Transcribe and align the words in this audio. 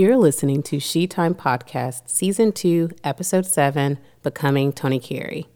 You're 0.00 0.16
listening 0.16 0.62
to 0.62 0.80
She 0.80 1.06
Time 1.06 1.34
Podcast, 1.34 2.08
Season 2.08 2.52
2, 2.52 2.88
Episode 3.04 3.44
7 3.44 3.98
Becoming 4.22 4.72
Toni 4.72 4.98
Carey. 4.98 5.46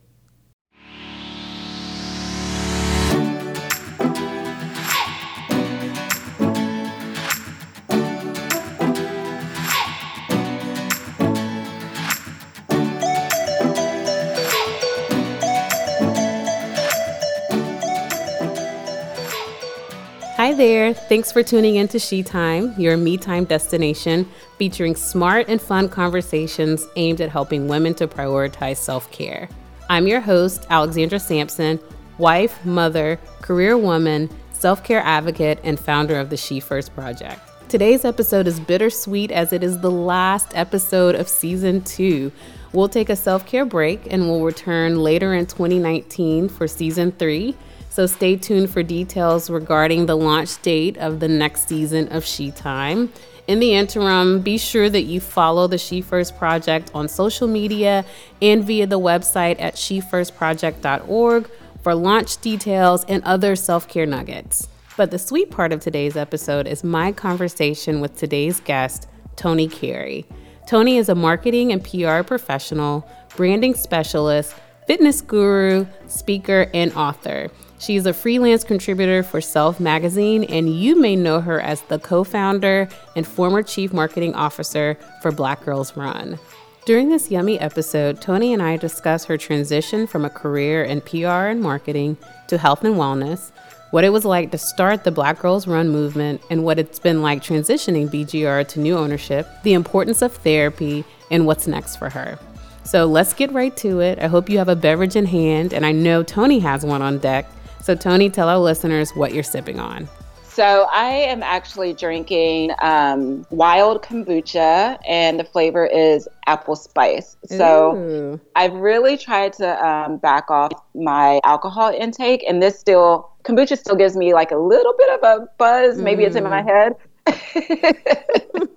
Hi 20.55 20.59
there. 20.59 20.95
Thanks 20.95 21.33
for 21.33 21.43
tuning 21.43 21.75
in 21.75 21.89
to 21.89 21.99
She 21.99 22.23
Time, 22.23 22.79
your 22.79 22.97
me 22.97 23.19
time 23.19 23.45
destination 23.45 24.31
featuring 24.57 24.95
smart 24.95 25.49
and 25.49 25.61
fun 25.61 25.89
conversations 25.89 26.87
aimed 26.95 27.21
at 27.21 27.29
helping 27.29 27.67
women 27.67 27.93
to 27.95 28.07
prioritize 28.07 28.77
self 28.77 29.11
care. 29.11 29.49
I'm 29.91 30.07
your 30.07 30.21
host, 30.21 30.65
Alexandra 30.71 31.19
Sampson, 31.19 31.81
wife, 32.19 32.65
mother, 32.65 33.19
career 33.43 33.77
woman, 33.77 34.31
self 34.53 34.85
care 34.85 35.01
advocate, 35.01 35.59
and 35.65 35.77
founder 35.77 36.21
of 36.21 36.31
the 36.31 36.37
She 36.37 36.61
First 36.61 36.95
Project. 36.95 37.41
Today's 37.69 38.05
episode 38.05 38.47
is 38.47 38.61
bittersweet 38.61 39.33
as 39.33 39.53
it 39.53 39.65
is 39.65 39.81
the 39.81 39.91
last 39.91 40.53
episode 40.55 41.17
of 41.17 41.29
season 41.29 41.83
two. 41.83 42.31
We'll 42.73 42.89
take 42.89 43.09
a 43.09 43.17
self 43.17 43.45
care 43.45 43.65
break 43.65 44.07
and 44.13 44.29
we'll 44.29 44.45
return 44.45 45.03
later 45.03 45.35
in 45.35 45.47
2019 45.47 46.49
for 46.49 46.69
season 46.69 47.11
three. 47.11 47.57
So 47.95 48.07
stay 48.07 48.35
tuned 48.35 48.71
for 48.71 48.83
details 48.83 49.49
regarding 49.49 50.07
the 50.07 50.17
launch 50.17 50.61
date 50.63 50.97
of 50.97 51.21
the 51.21 51.29
next 51.29 51.69
season 51.69 52.09
of 52.09 52.25
She 52.25 52.51
Time. 52.51 53.13
In 53.47 53.61
the 53.61 53.75
interim, 53.75 54.41
be 54.41 54.59
sure 54.59 54.91
that 54.91 55.03
you 55.03 55.21
follow 55.21 55.69
the 55.69 55.79
She 55.79 56.01
First 56.01 56.37
Project 56.37 56.91
on 56.93 57.07
social 57.07 57.47
media 57.47 58.05
and 58.43 58.65
via 58.65 58.89
the 58.89 58.99
website 58.99 59.61
at 59.61 59.77
shefirstproject.org 59.77 61.49
for 61.85 61.95
launch 61.95 62.41
details 62.41 63.05
and 63.05 63.23
other 63.23 63.55
self 63.55 63.87
care 63.87 64.07
nuggets. 64.07 64.67
But 64.97 65.13
the 65.13 65.19
sweet 65.21 65.53
part 65.53 65.73
of 65.73 65.79
today's 65.79 66.17
episode 66.17 66.67
is 66.67 66.83
my 66.83 67.13
conversation 67.13 68.01
with 68.01 68.17
today's 68.17 68.59
guest, 68.59 69.07
Toni 69.37 69.69
Carey. 69.69 70.27
Toni 70.67 70.97
is 70.97 71.09
a 71.09 71.15
marketing 71.15 71.71
and 71.71 71.85
PR 71.85 72.25
professional, 72.25 73.09
branding 73.37 73.75
specialist, 73.75 74.57
fitness 74.89 75.21
guru, 75.21 75.87
speaker, 76.09 76.69
and 76.75 76.93
author. 76.95 77.53
She's 77.85 78.07
a 78.07 78.15
freelance 78.15 78.65
contributor 78.65 79.23
for 79.23 79.43
Self 79.43 79.79
Magazine, 79.79 80.45
and 80.45 80.75
you 80.75 80.99
may 80.99 81.17
know 81.17 81.41
her 81.41 81.61
as 81.61 81.83
the 81.83 81.99
co 81.99 82.25
founder 82.25 82.89
and 83.15 83.27
former 83.27 83.63
chief 83.63 83.93
marketing 83.93 84.35
officer 84.35 84.97
for 85.21 85.31
Black 85.31 85.63
Girls 85.67 85.95
Run. 85.95 86.39
During 86.87 87.11
this 87.11 87.31
yummy 87.31 87.61
episode, 87.61 88.23
Toni 88.23 88.55
and 88.55 88.63
I 88.63 88.79
discuss 88.79 89.27
her 89.27 89.37
transition 89.37 90.07
from 90.07 90.25
a 90.25 90.31
career 90.31 90.83
in 90.83 91.03
PR 91.03 91.51
and 91.51 91.61
marketing 91.61 92.17
to 92.47 92.57
health 92.57 92.85
and 92.85 92.95
wellness, 92.95 93.53
what 93.91 94.03
it 94.03 94.15
was 94.15 94.25
like 94.25 94.51
to 94.53 94.59
start 94.59 95.05
the 95.05 95.11
Black 95.11 95.41
Girls 95.41 95.67
Run 95.67 95.91
movement, 95.91 96.41
and 96.49 96.65
what 96.65 96.79
it's 96.79 96.99
been 96.99 97.21
like 97.21 97.43
transitioning 97.43 98.09
BGR 98.09 98.67
to 98.67 98.81
new 98.81 98.97
ownership, 98.97 99.47
the 99.63 99.75
importance 99.75 100.23
of 100.23 100.33
therapy, 100.33 101.05
and 101.31 101.47
what's 101.47 101.67
next 101.67 101.97
for 101.97 102.09
her. 102.09 102.39
So 102.85 103.05
let's 103.05 103.35
get 103.35 103.53
right 103.53 103.77
to 103.79 104.01
it. 104.01 104.19
I 104.21 104.29
hope 104.29 104.49
you 104.49 104.57
have 104.57 104.71
a 104.71 104.77
beverage 104.77 105.17
in 105.17 105.27
hand, 105.27 105.75
and 105.75 105.85
I 105.85 105.93
know 105.93 106.23
Toni 106.23 106.61
has 106.61 106.83
one 106.83 107.03
on 107.03 107.19
deck. 107.19 107.47
So, 107.85 107.95
Toni, 107.95 108.31
tell 108.31 108.49
our 108.49 108.57
listeners 108.57 109.15
what 109.15 109.35
you're 109.35 109.43
sipping 109.43 109.79
on. 109.79 110.09
So, 110.43 110.87
I 110.91 111.11
am 111.11 111.43
actually 111.43 111.93
drinking 111.93 112.71
um, 112.81 113.45
wild 113.51 114.03
kombucha, 114.03 114.99
and 115.07 115.39
the 115.39 115.45
flavor 115.45 115.85
is 115.85 116.27
apple 116.47 116.77
spice. 116.77 117.37
So, 117.45 117.95
Ooh. 117.95 118.41
I've 118.57 118.73
really 118.73 119.19
tried 119.19 119.53
to 119.55 119.87
um, 119.87 120.17
back 120.17 120.51
off 120.51 120.73
my 120.95 121.43
alcohol 121.45 121.91
intake, 121.91 122.43
and 122.49 122.63
this 122.63 122.81
still, 122.81 123.31
kombucha 123.43 123.77
still 123.77 123.97
gives 123.97 124.17
me 124.17 124.33
like 124.33 124.51
a 124.51 124.57
little 124.57 124.95
bit 124.97 125.11
of 125.11 125.23
a 125.23 125.47
buzz. 125.59 125.99
Maybe 125.99 126.23
mm. 126.23 126.29
it's 126.29 126.37
in 126.37 126.45
my 126.45 126.63
mm. 126.63 126.97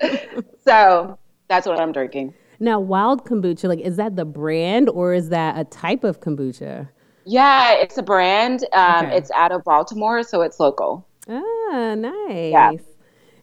head. 0.10 0.44
so, 0.66 1.18
that's 1.48 1.66
what 1.66 1.80
I'm 1.80 1.94
drinking. 1.94 2.34
Now, 2.60 2.82
wild 2.82 3.24
kombucha, 3.24 3.70
like, 3.70 3.80
is 3.80 3.96
that 3.96 4.18
the 4.18 4.26
brand 4.26 4.90
or 4.90 5.14
is 5.14 5.30
that 5.30 5.58
a 5.58 5.64
type 5.64 6.04
of 6.04 6.20
kombucha? 6.20 6.90
Yeah, 7.28 7.74
it's 7.74 7.98
a 7.98 8.04
brand. 8.04 8.66
Um, 8.72 9.06
okay. 9.06 9.18
It's 9.18 9.30
out 9.32 9.52
of 9.52 9.62
Baltimore, 9.66 10.24
so 10.24 10.42
it's 10.42 10.62
local. 10.62 11.06
Ah, 11.28 11.94
nice. 11.98 12.52
Yeah. 12.52 12.72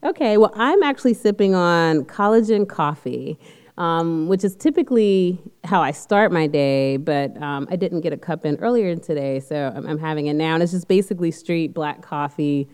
Okay, 0.02 0.38
well, 0.38 0.52
I'm 0.54 0.82
actually 0.82 1.12
sipping 1.12 1.54
on 1.54 2.06
collagen 2.06 2.66
coffee, 2.66 3.38
um, 3.76 4.26
which 4.26 4.42
is 4.42 4.56
typically 4.56 5.38
how 5.64 5.82
I 5.82 5.90
start 5.90 6.32
my 6.32 6.46
day, 6.46 6.96
but 6.96 7.40
um, 7.42 7.68
I 7.70 7.76
didn't 7.76 8.00
get 8.00 8.14
a 8.14 8.16
cup 8.16 8.46
in 8.46 8.56
earlier 8.56 8.96
today, 8.96 9.38
so 9.38 9.70
I'm, 9.76 9.86
I'm 9.86 9.98
having 9.98 10.28
it 10.28 10.34
now. 10.34 10.54
And 10.54 10.62
it's 10.62 10.72
just 10.72 10.88
basically 10.88 11.30
straight 11.30 11.74
black 11.74 12.00
coffee 12.00 12.66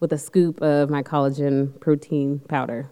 with 0.00 0.12
a 0.12 0.18
scoop 0.18 0.60
of 0.62 0.90
my 0.90 1.02
collagen 1.02 1.78
protein 1.78 2.40
powder. 2.48 2.90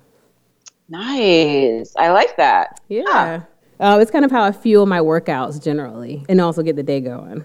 Nice. 0.88 1.92
I 1.96 2.10
like 2.10 2.36
that. 2.36 2.80
Yeah. 2.88 3.42
Uh, 3.80 3.98
it's 4.00 4.12
kind 4.12 4.24
of 4.24 4.30
how 4.30 4.44
I 4.44 4.52
fuel 4.52 4.86
my 4.86 5.00
workouts 5.00 5.62
generally 5.62 6.24
and 6.28 6.40
also 6.40 6.62
get 6.62 6.76
the 6.76 6.84
day 6.84 7.00
going. 7.00 7.44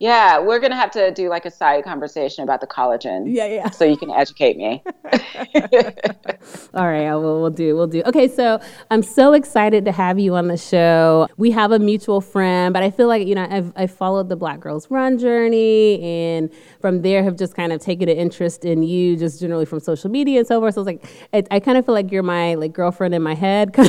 Yeah, 0.00 0.38
we're 0.38 0.60
gonna 0.60 0.76
have 0.76 0.92
to 0.92 1.10
do 1.10 1.28
like 1.28 1.44
a 1.44 1.50
side 1.50 1.82
conversation 1.82 2.44
about 2.44 2.60
the 2.60 2.68
collagen. 2.68 3.24
Yeah, 3.26 3.46
yeah. 3.46 3.70
So 3.70 3.84
you 3.84 3.96
can 3.96 4.10
educate 4.10 4.56
me. 4.56 4.80
All 6.74 6.86
right, 6.86 7.12
will, 7.14 7.40
we'll 7.40 7.50
do. 7.50 7.74
We'll 7.74 7.88
do. 7.88 8.04
Okay, 8.06 8.28
so 8.28 8.60
I'm 8.92 9.02
so 9.02 9.32
excited 9.32 9.84
to 9.86 9.92
have 9.92 10.20
you 10.20 10.36
on 10.36 10.46
the 10.46 10.56
show. 10.56 11.26
We 11.36 11.50
have 11.50 11.72
a 11.72 11.80
mutual 11.80 12.20
friend, 12.20 12.72
but 12.72 12.84
I 12.84 12.92
feel 12.92 13.08
like 13.08 13.26
you 13.26 13.34
know 13.34 13.48
I've 13.50 13.72
I've 13.74 13.90
followed 13.90 14.28
the 14.28 14.36
Black 14.36 14.60
Girls 14.60 14.88
Run 14.88 15.18
journey, 15.18 16.00
and 16.00 16.48
from 16.80 17.02
there 17.02 17.24
have 17.24 17.36
just 17.36 17.56
kind 17.56 17.72
of 17.72 17.80
taken 17.80 18.08
an 18.08 18.16
interest 18.16 18.64
in 18.64 18.84
you, 18.84 19.16
just 19.16 19.40
generally 19.40 19.64
from 19.64 19.80
social 19.80 20.10
media 20.10 20.38
and 20.38 20.46
so 20.46 20.60
forth. 20.60 20.74
So 20.74 20.82
it's 20.82 20.86
like 20.86 21.04
it, 21.32 21.48
I 21.50 21.58
kind 21.58 21.76
of 21.76 21.84
feel 21.84 21.94
like 21.94 22.12
you're 22.12 22.22
my 22.22 22.54
like 22.54 22.72
girlfriend 22.72 23.14
in 23.14 23.22
my 23.22 23.34
head. 23.34 23.74
so 23.76 23.82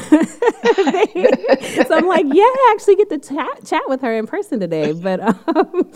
I'm 1.93 2.07
like, 2.07 2.25
yeah, 2.25 2.43
I 2.43 2.73
actually 2.73 2.95
get 2.95 3.09
to 3.11 3.19
chat 3.19 3.63
chat 3.63 3.83
with 3.87 4.01
her 4.01 4.17
in 4.17 4.25
person 4.25 4.59
today, 4.59 4.93
but. 4.93 5.19
Um, 5.55 5.91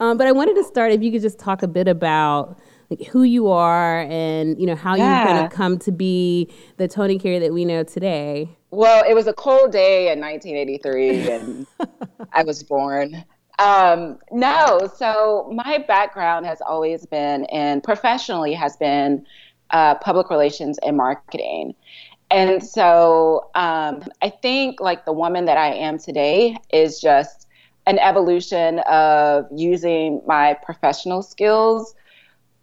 um, 0.00 0.18
but 0.18 0.26
I 0.26 0.32
wanted 0.32 0.54
to 0.56 0.64
start 0.64 0.92
if 0.92 1.02
you 1.02 1.10
could 1.10 1.22
just 1.22 1.38
talk 1.38 1.62
a 1.62 1.68
bit 1.68 1.88
about 1.88 2.58
like 2.90 3.06
who 3.06 3.22
you 3.22 3.48
are 3.48 4.00
and 4.02 4.58
you 4.58 4.66
know 4.66 4.74
how 4.74 4.96
yeah. 4.96 5.20
you 5.20 5.26
kind 5.28 5.46
of 5.46 5.52
come 5.52 5.78
to 5.78 5.92
be 5.92 6.50
the 6.76 6.88
Toni 6.88 7.18
Carey 7.18 7.38
that 7.38 7.52
we 7.52 7.64
know 7.64 7.82
today. 7.82 8.48
Well, 8.70 9.04
it 9.08 9.14
was 9.14 9.26
a 9.26 9.32
cold 9.32 9.72
day 9.72 10.12
in 10.12 10.20
1983, 10.20 11.30
and 11.30 11.66
I 12.32 12.44
was 12.44 12.62
born. 12.62 13.24
Um, 13.58 14.18
no, 14.30 14.88
so 14.96 15.50
my 15.52 15.78
background 15.78 16.46
has 16.46 16.60
always 16.60 17.06
been, 17.06 17.44
and 17.46 17.82
professionally 17.82 18.54
has 18.54 18.76
been, 18.76 19.26
uh, 19.70 19.96
public 19.96 20.30
relations 20.30 20.78
and 20.78 20.96
marketing. 20.96 21.74
And 22.30 22.62
so 22.62 23.50
um, 23.54 24.04
I 24.22 24.30
think 24.30 24.80
like 24.80 25.04
the 25.04 25.12
woman 25.12 25.46
that 25.46 25.56
I 25.56 25.72
am 25.74 25.98
today 25.98 26.56
is 26.72 27.00
just 27.00 27.47
an 27.88 27.98
evolution 27.98 28.80
of 28.80 29.46
using 29.50 30.20
my 30.26 30.54
professional 30.62 31.22
skills 31.22 31.94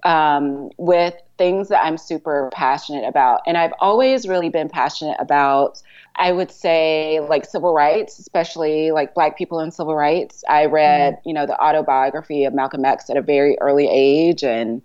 um, 0.04 0.70
with 0.78 1.16
things 1.40 1.68
that 1.70 1.84
I'm 1.84 1.98
super 1.98 2.52
passionate 2.54 3.06
about. 3.08 3.42
And 3.48 3.58
I've 3.58 3.74
always 3.80 4.28
really 4.28 4.50
been 4.50 4.70
passionate 4.70 5.18
about, 5.20 5.82
I 6.18 6.32
would 6.32 6.52
say, 6.52 7.20
like 7.22 7.44
civil 7.44 7.74
rights, 7.74 8.20
especially 8.20 8.92
like 8.92 9.16
Black 9.16 9.36
people 9.36 9.60
in 9.60 9.72
civil 9.72 9.96
rights. 9.96 10.44
I 10.48 10.66
read, 10.66 11.16
mm-hmm. 11.16 11.30
you 11.30 11.34
know, 11.34 11.48
the 11.48 11.60
autobiography 11.60 12.46
of 12.46 12.54
Malcolm 12.54 12.86
X 12.86 13.10
at 13.10 13.18
a 13.18 13.22
very 13.24 13.58
early 13.60 13.88
age. 13.90 14.44
And 14.44 14.84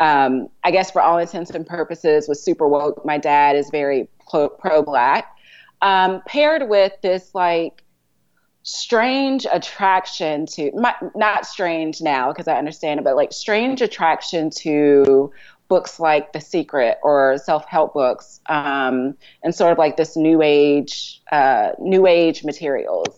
um, 0.00 0.48
I 0.64 0.70
guess 0.70 0.90
for 0.90 1.02
all 1.02 1.18
intents 1.18 1.50
and 1.50 1.66
purposes, 1.66 2.28
was 2.28 2.42
super 2.42 2.66
woke. 2.66 3.04
My 3.04 3.18
dad 3.18 3.56
is 3.56 3.68
very 3.68 4.08
pro 4.30 4.82
Black. 4.82 5.36
Um, 5.82 6.22
paired 6.26 6.70
with 6.70 6.92
this, 7.02 7.34
like, 7.34 7.84
strange 8.62 9.46
attraction 9.52 10.46
to 10.46 10.70
my, 10.74 10.94
not 11.14 11.46
strange 11.46 12.00
now 12.00 12.32
because 12.32 12.48
I 12.48 12.56
understand 12.58 13.00
it, 13.00 13.04
but 13.04 13.16
like 13.16 13.32
strange 13.32 13.82
attraction 13.82 14.50
to 14.50 15.32
books 15.68 15.98
like 15.98 16.32
The 16.32 16.40
Secret 16.40 16.98
or 17.02 17.38
self-help 17.38 17.94
books, 17.94 18.40
um, 18.46 19.16
and 19.42 19.54
sort 19.54 19.72
of 19.72 19.78
like 19.78 19.96
this 19.96 20.16
new 20.16 20.42
age, 20.42 21.22
uh, 21.32 21.70
new 21.78 22.06
age 22.06 22.44
materials. 22.44 23.16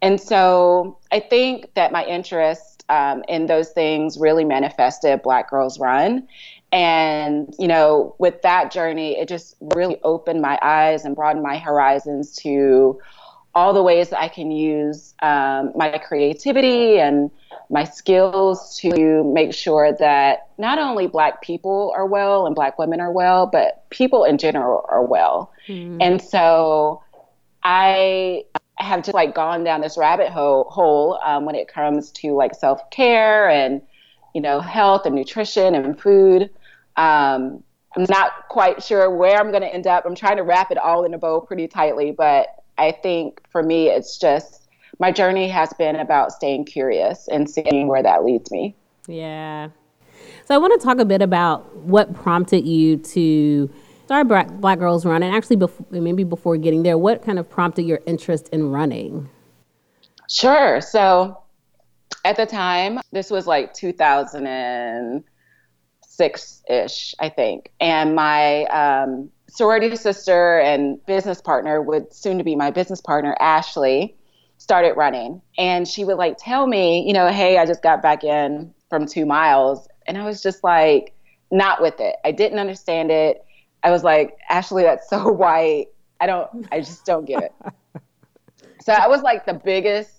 And 0.00 0.20
so 0.20 0.98
I 1.10 1.20
think 1.20 1.74
that 1.74 1.90
my 1.90 2.04
interest 2.04 2.84
um, 2.88 3.24
in 3.26 3.46
those 3.46 3.70
things 3.70 4.18
really 4.18 4.44
manifested 4.44 5.22
Black 5.22 5.50
Girls 5.50 5.80
Run. 5.80 6.28
And, 6.70 7.54
you 7.58 7.66
know, 7.66 8.14
with 8.18 8.42
that 8.42 8.70
journey, 8.70 9.18
it 9.18 9.26
just 9.26 9.56
really 9.60 9.98
opened 10.02 10.42
my 10.42 10.58
eyes 10.62 11.04
and 11.04 11.16
broadened 11.16 11.42
my 11.42 11.58
horizons 11.58 12.36
to 12.36 13.00
all 13.54 13.72
the 13.72 13.82
ways 13.82 14.10
that 14.10 14.20
I 14.20 14.28
can 14.28 14.50
use 14.50 15.14
um, 15.20 15.72
my 15.74 15.98
creativity 15.98 16.98
and 16.98 17.30
my 17.70 17.84
skills 17.84 18.78
to 18.80 19.24
make 19.24 19.52
sure 19.52 19.92
that 19.98 20.48
not 20.58 20.78
only 20.78 21.06
Black 21.06 21.42
people 21.42 21.92
are 21.96 22.06
well 22.06 22.46
and 22.46 22.54
Black 22.54 22.78
women 22.78 23.00
are 23.00 23.12
well, 23.12 23.46
but 23.46 23.88
people 23.90 24.24
in 24.24 24.38
general 24.38 24.84
are 24.88 25.04
well. 25.04 25.52
Mm-hmm. 25.66 26.00
And 26.00 26.22
so 26.22 27.02
I 27.62 28.44
have 28.76 29.02
just 29.02 29.14
like 29.14 29.34
gone 29.34 29.64
down 29.64 29.80
this 29.80 29.98
rabbit 29.98 30.30
hole, 30.30 30.64
hole 30.70 31.18
um, 31.24 31.44
when 31.44 31.54
it 31.54 31.68
comes 31.68 32.10
to 32.12 32.32
like 32.32 32.54
self 32.54 32.88
care 32.90 33.48
and 33.50 33.82
you 34.34 34.40
know 34.40 34.60
health 34.60 35.04
and 35.04 35.14
nutrition 35.14 35.74
and 35.74 36.00
food. 36.00 36.50
Um, 36.96 37.62
I'm 37.96 38.06
not 38.08 38.48
quite 38.48 38.82
sure 38.82 39.10
where 39.10 39.38
I'm 39.38 39.50
going 39.50 39.62
to 39.62 39.74
end 39.74 39.86
up. 39.86 40.04
I'm 40.06 40.14
trying 40.14 40.36
to 40.36 40.42
wrap 40.42 40.70
it 40.70 40.78
all 40.78 41.04
in 41.04 41.14
a 41.14 41.18
bow 41.18 41.40
pretty 41.40 41.66
tightly, 41.66 42.12
but 42.12 42.48
I 42.78 42.92
think 42.92 43.40
for 43.50 43.62
me, 43.62 43.88
it's 43.88 44.18
just 44.18 44.68
my 44.98 45.12
journey 45.12 45.48
has 45.48 45.72
been 45.74 45.96
about 45.96 46.32
staying 46.32 46.64
curious 46.64 47.28
and 47.28 47.48
seeing 47.48 47.88
where 47.88 48.02
that 48.02 48.24
leads 48.24 48.50
me. 48.50 48.74
Yeah. 49.06 49.68
So 50.46 50.54
I 50.54 50.58
want 50.58 50.80
to 50.80 50.84
talk 50.84 50.98
a 50.98 51.04
bit 51.04 51.22
about 51.22 51.76
what 51.76 52.14
prompted 52.14 52.66
you 52.66 52.96
to 52.96 53.70
start 54.04 54.26
Black, 54.28 54.48
Black 54.48 54.78
Girls 54.78 55.04
Run, 55.04 55.22
and 55.22 55.34
actually, 55.34 55.56
before, 55.56 55.84
maybe 55.90 56.24
before 56.24 56.56
getting 56.56 56.82
there, 56.82 56.96
what 56.96 57.22
kind 57.22 57.38
of 57.38 57.50
prompted 57.50 57.82
your 57.82 58.00
interest 58.06 58.48
in 58.48 58.70
running? 58.70 59.28
Sure. 60.28 60.80
So 60.80 61.42
at 62.24 62.36
the 62.36 62.46
time, 62.46 63.00
this 63.12 63.30
was 63.30 63.46
like 63.46 63.74
2006 63.74 66.62
ish, 66.68 67.14
I 67.18 67.28
think, 67.28 67.72
and 67.80 68.14
my 68.14 68.64
um, 68.64 69.30
sorority 69.48 69.94
sister 69.96 70.60
and 70.60 71.04
business 71.06 71.40
partner 71.40 71.82
would 71.82 72.12
soon 72.12 72.38
to 72.38 72.44
be 72.44 72.54
my 72.54 72.70
business 72.70 73.00
partner, 73.00 73.36
Ashley, 73.40 74.14
started 74.58 74.94
running. 74.96 75.40
And 75.56 75.88
she 75.88 76.04
would 76.04 76.18
like 76.18 76.36
tell 76.38 76.66
me, 76.66 77.06
you 77.06 77.12
know, 77.12 77.28
hey, 77.28 77.58
I 77.58 77.66
just 77.66 77.82
got 77.82 78.02
back 78.02 78.24
in 78.24 78.72
from 78.90 79.06
two 79.06 79.26
miles. 79.26 79.88
And 80.06 80.18
I 80.18 80.24
was 80.24 80.42
just 80.42 80.62
like, 80.62 81.14
not 81.50 81.80
with 81.80 81.98
it. 82.00 82.16
I 82.24 82.32
didn't 82.32 82.58
understand 82.58 83.10
it. 83.10 83.44
I 83.82 83.90
was 83.90 84.04
like, 84.04 84.36
Ashley, 84.50 84.82
that's 84.82 85.08
so 85.08 85.28
white. 85.32 85.86
I 86.20 86.26
don't, 86.26 86.66
I 86.72 86.80
just 86.80 87.04
don't 87.04 87.24
get 87.24 87.44
it. 87.44 87.52
so 88.82 88.92
I 88.92 89.06
was 89.06 89.22
like 89.22 89.46
the 89.46 89.54
biggest 89.54 90.10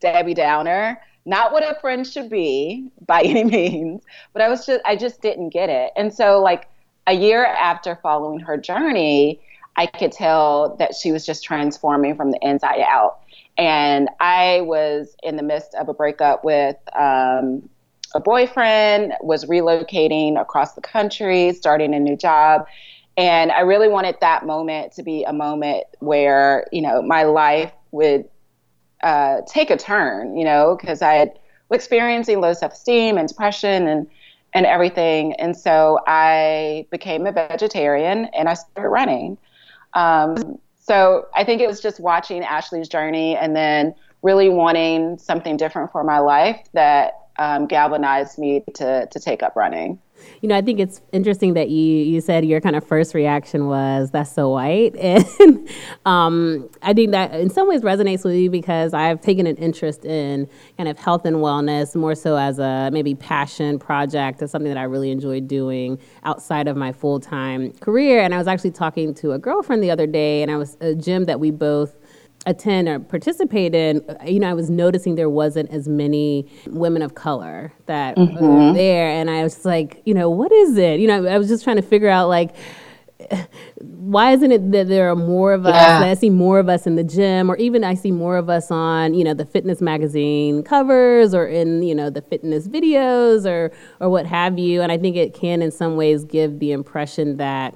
Debbie 0.00 0.34
Downer. 0.34 1.00
Not 1.24 1.52
what 1.52 1.62
a 1.62 1.78
friend 1.80 2.06
should 2.06 2.28
be 2.28 2.88
by 3.06 3.20
any 3.24 3.44
means, 3.44 4.02
but 4.32 4.42
I 4.42 4.48
was 4.48 4.66
just, 4.66 4.80
I 4.84 4.96
just 4.96 5.20
didn't 5.20 5.50
get 5.50 5.68
it. 5.68 5.92
And 5.96 6.12
so, 6.12 6.40
like, 6.40 6.68
a 7.06 7.14
year 7.14 7.44
after 7.44 7.98
following 8.02 8.40
her 8.40 8.56
journey, 8.56 9.40
I 9.76 9.86
could 9.86 10.12
tell 10.12 10.76
that 10.76 10.94
she 10.94 11.12
was 11.12 11.24
just 11.24 11.42
transforming 11.42 12.16
from 12.16 12.30
the 12.30 12.38
inside 12.42 12.80
out. 12.80 13.20
And 13.58 14.08
I 14.20 14.62
was 14.62 15.16
in 15.22 15.36
the 15.36 15.42
midst 15.42 15.74
of 15.74 15.88
a 15.88 15.94
breakup 15.94 16.44
with 16.44 16.76
um, 16.94 17.68
a 18.14 18.20
boyfriend, 18.20 19.14
was 19.20 19.44
relocating 19.46 20.40
across 20.40 20.74
the 20.74 20.80
country, 20.80 21.52
starting 21.52 21.94
a 21.94 22.00
new 22.00 22.16
job. 22.16 22.66
And 23.16 23.52
I 23.52 23.60
really 23.60 23.88
wanted 23.88 24.16
that 24.20 24.46
moment 24.46 24.92
to 24.92 25.02
be 25.02 25.24
a 25.24 25.32
moment 25.32 25.84
where, 25.98 26.66
you 26.72 26.80
know, 26.80 27.02
my 27.02 27.24
life 27.24 27.72
would 27.90 28.28
uh, 29.02 29.42
take 29.46 29.70
a 29.70 29.76
turn, 29.76 30.36
you 30.36 30.44
know, 30.44 30.76
because 30.80 31.02
I 31.02 31.14
had 31.14 31.38
experiencing 31.70 32.40
low 32.40 32.52
self 32.52 32.72
esteem 32.72 33.18
and 33.18 33.28
depression 33.28 33.86
and 33.86 34.06
and 34.54 34.66
everything. 34.66 35.34
And 35.34 35.56
so 35.56 36.00
I 36.06 36.86
became 36.90 37.26
a 37.26 37.32
vegetarian 37.32 38.26
and 38.26 38.48
I 38.48 38.54
started 38.54 38.88
running. 38.88 39.38
Um, 39.94 40.58
so 40.78 41.26
I 41.34 41.44
think 41.44 41.60
it 41.60 41.68
was 41.68 41.80
just 41.80 42.00
watching 42.00 42.42
Ashley's 42.42 42.88
journey 42.88 43.36
and 43.36 43.54
then 43.54 43.94
really 44.22 44.48
wanting 44.48 45.18
something 45.18 45.56
different 45.56 45.92
for 45.92 46.04
my 46.04 46.18
life 46.18 46.60
that 46.72 47.18
um, 47.38 47.66
galvanized 47.66 48.38
me 48.38 48.62
to 48.74 49.06
to 49.06 49.20
take 49.20 49.42
up 49.42 49.56
running. 49.56 49.98
You 50.40 50.48
know, 50.48 50.56
I 50.56 50.62
think 50.62 50.80
it's 50.80 51.00
interesting 51.12 51.54
that 51.54 51.70
you 51.70 51.82
you 51.82 52.20
said 52.20 52.44
your 52.44 52.60
kind 52.60 52.76
of 52.76 52.84
first 52.84 53.14
reaction 53.14 53.66
was 53.66 54.10
that's 54.10 54.32
so 54.32 54.50
white, 54.50 54.94
and 54.96 55.68
um, 56.04 56.68
I 56.82 56.92
think 56.92 57.12
that 57.12 57.34
in 57.34 57.50
some 57.50 57.68
ways 57.68 57.82
resonates 57.82 58.24
with 58.24 58.34
you 58.34 58.50
because 58.50 58.94
I've 58.94 59.20
taken 59.20 59.46
an 59.46 59.56
interest 59.56 60.04
in 60.04 60.48
kind 60.76 60.88
of 60.88 60.98
health 60.98 61.24
and 61.24 61.36
wellness 61.36 61.94
more 61.94 62.14
so 62.14 62.36
as 62.36 62.58
a 62.58 62.90
maybe 62.92 63.14
passion 63.14 63.78
project 63.78 64.42
or 64.42 64.48
something 64.48 64.72
that 64.72 64.78
I 64.78 64.84
really 64.84 65.10
enjoy 65.10 65.40
doing 65.40 65.98
outside 66.24 66.68
of 66.68 66.76
my 66.76 66.92
full 66.92 67.20
time 67.20 67.72
career. 67.74 68.20
And 68.20 68.34
I 68.34 68.38
was 68.38 68.46
actually 68.46 68.72
talking 68.72 69.14
to 69.14 69.32
a 69.32 69.38
girlfriend 69.38 69.82
the 69.82 69.90
other 69.90 70.06
day, 70.06 70.42
and 70.42 70.50
I 70.50 70.56
was 70.56 70.76
a 70.80 70.94
gym 70.94 71.24
that 71.24 71.40
we 71.40 71.50
both 71.50 71.96
attend 72.46 72.88
or 72.88 72.98
participate 72.98 73.74
in, 73.74 74.04
you 74.26 74.40
know, 74.40 74.48
I 74.48 74.54
was 74.54 74.68
noticing 74.68 75.14
there 75.14 75.30
wasn't 75.30 75.70
as 75.70 75.88
many 75.88 76.50
women 76.66 77.02
of 77.02 77.14
color 77.14 77.72
that 77.86 78.16
mm-hmm. 78.16 78.44
were 78.44 78.72
there. 78.72 79.08
And 79.08 79.30
I 79.30 79.42
was 79.42 79.64
like, 79.64 80.02
you 80.04 80.14
know, 80.14 80.28
what 80.28 80.50
is 80.52 80.76
it? 80.76 81.00
You 81.00 81.08
know, 81.08 81.26
I 81.26 81.38
was 81.38 81.48
just 81.48 81.64
trying 81.64 81.76
to 81.76 81.82
figure 81.82 82.08
out, 82.08 82.28
like, 82.28 82.54
why 83.80 84.32
isn't 84.32 84.52
it 84.52 84.72
that 84.72 84.88
there 84.88 85.10
are 85.10 85.16
more 85.16 85.52
of 85.52 85.64
us 85.64 85.74
yeah. 85.74 86.00
i 86.00 86.14
see 86.14 86.28
more 86.28 86.58
of 86.58 86.68
us 86.68 86.86
in 86.86 86.96
the 86.96 87.04
gym 87.04 87.48
or 87.48 87.56
even 87.56 87.84
i 87.84 87.94
see 87.94 88.10
more 88.10 88.36
of 88.36 88.50
us 88.50 88.70
on 88.70 89.14
you 89.14 89.22
know 89.22 89.32
the 89.32 89.44
fitness 89.44 89.80
magazine 89.80 90.62
covers 90.62 91.32
or 91.34 91.46
in 91.46 91.82
you 91.82 91.94
know 91.94 92.10
the 92.10 92.22
fitness 92.22 92.66
videos 92.66 93.48
or 93.48 93.70
or 94.00 94.08
what 94.08 94.26
have 94.26 94.58
you 94.58 94.82
and 94.82 94.90
i 94.90 94.98
think 94.98 95.16
it 95.16 95.34
can 95.34 95.62
in 95.62 95.70
some 95.70 95.96
ways 95.96 96.24
give 96.24 96.58
the 96.58 96.72
impression 96.72 97.36
that 97.36 97.74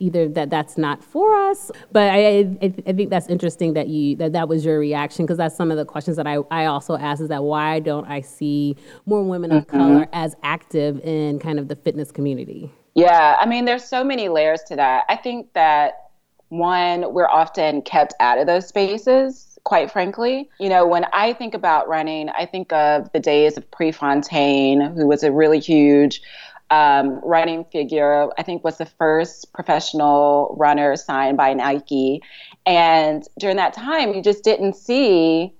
either 0.00 0.28
that 0.28 0.50
that's 0.50 0.76
not 0.78 1.04
for 1.04 1.34
us. 1.50 1.70
But 1.92 2.10
I, 2.10 2.38
I, 2.62 2.74
I 2.86 2.92
think 2.92 3.10
that's 3.10 3.28
interesting 3.28 3.74
that 3.74 3.88
you 3.88 4.16
that 4.16 4.32
that 4.32 4.48
was 4.48 4.64
your 4.64 4.78
reaction 4.78 5.26
because 5.26 5.38
that's 5.38 5.56
some 5.56 5.70
of 5.70 5.76
the 5.76 5.84
questions 5.84 6.16
that 6.16 6.26
I, 6.26 6.38
I 6.50 6.66
also 6.66 6.96
ask 6.96 7.20
is 7.20 7.28
that 7.28 7.44
why 7.44 7.80
don't 7.80 8.06
I 8.06 8.20
see 8.20 8.76
more 9.06 9.22
women 9.22 9.52
of 9.52 9.66
mm-hmm. 9.66 9.76
color 9.76 10.08
as 10.12 10.34
active 10.42 11.00
in 11.04 11.38
kind 11.38 11.58
of 11.58 11.68
the 11.68 11.76
fitness 11.76 12.10
community? 12.10 12.70
Yeah, 12.94 13.36
I 13.40 13.46
mean, 13.46 13.64
there's 13.66 13.84
so 13.84 14.02
many 14.02 14.28
layers 14.28 14.62
to 14.64 14.76
that. 14.76 15.04
I 15.08 15.16
think 15.16 15.52
that 15.52 16.10
one, 16.48 17.14
we're 17.14 17.28
often 17.28 17.82
kept 17.82 18.14
out 18.18 18.38
of 18.38 18.46
those 18.46 18.66
spaces 18.66 19.50
quite 19.64 19.90
frankly. 19.90 20.48
You 20.58 20.68
know, 20.68 20.86
when 20.86 21.04
I 21.12 21.32
think 21.32 21.54
about 21.54 21.88
running, 21.88 22.28
I 22.30 22.46
think 22.46 22.72
of 22.72 23.10
the 23.12 23.20
days 23.20 23.56
of 23.56 23.70
Prefontaine, 23.70 24.80
who 24.80 25.06
was 25.06 25.22
a 25.22 25.32
really 25.32 25.60
huge 25.60 26.22
um, 26.70 27.20
running 27.24 27.64
figure. 27.64 28.28
I 28.38 28.42
think 28.42 28.64
was 28.64 28.78
the 28.78 28.86
first 28.86 29.52
professional 29.52 30.54
runner 30.58 30.96
signed 30.96 31.36
by 31.36 31.54
Nike. 31.54 32.22
And 32.66 33.26
during 33.38 33.56
that 33.56 33.72
time, 33.72 34.14
you 34.14 34.22
just 34.22 34.44
didn't 34.44 34.74
see 34.74 35.54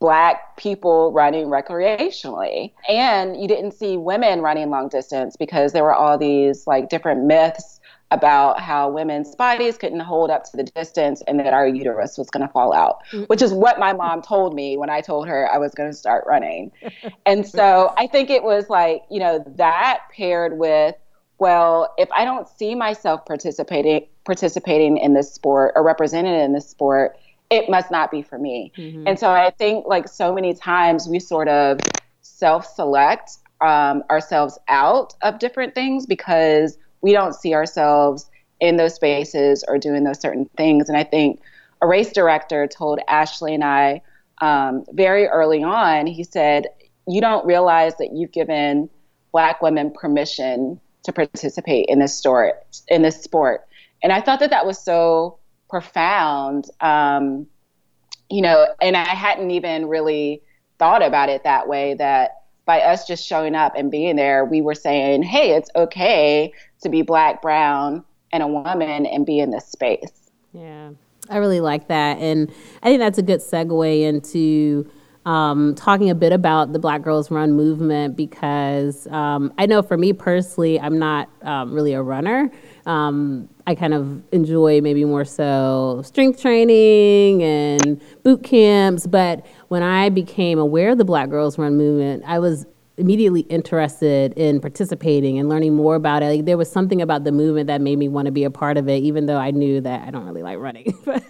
black 0.00 0.56
people 0.56 1.12
running 1.12 1.46
recreationally 1.46 2.72
and 2.88 3.40
you 3.40 3.48
didn't 3.48 3.72
see 3.72 3.96
women 3.96 4.40
running 4.40 4.70
long 4.70 4.88
distance 4.88 5.34
because 5.36 5.72
there 5.72 5.82
were 5.82 5.94
all 5.94 6.16
these 6.16 6.68
like 6.68 6.88
different 6.88 7.24
myths 7.24 7.77
about 8.10 8.58
how 8.58 8.90
women's 8.90 9.34
bodies 9.34 9.76
couldn't 9.76 10.00
hold 10.00 10.30
up 10.30 10.44
to 10.44 10.56
the 10.56 10.64
distance 10.64 11.22
and 11.26 11.38
that 11.38 11.52
our 11.52 11.68
uterus 11.68 12.16
was 12.16 12.30
going 12.30 12.46
to 12.46 12.50
fall 12.52 12.72
out, 12.72 13.02
which 13.26 13.42
is 13.42 13.52
what 13.52 13.78
my 13.78 13.92
mom 13.92 14.22
told 14.22 14.54
me 14.54 14.78
when 14.78 14.88
I 14.88 15.00
told 15.00 15.28
her 15.28 15.50
I 15.52 15.58
was 15.58 15.74
going 15.74 15.90
to 15.90 15.96
start 15.96 16.24
running. 16.26 16.72
and 17.26 17.46
so 17.46 17.92
I 17.98 18.06
think 18.06 18.30
it 18.30 18.42
was 18.42 18.70
like, 18.70 19.02
you 19.10 19.20
know, 19.20 19.44
that 19.56 20.00
paired 20.14 20.58
with 20.58 20.94
well, 21.40 21.94
if 21.96 22.08
I 22.16 22.24
don't 22.24 22.48
see 22.48 22.74
myself 22.74 23.24
participating 23.24 24.06
participating 24.24 24.98
in 24.98 25.14
this 25.14 25.32
sport 25.32 25.72
or 25.76 25.82
represented 25.82 26.40
in 26.40 26.52
this 26.52 26.68
sport, 26.68 27.16
it 27.50 27.70
must 27.70 27.90
not 27.90 28.10
be 28.10 28.22
for 28.22 28.38
me. 28.38 28.72
Mm-hmm. 28.76 29.06
And 29.06 29.18
so 29.18 29.30
I 29.30 29.50
think 29.50 29.86
like 29.86 30.08
so 30.08 30.34
many 30.34 30.52
times 30.52 31.08
we 31.08 31.18
sort 31.20 31.48
of 31.48 31.78
self-select 32.20 33.38
um, 33.60 34.02
ourselves 34.10 34.58
out 34.68 35.14
of 35.22 35.38
different 35.38 35.74
things 35.74 36.06
because 36.06 36.76
we 37.00 37.12
don't 37.12 37.34
see 37.34 37.54
ourselves 37.54 38.28
in 38.60 38.76
those 38.76 38.94
spaces 38.94 39.64
or 39.68 39.78
doing 39.78 40.04
those 40.04 40.20
certain 40.20 40.46
things. 40.56 40.88
And 40.88 40.98
I 40.98 41.04
think 41.04 41.40
a 41.80 41.86
race 41.86 42.12
director 42.12 42.66
told 42.66 43.00
Ashley 43.08 43.54
and 43.54 43.64
I 43.64 44.02
um, 44.40 44.84
very 44.92 45.26
early 45.26 45.62
on, 45.62 46.06
he 46.06 46.24
said, 46.24 46.66
You 47.06 47.20
don't 47.20 47.46
realize 47.46 47.96
that 47.98 48.10
you've 48.12 48.32
given 48.32 48.88
Black 49.32 49.62
women 49.62 49.92
permission 49.92 50.80
to 51.04 51.12
participate 51.12 51.86
in 51.88 51.98
this 51.98 52.16
sport. 52.16 52.54
In 52.88 53.02
this 53.02 53.22
sport. 53.22 53.66
And 54.02 54.12
I 54.12 54.20
thought 54.20 54.40
that 54.40 54.50
that 54.50 54.66
was 54.66 54.78
so 54.78 55.38
profound. 55.68 56.66
Um, 56.80 57.46
you 58.30 58.42
know, 58.42 58.66
and 58.80 58.96
I 58.96 59.04
hadn't 59.04 59.50
even 59.50 59.86
really 59.86 60.42
thought 60.78 61.02
about 61.02 61.28
it 61.28 61.44
that 61.44 61.68
way 61.68 61.94
that 61.94 62.42
by 62.64 62.82
us 62.82 63.06
just 63.06 63.26
showing 63.26 63.54
up 63.54 63.72
and 63.74 63.90
being 63.90 64.16
there, 64.16 64.44
we 64.44 64.60
were 64.60 64.74
saying, 64.74 65.22
hey, 65.22 65.52
it's 65.52 65.70
okay 65.74 66.52
to 66.82 66.88
be 66.88 67.02
black, 67.02 67.42
brown, 67.42 68.04
and 68.32 68.42
a 68.42 68.46
woman 68.46 69.06
and 69.06 69.24
be 69.24 69.38
in 69.40 69.50
this 69.50 69.66
space. 69.66 70.30
Yeah, 70.52 70.90
I 71.28 71.38
really 71.38 71.60
like 71.60 71.88
that. 71.88 72.18
And 72.18 72.50
I 72.82 72.88
think 72.88 73.00
that's 73.00 73.18
a 73.18 73.22
good 73.22 73.40
segue 73.40 74.02
into 74.02 74.90
um, 75.28 75.74
talking 75.74 76.08
a 76.08 76.14
bit 76.14 76.32
about 76.32 76.72
the 76.72 76.78
Black 76.78 77.02
Girls 77.02 77.30
Run 77.30 77.52
movement 77.52 78.16
because 78.16 79.06
um, 79.08 79.52
I 79.58 79.66
know 79.66 79.82
for 79.82 79.98
me 79.98 80.14
personally, 80.14 80.80
I'm 80.80 80.98
not 80.98 81.28
um, 81.42 81.74
really 81.74 81.92
a 81.92 82.00
runner. 82.00 82.50
Um, 82.86 83.48
I 83.66 83.74
kind 83.74 83.92
of 83.92 84.22
enjoy 84.32 84.80
maybe 84.80 85.04
more 85.04 85.26
so 85.26 86.00
strength 86.02 86.40
training 86.40 87.42
and 87.42 88.00
boot 88.22 88.42
camps. 88.42 89.06
But 89.06 89.44
when 89.68 89.82
I 89.82 90.08
became 90.08 90.58
aware 90.58 90.90
of 90.90 90.98
the 90.98 91.04
Black 91.04 91.28
Girls 91.28 91.58
Run 91.58 91.76
movement, 91.76 92.22
I 92.26 92.38
was 92.38 92.64
immediately 92.98 93.40
interested 93.42 94.32
in 94.34 94.60
participating 94.60 95.38
and 95.38 95.48
learning 95.48 95.74
more 95.74 95.94
about 95.94 96.22
it. 96.22 96.26
Like, 96.26 96.44
there 96.44 96.56
was 96.56 96.70
something 96.70 97.00
about 97.00 97.24
the 97.24 97.32
movement 97.32 97.68
that 97.68 97.80
made 97.80 97.98
me 97.98 98.08
want 98.08 98.26
to 98.26 98.32
be 98.32 98.44
a 98.44 98.50
part 98.50 98.76
of 98.76 98.88
it, 98.88 99.02
even 99.02 99.26
though 99.26 99.38
I 99.38 99.50
knew 99.50 99.80
that 99.80 100.06
I 100.06 100.10
don't 100.10 100.26
really 100.26 100.42
like 100.42 100.58
running. 100.58 100.96
but 101.04 101.22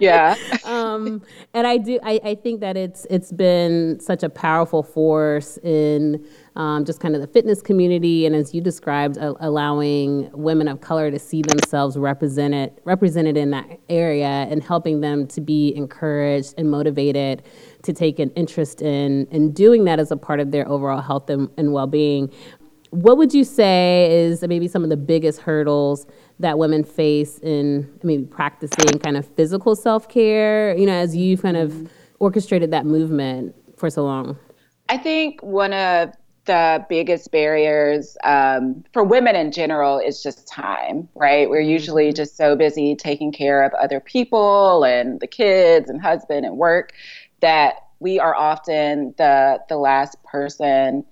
yeah, 0.00 0.34
um, 0.64 0.79
and 1.54 1.66
I 1.66 1.76
do. 1.76 1.98
I, 2.02 2.20
I 2.24 2.34
think 2.34 2.60
that 2.60 2.76
it's 2.76 3.06
it's 3.10 3.32
been 3.32 3.98
such 4.00 4.22
a 4.22 4.28
powerful 4.28 4.82
force 4.82 5.58
in 5.58 6.26
um, 6.56 6.84
just 6.84 7.00
kind 7.00 7.14
of 7.14 7.20
the 7.20 7.26
fitness 7.26 7.62
community, 7.62 8.26
and 8.26 8.34
as 8.34 8.54
you 8.54 8.60
described, 8.60 9.18
uh, 9.18 9.34
allowing 9.40 10.30
women 10.32 10.68
of 10.68 10.80
color 10.80 11.10
to 11.10 11.18
see 11.18 11.42
themselves 11.42 11.96
represented 11.96 12.72
represented 12.84 13.36
in 13.36 13.50
that 13.50 13.80
area, 13.88 14.46
and 14.50 14.62
helping 14.62 15.00
them 15.00 15.26
to 15.28 15.40
be 15.40 15.74
encouraged 15.76 16.54
and 16.58 16.70
motivated 16.70 17.42
to 17.82 17.92
take 17.92 18.18
an 18.18 18.30
interest 18.30 18.82
in 18.82 19.26
in 19.30 19.52
doing 19.52 19.84
that 19.84 19.98
as 19.98 20.10
a 20.10 20.16
part 20.16 20.40
of 20.40 20.50
their 20.50 20.68
overall 20.68 21.00
health 21.00 21.30
and, 21.30 21.48
and 21.56 21.72
well-being. 21.72 22.30
What 22.90 23.18
would 23.18 23.32
you 23.32 23.44
say 23.44 24.08
is 24.10 24.42
maybe 24.42 24.66
some 24.68 24.82
of 24.82 24.90
the 24.90 24.96
biggest 24.96 25.40
hurdles 25.40 26.06
that 26.40 26.58
women 26.58 26.82
face 26.82 27.38
in 27.38 27.88
maybe 28.02 28.24
practicing 28.24 28.98
kind 28.98 29.16
of 29.16 29.26
physical 29.26 29.76
self-care, 29.76 30.76
you 30.76 30.86
know, 30.86 30.92
as 30.92 31.14
you've 31.14 31.42
kind 31.42 31.56
of 31.56 31.90
orchestrated 32.18 32.70
that 32.72 32.86
movement 32.86 33.54
for 33.76 33.90
so 33.90 34.04
long? 34.04 34.36
I 34.88 34.98
think 34.98 35.40
one 35.42 35.72
of 35.72 36.12
the 36.46 36.84
biggest 36.88 37.30
barriers 37.30 38.16
um, 38.24 38.82
for 38.92 39.04
women 39.04 39.36
in 39.36 39.52
general 39.52 39.98
is 39.98 40.22
just 40.22 40.48
time, 40.48 41.08
right? 41.14 41.48
We're 41.48 41.60
usually 41.60 42.06
mm-hmm. 42.06 42.16
just 42.16 42.36
so 42.36 42.56
busy 42.56 42.96
taking 42.96 43.30
care 43.30 43.62
of 43.62 43.72
other 43.74 44.00
people 44.00 44.84
and 44.84 45.20
the 45.20 45.26
kids 45.26 45.88
and 45.88 46.00
husband 46.00 46.44
and 46.44 46.56
work 46.56 46.92
that 47.40 47.74
we 48.00 48.18
are 48.18 48.34
often 48.34 49.14
the 49.16 49.60
the 49.68 49.76
last 49.76 50.20
person 50.24 51.04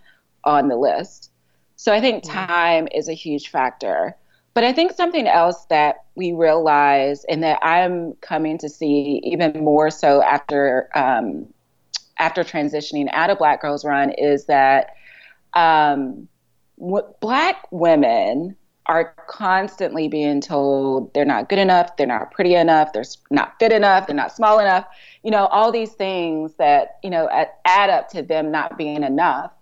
on 0.44 0.68
the 0.68 0.76
list. 0.76 1.30
So 1.78 1.92
I 1.92 2.00
think 2.00 2.24
time 2.24 2.88
is 2.92 3.08
a 3.08 3.14
huge 3.14 3.50
factor. 3.50 4.16
But 4.52 4.64
I 4.64 4.72
think 4.72 4.92
something 4.92 5.28
else 5.28 5.64
that 5.66 6.06
we 6.16 6.32
realize 6.32 7.24
and 7.24 7.44
that 7.44 7.60
I'm 7.62 8.14
coming 8.14 8.58
to 8.58 8.68
see 8.68 9.20
even 9.22 9.64
more 9.64 9.88
so 9.88 10.20
after 10.20 10.88
um, 10.96 11.46
after 12.18 12.42
transitioning 12.42 13.08
out 13.12 13.30
of 13.30 13.38
Black 13.38 13.62
Girls 13.62 13.84
Run 13.84 14.10
is 14.10 14.46
that 14.46 14.96
um, 15.54 16.26
black 17.20 17.68
women 17.70 18.56
are 18.86 19.14
constantly 19.28 20.08
being 20.08 20.40
told 20.40 21.14
they're 21.14 21.24
not 21.24 21.48
good 21.48 21.60
enough, 21.60 21.96
they're 21.96 22.08
not 22.08 22.32
pretty 22.32 22.56
enough, 22.56 22.92
they're 22.92 23.04
not 23.30 23.56
fit 23.60 23.70
enough, 23.70 24.08
they're 24.08 24.16
not 24.16 24.34
small 24.34 24.58
enough. 24.58 24.84
You 25.22 25.30
know, 25.30 25.46
all 25.46 25.70
these 25.70 25.92
things 25.92 26.54
that, 26.54 26.98
you 27.04 27.10
know, 27.10 27.28
add 27.64 27.90
up 27.90 28.08
to 28.08 28.22
them 28.22 28.50
not 28.50 28.76
being 28.76 29.04
enough. 29.04 29.52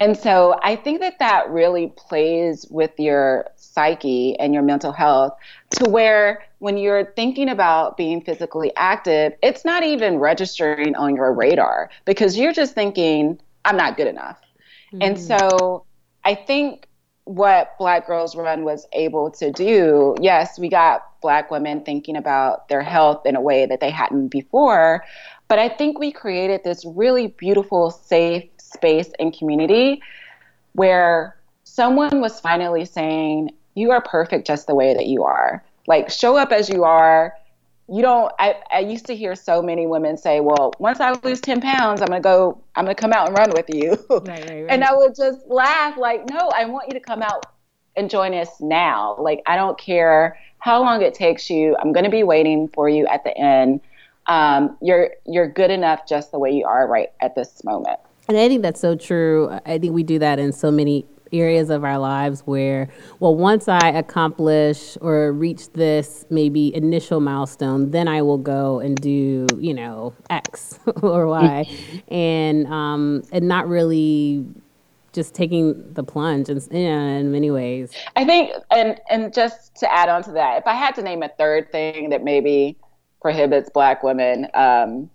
And 0.00 0.16
so 0.16 0.58
I 0.62 0.76
think 0.76 1.00
that 1.00 1.18
that 1.18 1.48
really 1.50 1.92
plays 1.96 2.66
with 2.70 2.90
your 2.98 3.46
psyche 3.56 4.38
and 4.38 4.52
your 4.52 4.62
mental 4.62 4.92
health 4.92 5.34
to 5.76 5.88
where 5.88 6.44
when 6.58 6.76
you're 6.76 7.12
thinking 7.12 7.48
about 7.48 7.96
being 7.96 8.20
physically 8.20 8.72
active, 8.76 9.34
it's 9.42 9.64
not 9.64 9.82
even 9.82 10.18
registering 10.18 10.94
on 10.96 11.14
your 11.14 11.32
radar 11.32 11.90
because 12.04 12.36
you're 12.36 12.52
just 12.52 12.74
thinking, 12.74 13.40
I'm 13.64 13.76
not 13.76 13.96
good 13.96 14.08
enough. 14.08 14.40
Mm-hmm. 14.92 15.02
And 15.02 15.20
so 15.20 15.84
I 16.24 16.34
think 16.34 16.88
what 17.24 17.76
Black 17.78 18.06
Girls 18.06 18.36
Run 18.36 18.64
was 18.64 18.86
able 18.92 19.30
to 19.32 19.50
do, 19.50 20.14
yes, 20.20 20.58
we 20.58 20.68
got 20.68 21.02
Black 21.22 21.50
women 21.50 21.82
thinking 21.82 22.16
about 22.16 22.68
their 22.68 22.82
health 22.82 23.24
in 23.24 23.34
a 23.34 23.40
way 23.40 23.66
that 23.66 23.80
they 23.80 23.90
hadn't 23.90 24.28
before. 24.28 25.04
But 25.48 25.58
I 25.58 25.68
think 25.68 25.98
we 25.98 26.12
created 26.12 26.62
this 26.64 26.84
really 26.84 27.28
beautiful, 27.28 27.90
safe 27.90 28.44
space 28.74 29.10
and 29.18 29.36
community 29.36 30.02
where 30.74 31.36
someone 31.64 32.20
was 32.20 32.38
finally 32.40 32.84
saying, 32.84 33.50
You 33.74 33.90
are 33.90 34.00
perfect 34.00 34.46
just 34.46 34.66
the 34.66 34.74
way 34.74 34.94
that 34.94 35.06
you 35.06 35.24
are. 35.24 35.64
Like, 35.86 36.10
show 36.10 36.36
up 36.36 36.52
as 36.52 36.68
you 36.68 36.84
are. 36.84 37.34
You 37.88 38.00
don't 38.00 38.32
I, 38.38 38.54
I 38.72 38.78
used 38.78 39.04
to 39.06 39.16
hear 39.16 39.34
so 39.34 39.60
many 39.60 39.86
women 39.86 40.16
say 40.16 40.40
well 40.40 40.72
once 40.78 41.00
i 41.00 41.12
lose 41.22 41.38
10 41.42 41.60
pounds 41.60 42.00
i'm 42.00 42.08
going 42.08 42.22
to 42.22 42.26
go 42.26 42.58
i'm 42.76 42.86
going 42.86 42.96
to 42.96 42.98
come 42.98 43.12
out 43.12 43.28
and 43.28 43.36
run 43.36 43.50
with 43.50 43.66
you. 43.68 43.90
Right, 44.08 44.26
right, 44.26 44.48
right. 44.48 44.66
and 44.70 44.82
i 44.82 44.94
would 44.94 45.14
just 45.14 45.46
laugh 45.48 45.98
like 45.98 46.26
no 46.30 46.50
i 46.56 46.64
want 46.64 46.88
you 46.88 46.94
to 46.94 47.00
come 47.00 47.20
out 47.20 47.44
and 47.94 48.08
join 48.08 48.32
us 48.32 48.58
now. 48.58 49.16
Like 49.18 49.42
i 49.46 49.54
don't 49.54 49.76
care 49.76 50.38
how 50.60 50.80
long 50.80 51.02
it 51.02 51.12
takes 51.12 51.50
you 51.50 51.76
i'm 51.78 51.92
going 51.92 52.06
to 52.06 52.10
be 52.10 52.22
waiting 52.22 52.68
for 52.68 52.88
you 52.88 53.06
at 53.06 53.22
the 53.22 53.36
end. 53.36 53.82
Um, 54.28 54.78
you're 54.80 55.10
you're 55.26 55.50
good 55.50 55.70
enough 55.70 56.08
just 56.08 56.32
the 56.32 56.38
way 56.38 56.52
you 56.52 56.64
are 56.64 56.88
right 56.88 57.12
at 57.20 57.34
this 57.34 57.62
moment 57.64 58.00
and 58.28 58.36
i 58.36 58.48
think 58.48 58.62
that's 58.62 58.80
so 58.80 58.94
true. 58.94 59.50
I 59.66 59.78
think 59.78 59.92
we 59.94 60.02
do 60.02 60.18
that 60.18 60.38
in 60.38 60.52
so 60.52 60.70
many 60.70 61.06
areas 61.32 61.70
of 61.70 61.84
our 61.84 61.98
lives 61.98 62.40
where, 62.42 62.88
well, 63.20 63.34
once 63.34 63.68
I 63.68 63.88
accomplish 63.88 64.96
or 65.00 65.32
reach 65.32 65.72
this 65.72 66.24
maybe 66.30 66.74
initial 66.74 67.20
milestone, 67.20 67.90
then 67.90 68.08
I 68.08 68.22
will 68.22 68.38
go 68.38 68.80
and 68.80 69.00
do, 69.00 69.46
you 69.58 69.74
know, 69.74 70.14
X 70.30 70.78
or 71.02 71.26
Y, 71.26 71.68
and 72.08 72.66
um, 72.68 73.22
and 73.32 73.48
not 73.48 73.68
really 73.68 74.44
just 75.12 75.34
taking 75.34 75.92
the 75.92 76.02
plunge 76.02 76.48
in, 76.48 76.58
in 76.74 77.30
many 77.30 77.50
ways. 77.50 77.92
I 78.16 78.24
think, 78.24 78.52
and 78.70 79.00
and 79.10 79.32
just 79.32 79.76
to 79.76 79.92
add 79.92 80.08
on 80.08 80.22
to 80.24 80.32
that, 80.32 80.58
if 80.58 80.66
I 80.66 80.74
had 80.74 80.94
to 80.96 81.02
name 81.02 81.22
a 81.22 81.28
third 81.28 81.70
thing 81.72 82.10
that 82.10 82.22
maybe 82.22 82.76
prohibits 83.20 83.70
Black 83.70 84.02
women 84.02 84.48
um, 84.54 85.10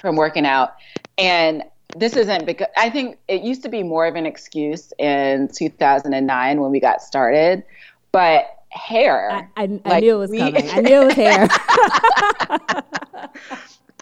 from 0.00 0.16
working 0.16 0.46
out, 0.46 0.74
and 1.18 1.62
this 1.96 2.16
isn't 2.16 2.46
because 2.46 2.68
I 2.76 2.90
think 2.90 3.18
it 3.28 3.42
used 3.42 3.62
to 3.64 3.68
be 3.68 3.82
more 3.82 4.06
of 4.06 4.14
an 4.14 4.26
excuse 4.26 4.92
in 4.98 5.48
2009 5.48 6.60
when 6.60 6.70
we 6.70 6.80
got 6.80 7.02
started, 7.02 7.64
but 8.12 8.46
hair. 8.70 9.30
I, 9.30 9.62
I, 9.62 9.66
like 9.66 9.82
I 9.86 10.00
knew 10.00 10.16
it 10.16 10.18
was 10.18 10.30
we, 10.30 10.38
coming. 10.38 10.70
I 10.70 10.80
knew 10.80 11.02
it 11.02 11.06
was 11.06 11.14
hair. 11.14 11.48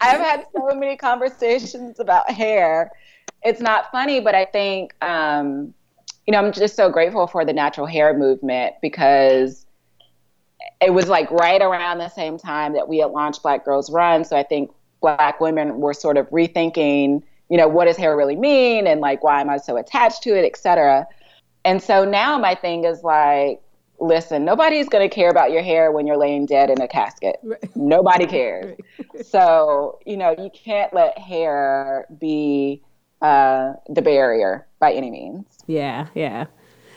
I've 0.03 0.19
had 0.19 0.47
so 0.55 0.73
many 0.75 0.97
conversations 0.97 1.99
about 1.99 2.31
hair. 2.31 2.91
It's 3.43 3.61
not 3.61 3.91
funny, 3.91 4.19
but 4.19 4.33
I 4.35 4.45
think, 4.45 4.93
um, 5.03 5.73
you 6.25 6.31
know, 6.31 6.39
I'm 6.39 6.51
just 6.51 6.75
so 6.75 6.89
grateful 6.89 7.27
for 7.27 7.45
the 7.45 7.53
natural 7.53 7.85
hair 7.85 8.17
movement 8.17 8.75
because 8.81 9.65
it 10.79 10.93
was 10.93 11.07
like 11.07 11.29
right 11.31 11.61
around 11.61 11.99
the 11.99 12.09
same 12.09 12.37
time 12.37 12.73
that 12.73 12.87
we 12.87 12.99
had 12.99 13.11
launched 13.11 13.43
Black 13.43 13.65
Girls 13.65 13.91
Run. 13.91 14.23
So 14.23 14.35
I 14.35 14.43
think 14.43 14.71
Black 15.01 15.39
women 15.39 15.79
were 15.79 15.93
sort 15.93 16.17
of 16.17 16.29
rethinking 16.29 17.23
you 17.51 17.57
know, 17.57 17.67
what 17.67 17.85
does 17.85 17.97
hair 17.97 18.15
really 18.15 18.37
mean? 18.37 18.87
And 18.87 19.01
like, 19.01 19.25
why 19.25 19.41
am 19.41 19.49
I 19.49 19.57
so 19.57 19.75
attached 19.75 20.23
to 20.23 20.29
it, 20.29 20.45
et 20.45 20.57
cetera. 20.57 21.05
And 21.65 21.83
so 21.83 22.05
now 22.05 22.37
my 22.37 22.55
thing 22.55 22.85
is 22.85 23.03
like, 23.03 23.61
listen, 23.99 24.45
nobody's 24.45 24.87
going 24.87 25.07
to 25.07 25.13
care 25.13 25.29
about 25.29 25.51
your 25.51 25.61
hair 25.61 25.91
when 25.91 26.07
you're 26.07 26.17
laying 26.17 26.45
dead 26.45 26.69
in 26.69 26.79
a 26.79 26.87
casket. 26.87 27.41
Right. 27.43 27.75
Nobody 27.75 28.25
cares. 28.37 28.77
Right. 29.13 29.25
so, 29.25 29.99
you 30.05 30.15
know, 30.15 30.33
you 30.37 30.49
can't 30.53 30.93
let 30.93 31.19
hair 31.19 32.07
be 32.19 32.81
uh, 33.21 33.73
the 33.89 34.01
barrier 34.01 34.65
by 34.79 34.93
any 34.93 35.11
means. 35.11 35.45
Yeah, 35.67 36.07
yeah. 36.15 36.45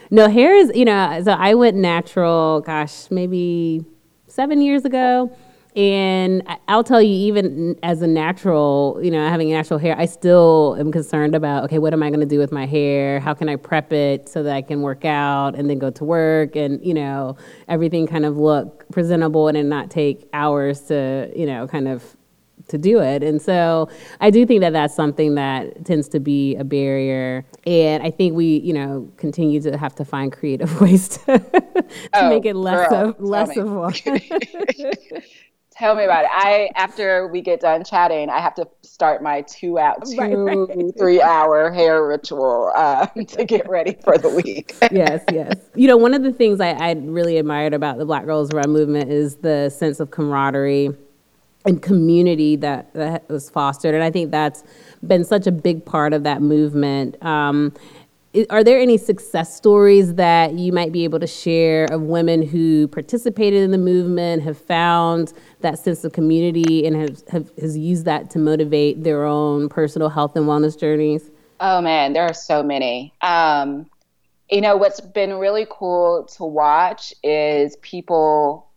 No, 0.09 0.29
hair 0.29 0.55
is, 0.55 0.71
you 0.73 0.85
know, 0.85 1.21
so 1.21 1.33
I 1.33 1.53
went 1.55 1.75
natural, 1.75 2.61
gosh, 2.61 3.11
maybe 3.11 3.83
seven 4.27 4.61
years 4.61 4.85
ago. 4.85 5.35
And 5.75 6.41
I'll 6.69 6.85
tell 6.85 7.01
you, 7.01 7.13
even 7.27 7.77
as 7.83 8.01
a 8.01 8.07
natural, 8.07 8.97
you 9.03 9.11
know, 9.11 9.27
having 9.27 9.49
natural 9.49 9.77
hair, 9.77 9.93
I 9.97 10.05
still 10.05 10.77
am 10.79 10.89
concerned 10.89 11.35
about, 11.35 11.65
okay, 11.65 11.79
what 11.79 11.91
am 11.91 12.01
I 12.01 12.09
going 12.09 12.21
to 12.21 12.25
do 12.25 12.39
with 12.39 12.53
my 12.53 12.65
hair? 12.65 13.19
How 13.19 13.33
can 13.33 13.49
I 13.49 13.57
prep 13.57 13.91
it 13.91 14.29
so 14.29 14.41
that 14.43 14.55
I 14.55 14.61
can 14.61 14.81
work 14.81 15.03
out 15.03 15.55
and 15.55 15.69
then 15.69 15.77
go 15.77 15.89
to 15.89 16.03
work 16.05 16.55
and, 16.55 16.83
you 16.85 16.93
know, 16.93 17.35
everything 17.67 18.07
kind 18.07 18.25
of 18.25 18.37
look 18.37 18.89
presentable 18.89 19.49
and 19.49 19.69
not 19.69 19.91
take 19.91 20.29
hours 20.31 20.79
to, 20.83 21.29
you 21.35 21.45
know, 21.45 21.67
kind 21.67 21.89
of 21.89 22.15
to 22.69 22.77
do 22.77 22.99
it. 22.99 23.21
And 23.21 23.41
so 23.41 23.89
I 24.21 24.29
do 24.29 24.45
think 24.45 24.61
that 24.61 24.73
that's 24.73 24.95
something 24.95 25.35
that 25.35 25.85
tends 25.85 26.07
to 26.09 26.19
be 26.19 26.55
a 26.55 26.63
barrier. 26.63 27.45
And 27.65 28.01
I 28.01 28.11
think 28.11 28.33
we, 28.33 28.57
you 28.59 28.73
know, 28.73 29.11
continue 29.17 29.61
to 29.61 29.77
have 29.77 29.93
to 29.95 30.05
find 30.05 30.31
creative 30.31 30.79
ways 30.81 31.09
to, 31.09 31.39
to 31.39 31.85
oh, 32.13 32.29
make 32.29 32.45
it 32.45 32.55
less 32.55 32.89
girl, 32.89 33.09
of 33.09 33.19
less 33.19 33.57
of 33.57 33.71
one. 33.71 33.93
Tell 35.77 35.93
me 35.93 36.05
about 36.05 36.23
it. 36.23 36.29
I 36.31 36.69
after 36.75 37.27
we 37.27 37.41
get 37.41 37.59
done 37.59 37.83
chatting, 37.83 38.29
I 38.29 38.39
have 38.39 38.55
to 38.55 38.67
start 38.81 39.21
my 39.21 39.41
two 39.41 39.77
out 39.77 40.05
two 40.05 40.17
right, 40.17 40.33
right. 40.33 40.97
three 40.97 41.21
hour 41.21 41.69
hair 41.69 42.07
ritual 42.07 42.71
uh, 42.73 43.05
to 43.27 43.43
get 43.43 43.67
ready 43.67 43.97
for 44.01 44.17
the 44.17 44.29
week. 44.29 44.73
yes, 44.91 45.21
yes. 45.33 45.57
You 45.75 45.89
know, 45.89 45.97
one 45.97 46.13
of 46.13 46.23
the 46.23 46.31
things 46.31 46.61
I, 46.61 46.69
I 46.69 46.93
really 46.93 47.37
admired 47.37 47.73
about 47.73 47.97
the 47.97 48.05
Black 48.05 48.23
Girls 48.23 48.53
Run 48.53 48.71
movement 48.71 49.11
is 49.11 49.35
the 49.37 49.69
sense 49.69 49.99
of 49.99 50.11
camaraderie 50.11 50.91
and 51.65 51.81
community 51.81 52.55
that, 52.57 52.93
that 52.93 53.27
was 53.27 53.49
fostered, 53.49 53.93
and 53.93 54.03
I 54.03 54.11
think 54.11 54.31
that's 54.31 54.63
been 55.05 55.25
such 55.25 55.45
a 55.45 55.51
big 55.51 55.83
part 55.83 56.13
of 56.13 56.23
that 56.23 56.41
movement. 56.41 57.21
Um, 57.21 57.73
are 58.49 58.63
there 58.63 58.79
any 58.79 58.97
success 58.97 59.55
stories 59.55 60.15
that 60.15 60.53
you 60.53 60.71
might 60.71 60.91
be 60.91 61.03
able 61.03 61.19
to 61.19 61.27
share 61.27 61.85
of 61.85 62.01
women 62.01 62.41
who 62.41 62.87
participated 62.87 63.63
in 63.63 63.71
the 63.71 63.77
movement, 63.77 64.43
have 64.43 64.57
found 64.57 65.33
that 65.61 65.79
sense 65.79 66.03
of 66.03 66.13
community, 66.13 66.85
and 66.85 66.95
have, 66.95 67.21
have 67.29 67.51
has 67.59 67.77
used 67.77 68.05
that 68.05 68.29
to 68.31 68.39
motivate 68.39 69.03
their 69.03 69.25
own 69.25 69.69
personal 69.69 70.09
health 70.09 70.35
and 70.35 70.45
wellness 70.45 70.79
journeys? 70.79 71.31
Oh 71.59 71.81
man, 71.81 72.13
there 72.13 72.23
are 72.23 72.33
so 72.33 72.63
many. 72.63 73.13
Um, 73.21 73.89
you 74.49 74.61
know, 74.61 74.75
what's 74.77 75.01
been 75.01 75.33
really 75.35 75.65
cool 75.69 76.25
to 76.35 76.43
watch 76.43 77.13
is 77.23 77.77
people, 77.77 78.67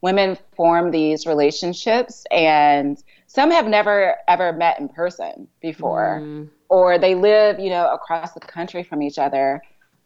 women 0.00 0.36
form 0.54 0.90
these 0.90 1.26
relationships, 1.26 2.24
and 2.30 3.02
some 3.36 3.52
have 3.52 3.68
never 3.68 4.16
ever 4.26 4.52
met 4.52 4.80
in 4.80 4.88
person 4.88 5.46
before. 5.60 6.20
Mm 6.20 6.48
or 6.68 6.98
they 6.98 7.14
live, 7.14 7.58
you 7.58 7.70
know, 7.70 7.92
across 7.92 8.32
the 8.32 8.40
country 8.40 8.82
from 8.82 9.02
each 9.02 9.18
other 9.18 9.62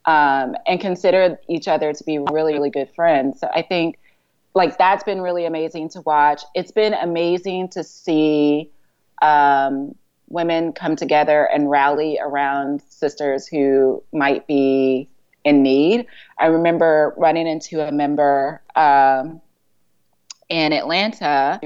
um, 0.06 0.54
and 0.66 0.80
consider 0.80 1.38
each 1.48 1.68
other 1.68 1.92
to 1.92 2.04
be 2.04 2.18
really, 2.18 2.52
really 2.52 2.70
good 2.70 2.90
friends. 2.94 3.40
So 3.40 3.48
I 3.54 3.62
think 3.62 3.98
like 4.54 4.78
that's 4.78 5.04
been 5.04 5.20
really 5.20 5.46
amazing 5.46 5.88
to 5.90 6.00
watch. 6.02 6.42
It's 6.54 6.72
been 6.72 6.94
amazing 6.94 7.68
to 7.70 7.84
see 7.84 8.70
um, 9.22 9.94
women 10.28 10.72
come 10.72 10.96
together 10.96 11.44
and 11.44 11.70
rally 11.70 12.18
around 12.20 12.82
sisters 12.88 13.46
who 13.46 14.02
might 14.12 14.46
be 14.46 15.08
in 15.44 15.62
need. 15.62 16.06
I 16.38 16.46
remember 16.46 17.14
running 17.16 17.46
into 17.46 17.86
a 17.86 17.92
member 17.92 18.60
um, 18.74 19.40
in 20.48 20.72
Atlanta 20.72 21.60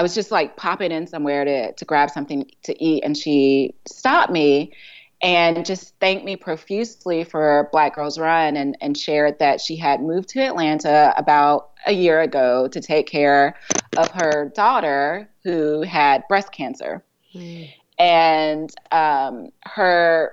I 0.00 0.02
was 0.02 0.14
just 0.14 0.30
like 0.30 0.56
popping 0.56 0.92
in 0.92 1.06
somewhere 1.06 1.44
to 1.44 1.72
to 1.74 1.84
grab 1.84 2.08
something 2.08 2.50
to 2.62 2.82
eat, 2.82 3.04
and 3.04 3.14
she 3.14 3.74
stopped 3.86 4.32
me 4.32 4.72
and 5.20 5.62
just 5.66 5.94
thanked 6.00 6.24
me 6.24 6.36
profusely 6.36 7.22
for 7.22 7.68
Black 7.70 7.96
Girls 7.96 8.18
Run 8.18 8.56
and, 8.56 8.78
and 8.80 8.96
shared 8.96 9.38
that 9.40 9.60
she 9.60 9.76
had 9.76 10.00
moved 10.00 10.30
to 10.30 10.40
Atlanta 10.40 11.12
about 11.18 11.72
a 11.84 11.92
year 11.92 12.22
ago 12.22 12.66
to 12.68 12.80
take 12.80 13.08
care 13.08 13.56
of 13.98 14.10
her 14.12 14.50
daughter 14.56 15.28
who 15.44 15.82
had 15.82 16.26
breast 16.28 16.50
cancer. 16.50 17.04
Mm. 17.34 17.70
And 17.98 18.70
um, 18.92 19.50
her 19.66 20.32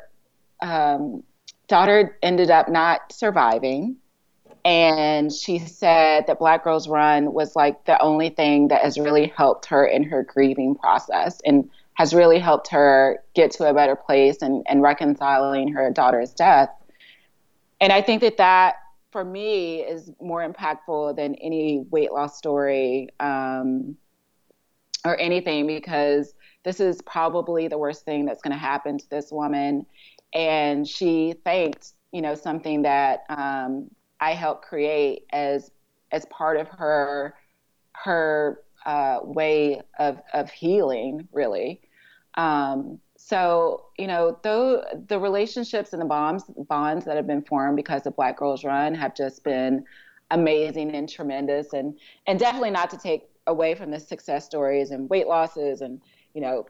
um, 0.61 1.23
daughter 1.67 2.17
ended 2.23 2.51
up 2.51 2.69
not 2.69 3.11
surviving 3.11 3.97
and 4.65 5.31
she 5.31 5.59
said 5.59 6.27
that 6.27 6.39
Black 6.39 6.63
Girls 6.63 6.87
Run 6.87 7.33
was 7.33 7.55
like 7.55 7.85
the 7.85 7.99
only 8.01 8.29
thing 8.29 8.67
that 8.69 8.81
has 8.81 8.97
really 8.97 9.27
helped 9.35 9.65
her 9.67 9.85
in 9.85 10.03
her 10.03 10.23
grieving 10.23 10.75
process 10.75 11.39
and 11.45 11.69
has 11.95 12.13
really 12.13 12.39
helped 12.39 12.67
her 12.69 13.23
get 13.33 13.51
to 13.51 13.67
a 13.67 13.73
better 13.73 13.95
place 13.95 14.41
and, 14.41 14.63
and 14.67 14.81
reconciling 14.81 15.69
her 15.69 15.91
daughter's 15.91 16.31
death. 16.31 16.69
And 17.81 17.91
I 17.91 18.01
think 18.01 18.21
that 18.21 18.37
that 18.37 18.75
for 19.11 19.23
me 19.23 19.81
is 19.81 20.11
more 20.21 20.47
impactful 20.47 21.15
than 21.15 21.35
any 21.35 21.85
weight 21.89 22.11
loss 22.11 22.37
story 22.37 23.09
um, 23.19 23.97
or 25.05 25.19
anything 25.19 25.65
because 25.65 26.33
this 26.63 26.79
is 26.79 27.01
probably 27.01 27.67
the 27.67 27.77
worst 27.77 28.05
thing 28.05 28.25
that's 28.25 28.41
going 28.41 28.51
to 28.51 28.57
happen 28.57 28.97
to 28.97 29.09
this 29.09 29.31
woman. 29.31 29.85
And 30.33 30.87
she 30.87 31.33
thanked, 31.45 31.93
you 32.11 32.21
know, 32.21 32.35
something 32.35 32.83
that 32.83 33.23
um, 33.29 33.89
I 34.19 34.33
helped 34.33 34.65
create 34.65 35.25
as 35.31 35.71
as 36.11 36.25
part 36.25 36.57
of 36.57 36.67
her 36.69 37.35
her 37.93 38.61
uh, 38.85 39.19
way 39.23 39.81
of 39.99 40.21
of 40.33 40.49
healing, 40.49 41.27
really. 41.31 41.81
Um, 42.35 42.99
so 43.17 43.85
you 43.97 44.07
know, 44.07 44.39
though 44.43 44.83
the 45.07 45.19
relationships 45.19 45.93
and 45.93 46.01
the 46.01 46.05
bonds 46.05 46.45
bonds 46.69 47.05
that 47.05 47.15
have 47.15 47.27
been 47.27 47.41
formed 47.41 47.75
because 47.75 48.05
of 48.05 48.15
Black 48.15 48.37
Girls 48.37 48.63
Run 48.63 48.93
have 48.95 49.15
just 49.15 49.43
been 49.43 49.83
amazing 50.31 50.91
and 50.95 51.09
tremendous, 51.09 51.73
and 51.73 51.97
and 52.27 52.39
definitely 52.39 52.71
not 52.71 52.89
to 52.91 52.97
take 52.97 53.29
away 53.47 53.75
from 53.75 53.91
the 53.91 53.99
success 53.99 54.45
stories 54.45 54.91
and 54.91 55.09
weight 55.09 55.27
losses 55.27 55.81
and 55.81 56.01
you 56.33 56.41
know 56.41 56.65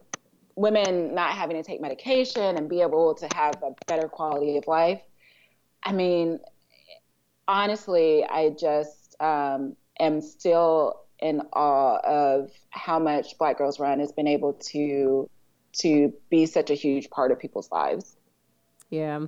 women 0.56 1.14
not 1.14 1.32
having 1.32 1.56
to 1.56 1.62
take 1.62 1.80
medication 1.80 2.56
and 2.56 2.68
be 2.68 2.80
able 2.80 3.14
to 3.14 3.28
have 3.34 3.62
a 3.62 3.70
better 3.86 4.08
quality 4.08 4.56
of 4.56 4.66
life. 4.66 5.00
I 5.84 5.92
mean, 5.92 6.40
honestly, 7.48 8.24
I 8.24 8.50
just 8.50 9.16
um, 9.20 9.74
am 9.98 10.20
still 10.20 11.00
in 11.20 11.40
awe 11.52 11.98
of 12.04 12.52
how 12.70 12.98
much 12.98 13.36
Black 13.38 13.58
Girls 13.58 13.80
Run 13.80 13.98
has 13.98 14.12
been 14.12 14.28
able 14.28 14.52
to 14.52 15.28
to 15.80 16.12
be 16.30 16.46
such 16.46 16.70
a 16.70 16.74
huge 16.74 17.10
part 17.10 17.30
of 17.30 17.38
people's 17.38 17.70
lives. 17.70 18.16
Yeah, 18.90 19.26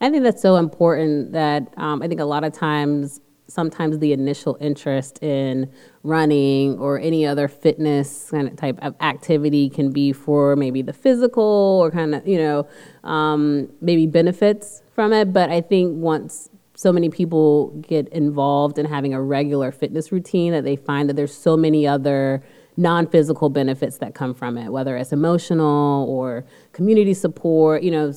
I 0.00 0.10
think 0.10 0.22
that's 0.22 0.40
so 0.40 0.56
important. 0.56 1.32
That 1.32 1.74
um, 1.76 2.02
I 2.02 2.08
think 2.08 2.20
a 2.20 2.24
lot 2.24 2.44
of 2.44 2.52
times, 2.52 3.20
sometimes 3.46 3.98
the 3.98 4.12
initial 4.12 4.56
interest 4.60 5.22
in 5.22 5.70
running 6.02 6.78
or 6.78 6.98
any 6.98 7.26
other 7.26 7.48
fitness 7.48 8.30
kind 8.30 8.48
of 8.48 8.56
type 8.56 8.78
of 8.80 8.94
activity 9.00 9.68
can 9.68 9.90
be 9.90 10.12
for 10.12 10.56
maybe 10.56 10.80
the 10.80 10.92
physical 10.92 11.80
or 11.82 11.90
kind 11.90 12.14
of 12.14 12.26
you 12.26 12.38
know 12.38 12.66
um, 13.04 13.68
maybe 13.80 14.06
benefits 14.06 14.82
from 14.94 15.12
it. 15.12 15.32
But 15.32 15.50
I 15.50 15.60
think 15.60 15.96
once 15.96 16.48
so 16.74 16.92
many 16.92 17.10
people 17.10 17.68
get 17.86 18.08
involved 18.08 18.78
in 18.78 18.86
having 18.86 19.14
a 19.14 19.22
regular 19.22 19.70
fitness 19.70 20.10
routine 20.10 20.52
that 20.52 20.64
they 20.64 20.76
find 20.76 21.08
that 21.08 21.14
there's 21.14 21.34
so 21.34 21.56
many 21.56 21.86
other 21.86 22.42
non-physical 22.76 23.50
benefits 23.50 23.98
that 23.98 24.14
come 24.14 24.32
from 24.32 24.56
it 24.56 24.70
whether 24.70 24.96
it's 24.96 25.12
emotional 25.12 26.06
or 26.08 26.44
community 26.72 27.12
support 27.12 27.82
you 27.82 27.90
know 27.90 28.12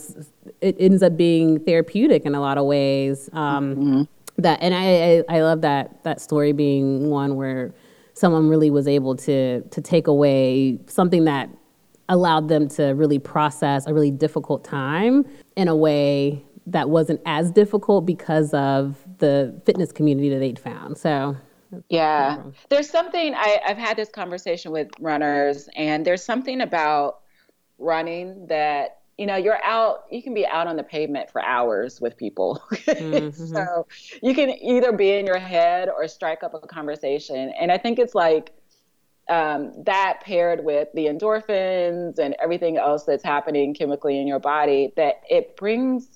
it 0.61 0.75
ends 0.79 1.03
up 1.03 1.17
being 1.17 1.59
therapeutic 1.59 2.25
in 2.25 2.33
a 2.33 2.39
lot 2.39 2.57
of 2.57 2.65
ways 2.65 3.29
um, 3.33 3.75
mm-hmm. 3.75 4.01
that 4.37 4.57
and 4.61 4.73
I, 4.73 5.23
I, 5.29 5.37
I 5.37 5.41
love 5.41 5.61
that 5.61 6.01
that 6.03 6.21
story 6.21 6.53
being 6.53 7.09
one 7.09 7.35
where 7.35 7.73
someone 8.13 8.47
really 8.47 8.69
was 8.69 8.87
able 8.87 9.15
to 9.17 9.61
to 9.61 9.81
take 9.81 10.07
away 10.07 10.79
something 10.87 11.25
that 11.25 11.49
allowed 12.07 12.47
them 12.47 12.69
to 12.69 12.89
really 12.89 13.19
process 13.19 13.85
a 13.87 13.93
really 13.93 14.11
difficult 14.11 14.63
time 14.63 15.25
in 15.57 15.67
a 15.67 15.75
way 15.75 16.44
that 16.67 16.89
wasn't 16.89 17.21
as 17.25 17.51
difficult 17.51 18.06
because 18.06 18.54
of 18.54 18.97
the 19.19 19.60
fitness 19.65 19.91
community 19.91 20.30
that 20.30 20.39
they'd 20.39 20.60
found. 20.60 20.97
So 20.97 21.36
yeah, 21.89 22.41
there's 22.69 22.89
something 22.89 23.34
I, 23.36 23.60
I've 23.67 23.78
had 23.78 23.97
this 23.97 24.10
conversation 24.10 24.71
with 24.71 24.89
runners, 24.99 25.69
and 25.75 26.06
there's 26.06 26.23
something 26.23 26.62
about 26.62 27.19
running 27.78 28.47
that 28.47 28.99
you 29.17 29.25
know 29.25 29.36
you're 29.36 29.63
out 29.63 30.06
you 30.12 30.21
can 30.21 30.34
be 30.34 30.45
out 30.45 30.67
on 30.67 30.75
the 30.75 30.84
pavement 30.84 31.30
for 31.30 31.43
hours 31.43 32.01
with 32.01 32.17
people 32.17 32.62
mm-hmm. 32.71 33.45
so 33.45 33.88
you 34.21 34.34
can 34.34 34.49
either 34.62 34.91
be 34.91 35.12
in 35.12 35.25
your 35.25 35.39
head 35.39 35.89
or 35.89 36.08
strike 36.08 36.43
up 36.43 36.54
a 36.54 36.60
conversation 36.60 37.51
and 37.60 37.71
i 37.71 37.78
think 37.78 37.99
it's 37.99 38.15
like 38.15 38.51
um, 39.28 39.73
that 39.86 40.19
paired 40.21 40.63
with 40.63 40.89
the 40.93 41.08
endorphins 41.08 42.19
and 42.19 42.36
everything 42.39 42.78
else 42.78 43.06
that's 43.06 43.23
happening 43.23 43.73
chemically 43.73 44.19
in 44.19 44.28
your 44.28 44.38
body 44.38 44.93
that 44.97 45.21
it 45.28 45.58
brings 45.58 46.14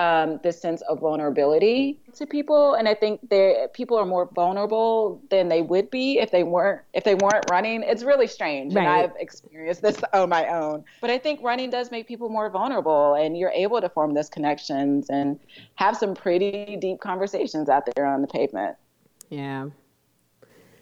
um, 0.00 0.40
this 0.42 0.58
sense 0.58 0.80
of 0.82 1.00
vulnerability 1.00 2.00
to 2.14 2.26
people, 2.26 2.72
and 2.74 2.88
I 2.88 2.94
think 2.94 3.28
they 3.28 3.66
people 3.74 3.98
are 3.98 4.06
more 4.06 4.30
vulnerable 4.34 5.20
than 5.28 5.48
they 5.48 5.60
would 5.60 5.90
be 5.90 6.18
if 6.18 6.30
they 6.30 6.42
weren't 6.42 6.80
if 6.94 7.04
they 7.04 7.14
weren't 7.14 7.44
running. 7.50 7.82
It's 7.82 8.02
really 8.02 8.26
strange, 8.26 8.74
right. 8.74 8.82
and 8.82 8.90
I've 8.90 9.12
experienced 9.18 9.82
this 9.82 10.00
on 10.14 10.30
my 10.30 10.48
own. 10.48 10.84
But 11.02 11.10
I 11.10 11.18
think 11.18 11.42
running 11.42 11.68
does 11.68 11.90
make 11.90 12.08
people 12.08 12.30
more 12.30 12.48
vulnerable, 12.48 13.14
and 13.14 13.36
you're 13.36 13.50
able 13.50 13.78
to 13.82 13.90
form 13.90 14.14
those 14.14 14.30
connections 14.30 15.10
and 15.10 15.38
have 15.74 15.98
some 15.98 16.14
pretty 16.14 16.78
deep 16.80 17.00
conversations 17.00 17.68
out 17.68 17.82
there 17.94 18.06
on 18.06 18.22
the 18.22 18.28
pavement. 18.28 18.76
Yeah. 19.28 19.68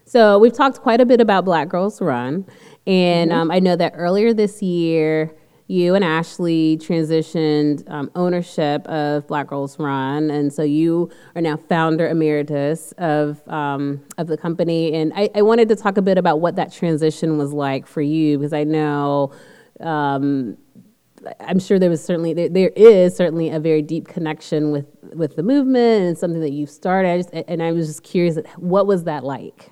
So 0.05 0.39
we've 0.39 0.55
talked 0.55 0.81
quite 0.81 1.01
a 1.01 1.07
bit 1.07 1.21
about 1.21 1.45
Black 1.45 1.69
Girls 1.69 2.01
Run, 2.01 2.47
and 2.87 3.31
mm-hmm. 3.33 3.41
um, 3.41 3.51
I 3.51 3.59
know 3.59 3.75
that 3.75 3.95
earlier 3.97 4.33
this 4.33 4.63
year 4.63 5.35
you 5.69 5.95
and 5.95 6.03
Ashley 6.03 6.79
transitioned 6.79 7.89
um, 7.91 8.11
ownership 8.15 8.87
of 8.89 9.27
Black 9.27 9.49
Girls 9.49 9.79
Run, 9.79 10.31
and 10.31 10.51
so 10.51 10.63
you 10.63 11.11
are 11.37 11.43
now 11.43 11.59
founder 11.59 12.09
emeritus 12.09 12.93
of 12.97 13.47
um, 13.49 14.03
of 14.17 14.29
the 14.29 14.39
company. 14.39 14.95
And 14.95 15.13
I, 15.15 15.29
I, 15.35 15.43
wanted 15.43 15.69
to 15.69 15.77
talk 15.77 15.99
a 15.99 16.03
bit 16.03 16.17
about 16.17 16.41
what 16.41 16.57
that 16.57 16.73
transition 16.73 17.37
was 17.37 17.53
like 17.53 17.87
for 17.87 18.01
you, 18.01 18.39
because 18.39 18.55
I 18.55 18.65
know. 18.65 19.33
Um, 19.81 20.57
I'm 21.41 21.59
sure 21.59 21.79
there 21.79 21.91
was 21.91 22.03
certainly 22.03 22.33
there, 22.33 22.49
there 22.49 22.73
is 22.75 23.15
certainly 23.15 23.51
a 23.51 23.61
very 23.61 23.83
deep 23.83 24.09
connection 24.09 24.71
with 24.71 24.87
with 25.13 25.37
the 25.37 25.43
movement 25.43 26.05
and 26.05 26.17
something 26.17 26.41
that 26.41 26.53
you 26.53 26.67
started. 26.67 27.11
I 27.11 27.17
just, 27.19 27.31
and 27.31 27.63
I 27.63 27.73
was 27.73 27.89
just 27.89 28.05
curious, 28.05 28.39
what 28.57 28.87
was 28.87 29.05
that 29.05 29.23
like? 29.23 29.71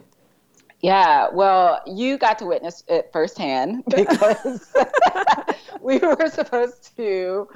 Yeah, 0.86 1.30
well, 1.32 1.82
you 1.84 2.16
got 2.16 2.38
to 2.38 2.46
witness 2.46 2.84
it 2.86 3.10
firsthand 3.12 3.82
because 3.88 4.72
we 5.80 5.98
were 5.98 6.30
supposed 6.30 6.96
to 6.96 7.48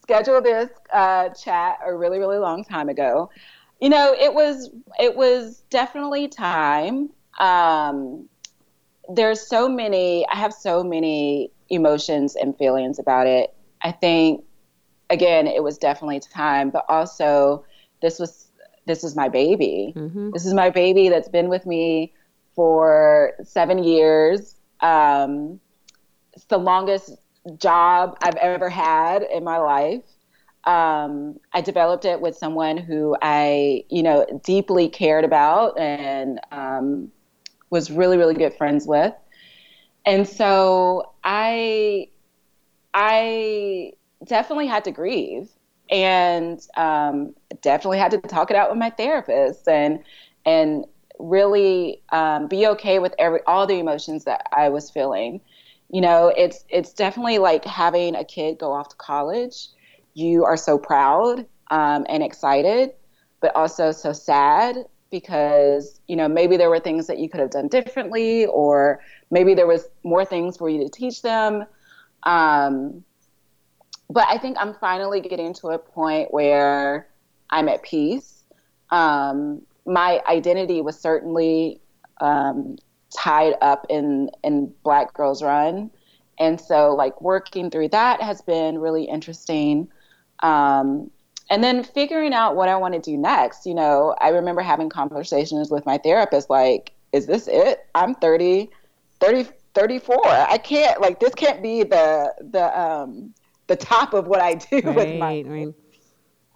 schedule 0.00 0.40
this 0.40 0.70
uh, 0.92 1.30
chat 1.30 1.80
a 1.84 1.92
really, 1.92 2.20
really 2.20 2.38
long 2.38 2.62
time 2.62 2.88
ago. 2.88 3.30
You 3.80 3.88
know, 3.88 4.14
it 4.16 4.32
was 4.32 4.70
it 5.00 5.16
was 5.16 5.64
definitely 5.70 6.28
time. 6.28 7.10
Um, 7.40 8.28
there's 9.12 9.44
so 9.44 9.68
many. 9.68 10.24
I 10.28 10.36
have 10.36 10.52
so 10.54 10.84
many 10.84 11.50
emotions 11.70 12.36
and 12.36 12.56
feelings 12.56 13.00
about 13.00 13.26
it. 13.26 13.56
I 13.82 13.90
think 13.90 14.44
again, 15.10 15.48
it 15.48 15.64
was 15.64 15.78
definitely 15.78 16.20
time, 16.20 16.70
but 16.70 16.84
also 16.88 17.64
this 18.02 18.20
was 18.20 18.52
this 18.86 19.02
is 19.02 19.16
my 19.16 19.28
baby. 19.28 19.94
Mm-hmm. 19.96 20.30
This 20.30 20.46
is 20.46 20.54
my 20.54 20.70
baby 20.70 21.08
that's 21.08 21.28
been 21.28 21.48
with 21.48 21.66
me 21.66 22.12
for 22.58 23.34
seven 23.44 23.84
years. 23.84 24.56
Um, 24.80 25.60
it's 26.32 26.46
the 26.46 26.58
longest 26.58 27.12
job 27.56 28.18
I've 28.20 28.34
ever 28.34 28.68
had 28.68 29.22
in 29.22 29.44
my 29.44 29.58
life. 29.58 30.02
Um, 30.64 31.38
I 31.52 31.60
developed 31.60 32.04
it 32.04 32.20
with 32.20 32.36
someone 32.36 32.76
who 32.76 33.16
I, 33.22 33.84
you 33.90 34.02
know, 34.02 34.26
deeply 34.42 34.88
cared 34.88 35.24
about 35.24 35.78
and 35.78 36.40
um, 36.50 37.12
was 37.70 37.92
really, 37.92 38.16
really 38.16 38.34
good 38.34 38.54
friends 38.54 38.88
with. 38.88 39.14
And 40.04 40.26
so 40.26 41.12
I, 41.22 42.08
I 42.92 43.92
definitely 44.24 44.66
had 44.66 44.82
to 44.86 44.90
grieve 44.90 45.48
and 45.90 46.60
um, 46.76 47.36
definitely 47.62 47.98
had 47.98 48.10
to 48.10 48.18
talk 48.18 48.50
it 48.50 48.56
out 48.56 48.68
with 48.68 48.78
my 48.80 48.90
therapist 48.90 49.68
and 49.68 50.02
and 50.44 50.86
really 51.18 52.02
um, 52.10 52.48
be 52.48 52.66
okay 52.68 52.98
with 52.98 53.14
every 53.18 53.40
all 53.46 53.66
the 53.66 53.78
emotions 53.78 54.24
that 54.24 54.46
I 54.52 54.68
was 54.68 54.90
feeling. 54.90 55.40
You 55.90 56.00
know, 56.00 56.32
it's 56.36 56.64
it's 56.68 56.92
definitely 56.92 57.38
like 57.38 57.64
having 57.64 58.14
a 58.14 58.24
kid 58.24 58.58
go 58.58 58.72
off 58.72 58.90
to 58.90 58.96
college. 58.96 59.68
You 60.14 60.44
are 60.44 60.56
so 60.56 60.78
proud 60.78 61.46
um, 61.70 62.06
and 62.08 62.22
excited, 62.22 62.92
but 63.40 63.54
also 63.54 63.92
so 63.92 64.12
sad 64.12 64.76
because 65.10 66.00
you 66.06 66.16
know 66.16 66.28
maybe 66.28 66.56
there 66.56 66.68
were 66.68 66.80
things 66.80 67.06
that 67.06 67.18
you 67.18 67.28
could 67.28 67.40
have 67.40 67.50
done 67.50 67.68
differently, 67.68 68.46
or 68.46 69.00
maybe 69.30 69.54
there 69.54 69.66
was 69.66 69.88
more 70.04 70.24
things 70.24 70.56
for 70.56 70.68
you 70.68 70.82
to 70.84 70.90
teach 70.90 71.22
them. 71.22 71.64
Um, 72.24 73.04
but 74.10 74.26
I 74.28 74.38
think 74.38 74.56
I'm 74.58 74.74
finally 74.74 75.20
getting 75.20 75.52
to 75.54 75.68
a 75.68 75.78
point 75.78 76.32
where 76.32 77.08
I'm 77.50 77.68
at 77.68 77.82
peace. 77.82 78.44
Um, 78.90 79.62
my 79.88 80.22
identity 80.28 80.80
was 80.80 80.98
certainly 80.98 81.80
um, 82.20 82.76
tied 83.16 83.54
up 83.60 83.86
in 83.88 84.30
in 84.44 84.72
Black 84.84 85.14
Girls 85.14 85.42
Run, 85.42 85.90
and 86.38 86.60
so 86.60 86.94
like 86.94 87.20
working 87.20 87.70
through 87.70 87.88
that 87.88 88.20
has 88.22 88.40
been 88.42 88.78
really 88.78 89.04
interesting. 89.04 89.88
Um, 90.40 91.10
and 91.50 91.64
then 91.64 91.82
figuring 91.82 92.34
out 92.34 92.56
what 92.56 92.68
I 92.68 92.76
want 92.76 92.92
to 92.94 93.00
do 93.00 93.16
next. 93.16 93.64
You 93.64 93.74
know, 93.74 94.14
I 94.20 94.28
remember 94.28 94.60
having 94.60 94.90
conversations 94.90 95.70
with 95.70 95.86
my 95.86 95.96
therapist 95.96 96.50
like, 96.50 96.92
is 97.12 97.26
this 97.26 97.48
it? 97.48 97.86
I'm 97.94 98.14
30, 98.16 98.68
30 99.20 99.48
34. 99.74 100.26
I 100.26 100.58
can't 100.58 101.00
like 101.00 101.20
this 101.20 101.34
can't 101.34 101.62
be 101.62 101.84
the 101.84 102.34
the 102.40 102.78
um 102.78 103.32
the 103.68 103.76
top 103.76 104.12
of 104.12 104.26
what 104.26 104.40
I 104.40 104.54
do 104.54 104.80
right, 104.82 104.96
with 104.96 105.18
my 105.18 105.44
right. 105.46 105.74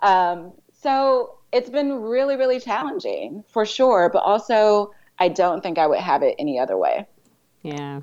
Um, 0.02 0.52
so 0.72 1.38
it's 1.52 1.70
been 1.70 2.00
really, 2.00 2.36
really 2.36 2.58
challenging 2.58 3.44
for 3.48 3.66
sure, 3.66 4.10
but 4.12 4.20
also 4.20 4.92
I 5.18 5.28
don't 5.28 5.62
think 5.62 5.78
I 5.78 5.86
would 5.86 6.00
have 6.00 6.22
it 6.22 6.34
any 6.38 6.58
other 6.58 6.76
way. 6.76 7.06
Yeah. 7.62 8.00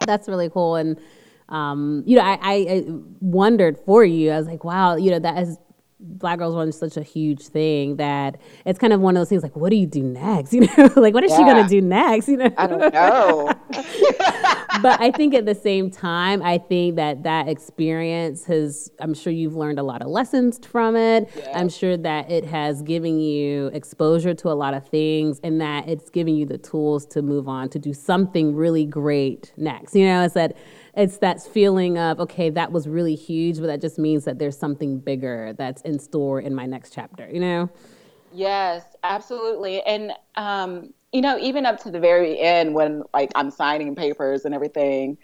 That's 0.00 0.28
really 0.28 0.50
cool. 0.50 0.76
And, 0.76 1.00
um, 1.48 2.02
you 2.06 2.16
know, 2.16 2.22
I, 2.22 2.38
I, 2.42 2.84
wondered 3.20 3.78
for 3.78 4.04
you, 4.04 4.32
I 4.32 4.38
was 4.38 4.46
like, 4.46 4.64
wow, 4.64 4.96
you 4.96 5.10
know, 5.10 5.18
that 5.20 5.36
has 5.36 5.58
Black 5.98 6.38
Girls 6.38 6.54
Run 6.54 6.68
is 6.68 6.78
such 6.78 6.96
a 6.96 7.02
huge 7.02 7.46
thing 7.46 7.96
that 7.96 8.38
it's 8.64 8.78
kind 8.78 8.92
of 8.92 9.00
one 9.00 9.16
of 9.16 9.20
those 9.20 9.28
things 9.28 9.42
like, 9.42 9.56
what 9.56 9.70
do 9.70 9.76
you 9.76 9.86
do 9.86 10.02
next? 10.02 10.52
You 10.56 10.60
know, 10.60 10.90
like 10.96 11.14
what 11.14 11.24
is 11.24 11.30
yeah. 11.30 11.38
she 11.38 11.44
gonna 11.44 11.68
do 11.68 11.80
next? 11.80 12.28
You 12.28 12.36
know, 12.36 12.50
I 12.56 12.66
don't 12.66 12.92
know. 12.92 13.52
but 14.82 15.00
I 15.00 15.10
think 15.10 15.34
at 15.34 15.46
the 15.46 15.54
same 15.54 15.90
time, 15.90 16.42
I 16.42 16.58
think 16.58 16.96
that 16.96 17.22
that 17.22 17.48
experience 17.48 18.44
has. 18.44 18.90
I'm 19.00 19.14
sure 19.14 19.32
you've 19.32 19.56
learned 19.56 19.78
a 19.78 19.82
lot 19.82 20.02
of 20.02 20.08
lessons 20.08 20.58
from 20.64 20.96
it. 20.96 21.28
Yeah. 21.36 21.58
I'm 21.58 21.68
sure 21.68 21.96
that 21.96 22.30
it 22.30 22.44
has 22.44 22.82
given 22.82 23.18
you 23.20 23.68
exposure 23.68 24.34
to 24.34 24.48
a 24.48 24.54
lot 24.54 24.74
of 24.74 24.86
things, 24.86 25.40
and 25.42 25.60
that 25.60 25.88
it's 25.88 26.10
giving 26.10 26.36
you 26.36 26.46
the 26.46 26.58
tools 26.58 27.06
to 27.06 27.22
move 27.22 27.48
on 27.48 27.68
to 27.70 27.78
do 27.78 27.92
something 27.92 28.54
really 28.54 28.84
great 28.84 29.52
next. 29.56 29.94
You 29.94 30.06
know, 30.06 30.24
it's 30.24 30.34
that 30.34 30.56
it's 30.96 31.18
that 31.18 31.42
feeling 31.42 31.98
of 31.98 32.18
okay 32.18 32.48
that 32.50 32.72
was 32.72 32.88
really 32.88 33.14
huge 33.14 33.58
but 33.58 33.66
that 33.66 33.80
just 33.80 33.98
means 33.98 34.24
that 34.24 34.38
there's 34.38 34.58
something 34.58 34.98
bigger 34.98 35.52
that's 35.58 35.82
in 35.82 35.98
store 35.98 36.40
in 36.40 36.54
my 36.54 36.64
next 36.64 36.92
chapter 36.92 37.28
you 37.30 37.38
know 37.38 37.68
yes 38.32 38.82
absolutely 39.04 39.82
and 39.82 40.12
um, 40.36 40.92
you 41.16 41.22
know 41.22 41.38
even 41.38 41.66
up 41.66 41.78
to 41.82 41.90
the 41.90 42.00
very 42.00 42.38
end 42.40 42.74
when 42.74 43.02
like 43.14 43.30
i'm 43.34 43.50
signing 43.50 43.94
papers 43.94 44.44
and 44.44 44.54
everything 44.54 45.16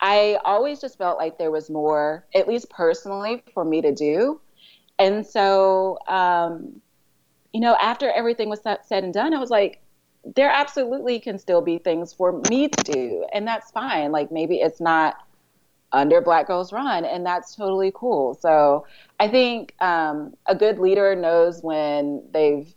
i 0.00 0.38
always 0.44 0.80
just 0.80 0.98
felt 0.98 1.18
like 1.18 1.38
there 1.38 1.50
was 1.50 1.70
more 1.70 2.26
at 2.34 2.48
least 2.48 2.70
personally 2.70 3.42
for 3.52 3.64
me 3.64 3.80
to 3.82 3.92
do 3.92 4.40
and 4.98 5.26
so 5.26 5.98
um, 6.08 6.80
you 7.52 7.60
know 7.60 7.76
after 7.80 8.10
everything 8.10 8.48
was 8.48 8.60
said 8.62 9.04
and 9.04 9.14
done 9.14 9.34
i 9.34 9.38
was 9.38 9.50
like 9.50 9.80
there 10.24 10.50
absolutely 10.50 11.20
can 11.20 11.38
still 11.38 11.60
be 11.60 11.78
things 11.78 12.12
for 12.12 12.40
me 12.50 12.68
to 12.68 12.84
do, 12.84 13.26
and 13.32 13.46
that's 13.46 13.70
fine. 13.70 14.10
Like 14.12 14.32
maybe 14.32 14.56
it's 14.56 14.80
not 14.80 15.16
under 15.92 16.20
Black 16.20 16.46
Girls 16.46 16.72
Run, 16.72 17.04
and 17.04 17.24
that's 17.24 17.54
totally 17.54 17.92
cool. 17.94 18.34
So 18.34 18.86
I 19.20 19.28
think 19.28 19.74
um, 19.80 20.34
a 20.46 20.54
good 20.54 20.78
leader 20.78 21.14
knows 21.14 21.62
when 21.62 22.22
they've 22.32 22.73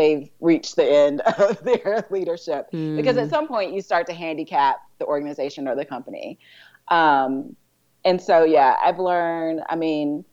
they've 0.00 0.30
reached 0.40 0.76
the 0.76 0.90
end 0.90 1.20
of 1.38 1.62
their 1.62 2.06
leadership 2.10 2.70
mm. 2.72 2.96
because 2.96 3.16
at 3.16 3.28
some 3.28 3.46
point 3.46 3.74
you 3.74 3.82
start 3.82 4.06
to 4.06 4.14
handicap 4.14 4.80
the 4.98 5.04
organization 5.04 5.68
or 5.68 5.76
the 5.76 5.84
company. 5.84 6.38
Um, 6.88 7.54
and 8.04 8.20
so 8.20 8.44
yeah, 8.44 8.76
I've 8.82 8.98
learned. 8.98 9.62
I 9.68 9.76
mean, 9.76 10.24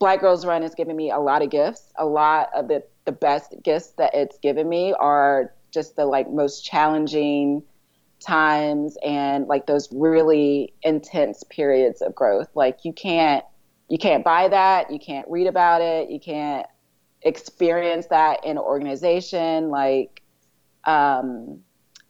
Black 0.00 0.20
Girls 0.20 0.44
Run 0.44 0.62
has 0.62 0.74
given 0.74 0.96
me 0.96 1.10
a 1.10 1.18
lot 1.18 1.42
of 1.42 1.50
gifts. 1.50 1.92
A 1.96 2.04
lot 2.04 2.50
of 2.54 2.68
the 2.68 2.82
the 3.04 3.12
best 3.12 3.54
gifts 3.62 3.92
that 3.92 4.14
it's 4.14 4.38
given 4.38 4.68
me 4.68 4.92
are 4.98 5.54
just 5.70 5.96
the 5.96 6.04
like 6.04 6.30
most 6.30 6.64
challenging 6.64 7.62
times 8.20 8.98
and 9.04 9.46
like 9.46 9.66
those 9.66 9.88
really 9.92 10.74
intense 10.82 11.44
periods 11.44 12.02
of 12.02 12.14
growth 12.14 12.48
like 12.54 12.84
you 12.84 12.92
can't 12.92 13.44
you 13.88 13.96
can't 13.96 14.24
buy 14.24 14.48
that 14.48 14.90
you 14.90 14.98
can't 14.98 15.26
read 15.30 15.46
about 15.46 15.80
it 15.80 16.10
you 16.10 16.18
can't 16.18 16.66
experience 17.22 18.06
that 18.06 18.44
in 18.44 18.52
an 18.52 18.58
organization 18.58 19.70
like 19.70 20.22
um, 20.84 21.60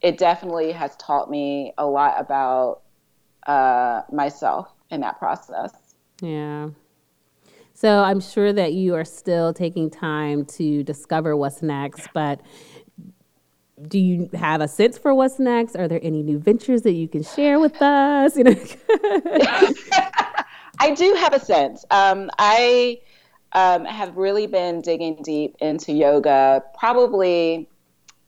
it 0.03 0.19
definitely 0.19 0.73
has 0.73 0.95
taught 0.97 1.31
me 1.31 1.73
a 1.79 1.87
lot 1.87 2.15
about 2.19 2.83
uh, 3.47 4.03
myself 4.13 4.69
in 4.91 5.01
that 5.01 5.19
process 5.19 5.73
yeah 6.21 6.69
so 7.79 8.03
I'm 8.03 8.21
sure 8.21 8.53
that 8.53 8.73
you 8.73 8.97
are 8.97 9.05
still 9.05 9.55
taking 9.55 9.89
time 9.89 10.45
to 10.47 10.83
discover 10.83 11.37
what's 11.37 11.63
next, 11.63 12.09
but 12.13 12.41
do 13.87 14.01
you 14.01 14.29
have 14.35 14.61
a 14.61 14.67
sense 14.67 14.99
for 14.99 15.15
what's 15.15 15.39
next? 15.39 15.77
Are 15.77 15.87
there 15.87 16.01
any 16.03 16.25
new 16.25 16.41
ventures 16.41 16.83
that 16.83 16.95
you 16.95 17.07
can 17.07 17.23
share 17.23 17.61
with 17.61 17.81
us? 17.81 18.37
You 18.37 18.43
know, 18.43 18.51
I 20.81 20.93
do 20.97 21.15
have 21.21 21.35
a 21.35 21.39
sense. 21.39 21.85
Um, 21.93 22.31
I 22.39 22.99
um, 23.53 23.85
have 23.85 24.17
really 24.17 24.47
been 24.47 24.81
digging 24.81 25.23
deep 25.23 25.57
into 25.61 25.93
yoga, 25.93 26.63
probably 26.79 27.69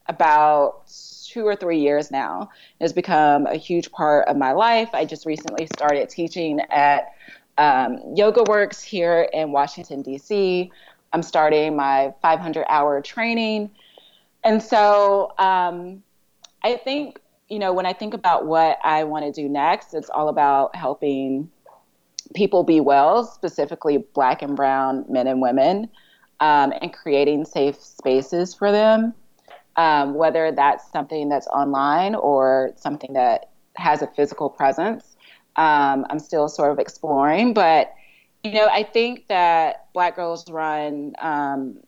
about 0.07 0.91
two 1.29 1.47
or 1.47 1.55
three 1.55 1.79
years 1.79 2.11
now. 2.11 2.51
It's 2.81 2.93
become 2.93 3.47
a 3.47 3.57
huge 3.57 3.93
part 3.93 4.29
of 4.29 4.37
my 4.37 4.53
life. 4.53 4.91
I 4.93 5.05
just 5.05 5.27
recently 5.27 5.67
started 5.67 6.09
teaching 6.09 6.61
at 6.71 7.13
um, 7.59 8.01
Yoga 8.15 8.43
Works 8.45 8.83
here 8.83 9.29
in 9.33 9.53
Washington, 9.53 10.03
D.C. 10.03 10.71
I'm 11.13 11.23
starting 11.23 11.77
my 11.77 12.15
500 12.23 12.65
hour 12.69 13.01
training. 13.01 13.71
And 14.43 14.63
so 14.63 15.33
um, 15.39 16.03
I 16.63 16.77
think, 16.77 17.21
you 17.49 17.59
know, 17.59 17.73
when 17.73 17.87
I 17.87 17.93
think 17.93 18.15
about 18.15 18.47
what 18.47 18.79
I 18.83 19.05
want 19.05 19.27
to 19.27 19.33
do 19.33 19.49
next, 19.49 19.95
it's 19.95 20.09
all 20.09 20.29
about 20.29 20.75
helping 20.75 21.51
people 22.35 22.65
be 22.65 22.81
well, 22.81 23.25
specifically 23.25 23.99
Black 24.15 24.43
and 24.43 24.57
Brown 24.57 25.05
men 25.09 25.27
and 25.27 25.41
women, 25.41 25.89
um, 26.41 26.73
and 26.81 26.93
creating 26.93 27.45
safe 27.45 27.81
spaces 27.83 28.55
for 28.55 28.73
them, 28.73 29.15
um, 29.77 30.15
whether 30.15 30.53
that's 30.53 30.91
something 30.91 31.29
that's 31.29 31.47
online 31.49 32.15
or 32.15 32.73
something 32.77 33.13
that 33.13 33.51
has 33.77 34.03
a 34.03 34.07
physical 34.09 34.49
presence 34.51 35.17
um, 35.57 36.07
I'm 36.09 36.19
still 36.19 36.49
sort 36.49 36.73
of 36.73 36.79
exploring. 36.79 37.55
But, 37.55 37.93
you 38.43 38.53
know, 38.53 38.67
I 38.67 38.83
think 38.83 39.29
that 39.29 39.93
Black 39.93 40.17
Girls 40.17 40.51
Run, 40.51 41.15
um, 41.19 41.79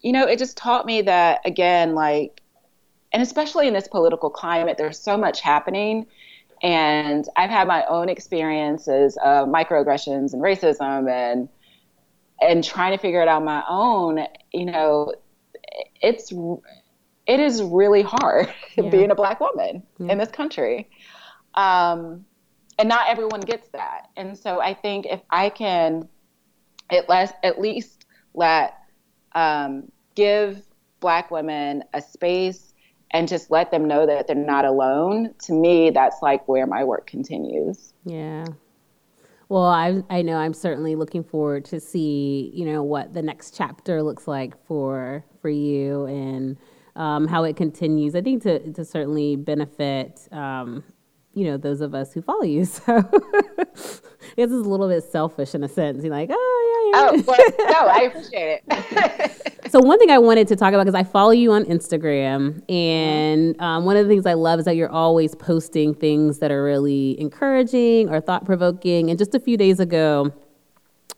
you 0.00 0.12
know, 0.12 0.26
it 0.26 0.38
just 0.38 0.56
taught 0.56 0.86
me 0.86 1.02
that, 1.02 1.40
again, 1.44 1.94
like, 1.94 2.40
and 3.12 3.22
especially 3.22 3.66
in 3.66 3.74
this 3.74 3.88
political 3.88 4.30
climate, 4.30 4.78
there's 4.78 4.98
so 4.98 5.16
much 5.16 5.40
happening. 5.40 6.06
And 6.62 7.28
I've 7.36 7.50
had 7.50 7.68
my 7.68 7.84
own 7.86 8.08
experiences 8.08 9.16
of 9.24 9.48
microaggressions 9.48 10.32
and 10.32 10.42
racism 10.42 11.10
and 11.10 11.48
and 12.40 12.62
trying 12.62 12.92
to 12.92 12.98
figure 12.98 13.20
it 13.20 13.28
out 13.28 13.38
on 13.38 13.44
my 13.44 13.64
own, 13.68 14.24
you 14.52 14.66
know, 14.66 15.12
it's 16.00 16.32
it 17.26 17.40
is 17.40 17.62
really 17.62 18.02
hard 18.02 18.52
yeah. 18.76 18.88
being 18.88 19.10
a 19.10 19.14
black 19.14 19.40
woman 19.40 19.82
yeah. 19.98 20.12
in 20.12 20.18
this 20.18 20.30
country. 20.30 20.88
Um, 21.54 22.24
and 22.78 22.88
not 22.88 23.08
everyone 23.08 23.40
gets 23.40 23.68
that. 23.70 24.08
And 24.16 24.38
so 24.38 24.60
I 24.60 24.74
think 24.74 25.06
if 25.06 25.20
I 25.30 25.50
can 25.50 26.08
at 26.90 27.08
least 27.08 27.34
at 27.42 27.60
least 27.60 28.06
let 28.34 28.74
um, 29.34 29.90
give 30.14 30.62
black 31.00 31.30
women 31.30 31.84
a 31.92 32.00
space 32.00 32.67
and 33.10 33.28
just 33.28 33.50
let 33.50 33.70
them 33.70 33.88
know 33.88 34.06
that 34.06 34.26
they're 34.26 34.36
not 34.36 34.64
alone 34.64 35.34
to 35.44 35.52
me 35.52 35.90
that's 35.90 36.20
like 36.22 36.46
where 36.48 36.66
my 36.66 36.84
work 36.84 37.06
continues. 37.06 37.92
Yeah. 38.04 38.44
Well 39.48 39.64
i 39.64 40.02
i 40.10 40.20
know 40.20 40.36
i'm 40.36 40.52
certainly 40.52 40.94
looking 40.94 41.24
forward 41.24 41.64
to 41.66 41.80
see 41.80 42.50
you 42.52 42.66
know 42.66 42.82
what 42.82 43.14
the 43.14 43.22
next 43.22 43.56
chapter 43.56 44.02
looks 44.02 44.28
like 44.28 44.62
for 44.66 45.24
for 45.40 45.48
you 45.48 46.04
and 46.04 46.58
um, 46.98 47.28
how 47.28 47.44
it 47.44 47.56
continues. 47.56 48.14
I 48.14 48.20
think 48.20 48.42
to 48.42 48.72
to 48.72 48.84
certainly 48.84 49.36
benefit 49.36 50.28
um, 50.32 50.84
you 51.32 51.44
know 51.44 51.56
those 51.56 51.80
of 51.80 51.94
us 51.94 52.12
who 52.12 52.20
follow 52.20 52.42
you. 52.42 52.66
So 52.76 54.02
it's 54.36 54.52
a 54.52 54.56
little 54.56 54.88
bit 54.88 55.04
selfish 55.04 55.54
in 55.54 55.62
a 55.64 55.68
sense. 55.68 56.02
You're 56.02 56.12
like 56.12 56.30
oh 56.32 56.57
Oh, 56.94 57.22
well, 57.26 57.38
no, 57.58 57.88
I 57.88 58.00
appreciate 58.02 58.62
it. 58.66 59.52
so 59.70 59.80
one 59.80 59.98
thing 59.98 60.10
I 60.10 60.18
wanted 60.18 60.48
to 60.48 60.56
talk 60.56 60.72
about 60.72 60.84
because 60.86 60.94
I 60.94 61.04
follow 61.04 61.30
you 61.30 61.52
on 61.52 61.64
Instagram, 61.64 62.62
and 62.70 63.60
um, 63.60 63.84
one 63.84 63.96
of 63.96 64.06
the 64.06 64.08
things 64.08 64.26
I 64.26 64.34
love 64.34 64.60
is 64.60 64.64
that 64.64 64.76
you're 64.76 64.90
always 64.90 65.34
posting 65.34 65.94
things 65.94 66.38
that 66.38 66.50
are 66.50 66.62
really 66.62 67.20
encouraging 67.20 68.08
or 68.08 68.20
thought 68.20 68.44
provoking. 68.44 69.10
And 69.10 69.18
just 69.18 69.34
a 69.34 69.40
few 69.40 69.56
days 69.56 69.80
ago, 69.80 70.32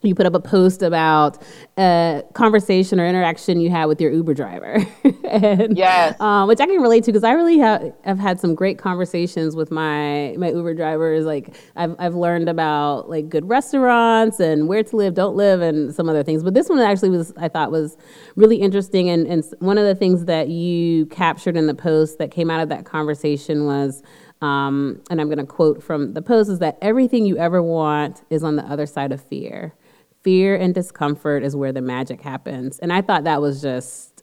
you 0.02 0.14
put 0.14 0.24
up 0.24 0.34
a 0.34 0.40
post 0.40 0.82
about 0.82 1.42
a 1.76 2.22
conversation 2.32 2.98
or 2.98 3.06
interaction 3.06 3.60
you 3.60 3.68
had 3.68 3.84
with 3.84 4.00
your 4.00 4.10
Uber 4.10 4.32
driver. 4.32 4.78
and, 5.28 5.76
yes. 5.76 6.18
Um, 6.20 6.48
which 6.48 6.58
I 6.58 6.66
can 6.66 6.80
relate 6.80 7.04
to 7.04 7.12
because 7.12 7.24
I 7.24 7.32
really 7.32 7.58
have, 7.58 7.92
have 8.04 8.18
had 8.18 8.40
some 8.40 8.54
great 8.54 8.78
conversations 8.78 9.54
with 9.54 9.70
my, 9.70 10.34
my 10.38 10.50
Uber 10.50 10.74
drivers. 10.74 11.26
Like 11.26 11.54
I've, 11.76 11.94
I've 11.98 12.14
learned 12.14 12.48
about 12.48 13.10
like 13.10 13.28
good 13.28 13.46
restaurants 13.48 14.40
and 14.40 14.68
where 14.68 14.82
to 14.82 14.96
live, 14.96 15.14
don't 15.14 15.36
live, 15.36 15.60
and 15.60 15.94
some 15.94 16.08
other 16.08 16.22
things. 16.22 16.42
But 16.42 16.54
this 16.54 16.70
one 16.70 16.78
actually 16.78 17.10
was, 17.10 17.34
I 17.36 17.48
thought 17.48 17.70
was 17.70 17.98
really 18.36 18.56
interesting. 18.56 19.10
And, 19.10 19.26
and 19.26 19.44
one 19.58 19.76
of 19.76 19.84
the 19.84 19.94
things 19.94 20.24
that 20.24 20.48
you 20.48 21.06
captured 21.06 21.58
in 21.58 21.66
the 21.66 21.74
post 21.74 22.16
that 22.18 22.30
came 22.30 22.50
out 22.50 22.62
of 22.62 22.70
that 22.70 22.86
conversation 22.86 23.66
was, 23.66 24.02
um, 24.40 25.02
and 25.10 25.20
I'm 25.20 25.26
going 25.26 25.38
to 25.38 25.44
quote 25.44 25.82
from 25.82 26.14
the 26.14 26.22
post, 26.22 26.48
is 26.48 26.60
that 26.60 26.78
everything 26.80 27.26
you 27.26 27.36
ever 27.36 27.62
want 27.62 28.22
is 28.30 28.42
on 28.42 28.56
the 28.56 28.64
other 28.64 28.86
side 28.86 29.12
of 29.12 29.20
fear 29.22 29.74
fear 30.22 30.54
and 30.54 30.74
discomfort 30.74 31.42
is 31.42 31.56
where 31.56 31.72
the 31.72 31.80
magic 31.80 32.20
happens. 32.20 32.78
And 32.78 32.92
I 32.92 33.02
thought 33.02 33.24
that 33.24 33.40
was 33.40 33.62
just 33.62 34.22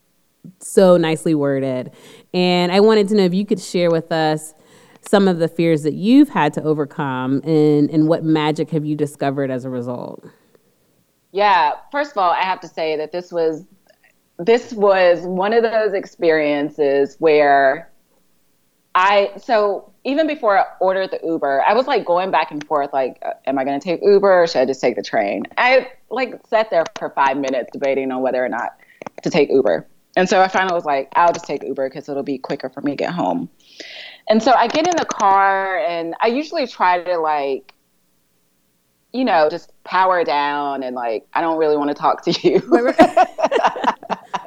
so 0.59 0.97
nicely 0.97 1.35
worded. 1.35 1.91
And 2.33 2.71
I 2.71 2.79
wanted 2.79 3.07
to 3.09 3.15
know 3.15 3.23
if 3.23 3.33
you 3.33 3.45
could 3.45 3.59
share 3.59 3.89
with 3.89 4.11
us 4.11 4.53
some 5.01 5.27
of 5.27 5.39
the 5.39 5.47
fears 5.47 5.83
that 5.83 5.93
you've 5.93 6.29
had 6.29 6.53
to 6.53 6.63
overcome 6.63 7.41
and, 7.43 7.89
and 7.89 8.07
what 8.07 8.23
magic 8.23 8.69
have 8.71 8.85
you 8.85 8.95
discovered 8.95 9.49
as 9.49 9.65
a 9.65 9.69
result? 9.69 10.25
Yeah, 11.31 11.73
first 11.91 12.11
of 12.11 12.17
all, 12.17 12.31
I 12.31 12.41
have 12.41 12.59
to 12.61 12.67
say 12.67 12.95
that 12.97 13.11
this 13.11 13.31
was 13.31 13.65
this 14.39 14.71
was 14.73 15.21
one 15.21 15.51
of 15.51 15.63
those 15.63 15.93
experiences 15.93 17.15
where 17.19 17.91
I 18.97 19.33
so 19.37 19.93
even 20.03 20.25
before 20.25 20.57
I 20.57 20.65
ordered 20.79 21.11
the 21.11 21.19
Uber, 21.23 21.63
I 21.67 21.73
was 21.75 21.85
like 21.85 22.03
going 22.03 22.31
back 22.31 22.49
and 22.49 22.65
forth, 22.65 22.91
like, 22.93 23.19
uh, 23.21 23.33
am 23.45 23.59
I 23.59 23.63
going 23.63 23.79
to 23.79 23.83
take 23.83 24.01
Uber 24.01 24.41
or 24.41 24.47
should 24.47 24.61
I 24.61 24.65
just 24.65 24.81
take 24.81 24.95
the 24.95 25.03
train? 25.03 25.43
I 25.55 25.91
like 26.09 26.41
sat 26.47 26.71
there 26.71 26.83
for 26.97 27.11
five 27.11 27.37
minutes 27.37 27.69
debating 27.71 28.11
on 28.11 28.23
whether 28.23 28.43
or 28.43 28.49
not 28.49 28.75
to 29.21 29.29
take 29.29 29.51
Uber. 29.51 29.85
And 30.15 30.27
so 30.27 30.41
I 30.41 30.47
finally 30.47 30.73
was 30.73 30.85
like, 30.85 31.09
I'll 31.15 31.31
just 31.31 31.45
take 31.45 31.61
Uber 31.61 31.89
because 31.89 32.09
it'll 32.09 32.23
be 32.23 32.39
quicker 32.39 32.69
for 32.69 32.81
me 32.81 32.93
to 32.93 32.95
get 32.95 33.13
home. 33.13 33.49
And 34.27 34.41
so 34.41 34.51
I 34.51 34.67
get 34.67 34.87
in 34.87 34.95
the 34.95 35.05
car 35.05 35.77
and 35.77 36.15
I 36.19 36.27
usually 36.27 36.65
try 36.65 37.03
to 37.03 37.19
like, 37.19 37.75
you 39.13 39.25
know, 39.25 39.47
just 39.47 39.71
power 39.83 40.23
down 40.23 40.81
and 40.81 40.95
like, 40.95 41.27
I 41.33 41.41
don't 41.41 41.59
really 41.59 41.77
want 41.77 41.89
to 41.89 41.93
talk 41.93 42.23
to 42.23 42.31
you. 42.31 42.61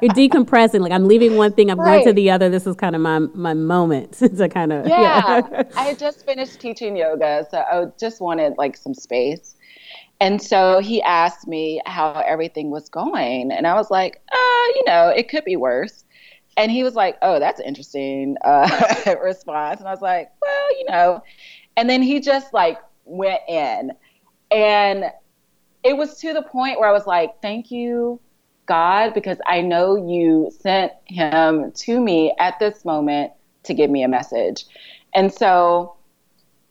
you're 0.01 0.13
decompressing. 0.13 0.79
Like 0.81 0.91
I'm 0.91 1.07
leaving 1.07 1.37
one 1.37 1.53
thing, 1.53 1.69
I'm 1.69 1.79
right. 1.79 2.03
going 2.03 2.05
to 2.07 2.13
the 2.13 2.31
other. 2.31 2.49
This 2.49 2.67
is 2.67 2.75
kind 2.75 2.95
of 2.95 3.01
my 3.01 3.19
my 3.19 3.53
moment 3.53 4.13
to 4.19 4.49
kind 4.49 4.73
of 4.73 4.87
yeah. 4.87 5.41
yeah. 5.51 5.63
I 5.75 5.83
had 5.83 5.99
just 5.99 6.25
finished 6.25 6.59
teaching 6.59 6.97
yoga, 6.97 7.45
so 7.49 7.59
I 7.59 7.85
just 7.99 8.21
wanted 8.21 8.57
like 8.57 8.75
some 8.77 8.93
space. 8.93 9.55
And 10.19 10.39
so 10.41 10.79
he 10.79 11.01
asked 11.01 11.47
me 11.47 11.81
how 11.87 12.23
everything 12.27 12.69
was 12.69 12.89
going, 12.89 13.51
and 13.51 13.65
I 13.65 13.73
was 13.73 13.89
like, 13.89 14.21
uh, 14.31 14.67
you 14.75 14.83
know, 14.85 15.07
it 15.09 15.29
could 15.29 15.43
be 15.45 15.55
worse. 15.55 16.05
And 16.57 16.71
he 16.71 16.83
was 16.83 16.95
like, 16.95 17.17
"Oh, 17.21 17.39
that's 17.39 17.59
interesting 17.59 18.37
uh, 18.43 19.15
response." 19.23 19.79
And 19.79 19.87
I 19.87 19.91
was 19.91 20.01
like, 20.01 20.31
"Well, 20.41 20.79
you 20.79 20.85
know." 20.89 21.23
And 21.77 21.89
then 21.89 22.01
he 22.01 22.19
just 22.19 22.53
like 22.53 22.77
went 23.05 23.41
in, 23.47 23.91
and 24.51 25.05
it 25.83 25.95
was 25.95 26.19
to 26.19 26.33
the 26.33 26.43
point 26.43 26.79
where 26.79 26.89
I 26.89 26.91
was 26.91 27.07
like, 27.07 27.41
"Thank 27.41 27.71
you 27.71 28.19
God 28.65 29.13
because 29.13 29.37
I 29.47 29.61
know 29.61 29.95
you 29.95 30.51
sent 30.61 30.91
him 31.05 31.71
to 31.71 31.99
me 31.99 32.33
at 32.39 32.59
this 32.59 32.85
moment 32.85 33.31
to 33.63 33.73
give 33.73 33.89
me 33.89 34.03
a 34.03 34.07
message. 34.07 34.65
And 35.13 35.33
so, 35.33 35.95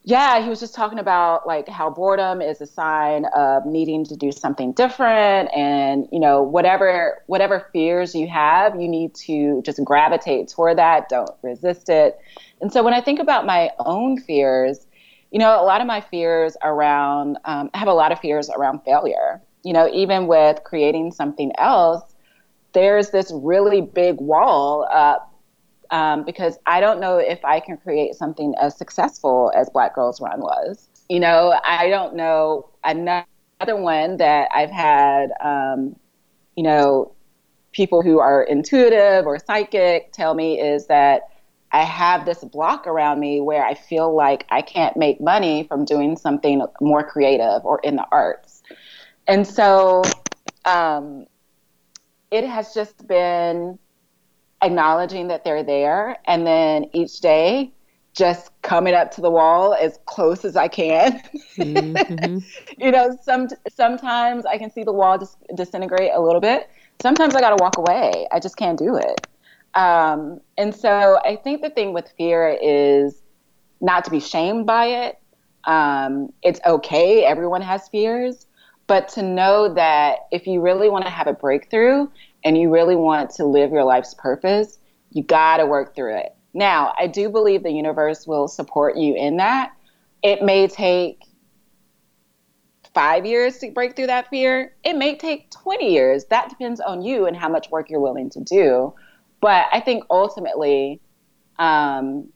yeah, 0.02 0.42
he 0.42 0.48
was 0.48 0.60
just 0.60 0.74
talking 0.74 0.98
about 0.98 1.46
like 1.46 1.68
how 1.68 1.90
boredom 1.90 2.40
is 2.40 2.60
a 2.60 2.66
sign 2.66 3.26
of 3.36 3.66
needing 3.66 4.04
to 4.06 4.16
do 4.16 4.32
something 4.32 4.72
different 4.72 5.50
and, 5.54 6.08
you 6.10 6.18
know, 6.18 6.42
whatever 6.42 7.22
whatever 7.26 7.68
fears 7.72 8.14
you 8.14 8.26
have, 8.26 8.80
you 8.80 8.88
need 8.88 9.14
to 9.26 9.60
just 9.62 9.82
gravitate 9.84 10.48
toward 10.48 10.78
that, 10.78 11.08
don't 11.10 11.30
resist 11.42 11.90
it. 11.90 12.18
And 12.62 12.72
so 12.72 12.82
when 12.82 12.94
I 12.94 13.02
think 13.02 13.20
about 13.20 13.44
my 13.44 13.70
own 13.78 14.18
fears, 14.18 14.86
you 15.30 15.38
know, 15.38 15.62
a 15.62 15.64
lot 15.64 15.80
of 15.82 15.86
my 15.86 16.00
fears 16.00 16.56
around 16.62 17.38
um, 17.44 17.70
I 17.74 17.78
have 17.78 17.88
a 17.88 17.94
lot 17.94 18.10
of 18.10 18.20
fears 18.20 18.48
around 18.48 18.80
failure 18.84 19.42
you 19.64 19.72
know, 19.72 19.88
even 19.92 20.26
with 20.26 20.62
creating 20.64 21.12
something 21.12 21.52
else, 21.58 22.02
there's 22.72 23.10
this 23.10 23.32
really 23.34 23.80
big 23.80 24.20
wall 24.20 24.86
um, 25.90 26.24
because 26.24 26.58
I 26.66 26.80
don't 26.80 27.00
know 27.00 27.18
if 27.18 27.44
I 27.44 27.60
can 27.60 27.76
create 27.76 28.14
something 28.14 28.54
as 28.60 28.76
successful 28.76 29.52
as 29.54 29.68
Black 29.70 29.94
Girls 29.94 30.20
Run 30.20 30.40
was. 30.40 30.88
You 31.08 31.20
know, 31.20 31.58
I 31.64 31.88
don't 31.88 32.14
know 32.14 32.68
another 32.84 33.26
one 33.60 34.16
that 34.18 34.48
I've 34.54 34.70
had, 34.70 35.30
um, 35.42 35.96
you 36.56 36.62
know, 36.62 37.12
people 37.72 38.02
who 38.02 38.18
are 38.18 38.42
intuitive 38.42 39.26
or 39.26 39.38
psychic 39.38 40.12
tell 40.12 40.34
me 40.34 40.60
is 40.60 40.86
that 40.86 41.22
I 41.72 41.84
have 41.84 42.24
this 42.24 42.42
block 42.42 42.86
around 42.86 43.20
me 43.20 43.40
where 43.40 43.64
I 43.64 43.74
feel 43.74 44.14
like 44.14 44.44
I 44.50 44.60
can't 44.62 44.96
make 44.96 45.20
money 45.20 45.64
from 45.64 45.84
doing 45.84 46.16
something 46.16 46.62
more 46.80 47.08
creative 47.08 47.64
or 47.64 47.80
in 47.84 47.96
the 47.96 48.06
arts. 48.10 48.59
And 49.30 49.46
so 49.46 50.02
um, 50.64 51.26
it 52.32 52.44
has 52.44 52.74
just 52.74 53.06
been 53.06 53.78
acknowledging 54.60 55.28
that 55.28 55.44
they're 55.44 55.62
there 55.62 56.16
and 56.26 56.46
then 56.46 56.86
each 56.92 57.20
day 57.20 57.72
just 58.12 58.50
coming 58.62 58.92
up 58.92 59.12
to 59.12 59.20
the 59.20 59.30
wall 59.30 59.72
as 59.74 60.00
close 60.04 60.44
as 60.44 60.56
I 60.56 60.66
can. 60.66 61.22
Mm-hmm. 61.56 62.38
you 62.78 62.90
know, 62.90 63.16
some 63.22 63.48
sometimes 63.68 64.44
I 64.46 64.58
can 64.58 64.70
see 64.70 64.82
the 64.82 64.92
wall 64.92 65.16
dis- 65.16 65.36
disintegrate 65.54 66.10
a 66.12 66.20
little 66.20 66.40
bit. 66.40 66.68
Sometimes 67.00 67.34
I 67.36 67.40
got 67.40 67.50
to 67.50 67.56
walk 67.56 67.78
away. 67.78 68.26
I 68.32 68.40
just 68.40 68.56
can't 68.56 68.78
do 68.78 68.96
it. 68.96 69.24
Um, 69.74 70.40
and 70.58 70.74
so 70.74 71.20
I 71.24 71.36
think 71.36 71.62
the 71.62 71.70
thing 71.70 71.92
with 71.92 72.12
fear 72.18 72.58
is 72.60 73.22
not 73.80 74.04
to 74.06 74.10
be 74.10 74.18
shamed 74.18 74.66
by 74.66 74.86
it. 74.86 75.18
Um, 75.64 76.32
it's 76.42 76.60
okay. 76.66 77.24
Everyone 77.24 77.62
has 77.62 77.88
fears, 77.88 78.46
but 78.90 79.06
to 79.06 79.22
know 79.22 79.72
that 79.72 80.26
if 80.32 80.48
you 80.48 80.60
really 80.60 80.90
want 80.90 81.04
to 81.04 81.10
have 81.12 81.28
a 81.28 81.32
breakthrough 81.32 82.08
and 82.42 82.58
you 82.58 82.68
really 82.72 82.96
want 82.96 83.30
to 83.30 83.44
live 83.44 83.70
your 83.70 83.84
life's 83.84 84.14
purpose, 84.14 84.80
you 85.12 85.22
got 85.22 85.58
to 85.58 85.66
work 85.66 85.94
through 85.94 86.16
it. 86.16 86.34
Now, 86.54 86.92
I 86.98 87.06
do 87.06 87.28
believe 87.28 87.62
the 87.62 87.70
universe 87.70 88.26
will 88.26 88.48
support 88.48 88.96
you 88.96 89.14
in 89.14 89.36
that. 89.36 89.70
It 90.24 90.42
may 90.42 90.66
take 90.66 91.22
five 92.92 93.24
years 93.24 93.58
to 93.58 93.70
break 93.70 93.94
through 93.94 94.08
that 94.08 94.28
fear. 94.28 94.74
It 94.82 94.96
may 94.96 95.16
take 95.16 95.52
20 95.52 95.88
years. 95.88 96.24
That 96.24 96.48
depends 96.48 96.80
on 96.80 97.00
you 97.00 97.26
and 97.26 97.36
how 97.36 97.48
much 97.48 97.70
work 97.70 97.90
you're 97.90 98.00
willing 98.00 98.28
to 98.30 98.40
do. 98.40 98.92
But 99.40 99.66
I 99.72 99.78
think 99.78 100.02
ultimately, 100.10 101.00
um, 101.60 102.28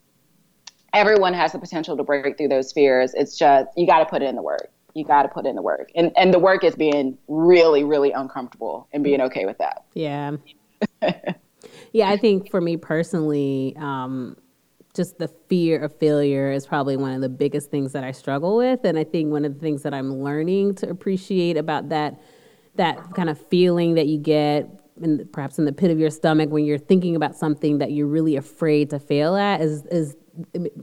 everyone 0.93 1.35
has 1.35 1.51
the 1.51 1.59
potential 1.59 1.97
to 1.97 2.05
break 2.05 2.39
through 2.39 2.47
those 2.47 2.73
fears. 2.73 3.13
It's 3.15 3.37
just, 3.37 3.71
you 3.77 3.89
got 3.89 3.99
to 3.99 4.07
put 4.07 4.23
in 4.23 4.37
the 4.37 4.43
work 4.43 4.71
you 4.95 5.05
got 5.05 5.25
to 5.25 5.29
put 5.29 5.47
in 5.47 5.57
the 5.57 5.63
work. 5.63 5.91
And 5.95 6.13
and 6.17 6.33
the 6.33 6.39
work 6.39 6.65
is 6.65 6.75
being 6.75 7.19
really 7.29 7.85
really 7.85 8.13
uncomfortable 8.13 8.89
and 8.93 9.05
being 9.05 9.21
okay 9.21 9.45
with 9.45 9.59
that. 9.59 9.85
Yeah. 9.95 10.37
Yeah 11.93 12.11
i 12.11 12.17
think 12.17 12.51
for 12.51 12.61
me 12.61 12.77
personally 12.77 13.75
um, 13.79 14.37
just 14.95 15.19
the 15.19 15.29
fear 15.49 15.81
of 15.81 15.97
failure 15.99 16.53
is 16.53 16.67
probably 16.67 16.97
one 16.97 17.13
of 17.13 17.21
the 17.21 17.29
biggest 17.29 17.71
things 17.71 17.93
that 17.93 18.05
i 18.05 18.13
struggle 18.13 18.57
with. 18.57 18.81
And 18.85 18.99
i 18.99 19.05
think 19.05 19.31
one 19.31 19.45
of 19.45 19.55
the 19.55 19.61
things 19.61 19.83
that 19.83 19.95
i'm 19.95 20.23
learning 20.23 20.75
to 20.77 20.91
appreciate 20.91 21.57
about 21.57 21.89
that 21.91 22.21
that 22.77 23.15
kind 23.15 23.31
of 23.31 23.39
feeling 23.47 23.95
that 23.95 24.09
you 24.09 24.19
get 24.19 24.69
in, 25.01 25.29
perhaps 25.33 25.59
in 25.59 25.65
the 25.65 25.73
pit 25.73 25.91
of 25.91 25.99
your 25.99 26.11
stomach 26.11 26.51
when 26.51 26.65
you're 26.65 26.79
thinking 26.79 27.15
about 27.15 27.37
something 27.37 27.79
that 27.79 27.93
you're 27.93 28.09
really 28.09 28.37
afraid 28.37 28.91
to 28.91 28.99
fail 28.99 29.37
at 29.37 29.61
is 29.61 29.85
is 29.87 30.17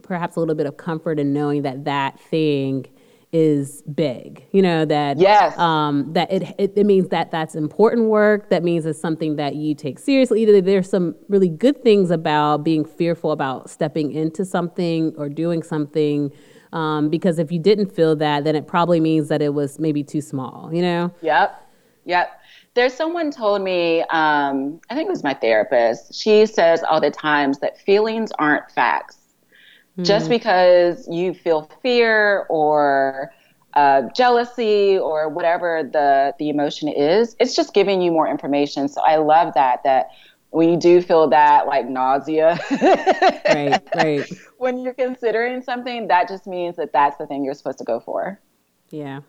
perhaps 0.02 0.38
a 0.38 0.40
little 0.40 0.56
bit 0.56 0.66
of 0.66 0.78
comfort 0.78 1.20
in 1.20 1.34
knowing 1.34 1.62
that 1.64 1.84
that 1.84 2.20
thing 2.20 2.86
is 3.34 3.82
big 3.84 4.46
you 4.52 4.62
know 4.62 4.84
that 4.84 5.18
yes. 5.18 5.58
um, 5.58 6.12
that 6.14 6.32
it, 6.32 6.54
it, 6.58 6.74
it 6.76 6.86
means 6.86 7.08
that 7.10 7.32
that's 7.32 7.56
important 7.56 8.08
work. 8.08 8.50
That 8.50 8.64
means 8.64 8.86
it's 8.86 9.00
something 9.00 9.38
that 9.38 9.56
you 9.56 9.74
take 9.74 10.00
seriously. 10.00 10.42
Either 10.44 10.62
there's 10.62 10.90
some 10.90 11.16
really 11.30 11.48
good 11.48 11.82
things 11.82 12.12
about 12.12 12.64
being 12.64 12.84
fearful 12.84 13.32
about 13.32 13.70
stepping 13.70 14.12
into 14.12 14.44
something 14.44 15.14
or 15.18 15.30
doing 15.30 15.64
something 15.64 16.32
um, 16.74 17.10
because 17.10 17.40
if 17.40 17.52
you 17.52 17.60
didn't 17.60 17.94
feel 17.94 18.16
that 18.18 18.44
then 18.44 18.56
it 18.56 18.68
probably 18.68 19.00
means 19.00 19.30
that 19.30 19.42
it 19.42 19.54
was 19.54 19.80
maybe 19.80 20.04
too 20.04 20.22
small 20.22 20.70
you 20.74 20.82
know? 20.82 21.14
Yep. 21.22 21.70
Yep. 22.06 22.42
There's 22.74 22.94
someone 22.94 23.32
told 23.32 23.62
me 23.62 24.02
um, 24.10 24.82
i 24.90 24.96
think 24.96 25.08
it 25.08 25.12
was 25.12 25.24
my 25.24 25.34
therapist. 25.34 26.14
She 26.14 26.46
says 26.46 26.84
all 26.84 27.00
the 27.00 27.12
times 27.12 27.60
that 27.60 27.80
feelings 27.80 28.32
aren't 28.40 28.70
facts 28.72 29.21
Just 30.00 30.30
because 30.30 31.08
you 31.10 31.34
feel 31.34 31.70
fear 31.82 32.46
or 32.50 33.32
uh, 33.74 34.04
jealousy 34.16 34.98
or 34.98 35.30
whatever 35.30 35.88
the 35.92 36.34
the 36.40 36.50
emotion 36.50 36.88
is, 36.88 37.36
it's 37.40 37.56
just 37.56 37.74
giving 37.74 38.02
you 38.02 38.12
more 38.12 38.28
information. 38.28 38.88
So 38.88 39.02
I 39.02 39.18
love 39.18 39.54
that 39.56 39.84
that 39.84 40.10
when 40.52 40.70
you 40.70 40.78
do 40.78 41.02
feel 41.02 41.30
that 41.30 41.68
like 41.68 41.88
nausea, 41.88 42.60
right, 43.50 43.82
right. 43.96 44.30
when 44.58 44.80
you're 44.80 44.94
considering 44.94 45.62
something, 45.62 46.08
that 46.08 46.28
just 46.28 46.48
means 46.48 46.76
that 46.78 46.94
that's 46.94 47.18
the 47.18 47.28
thing 47.28 47.44
you're 47.44 47.54
supposed 47.54 47.78
to 47.80 47.86
go 47.86 48.00
for. 48.00 48.40
Yeah. 48.90 49.22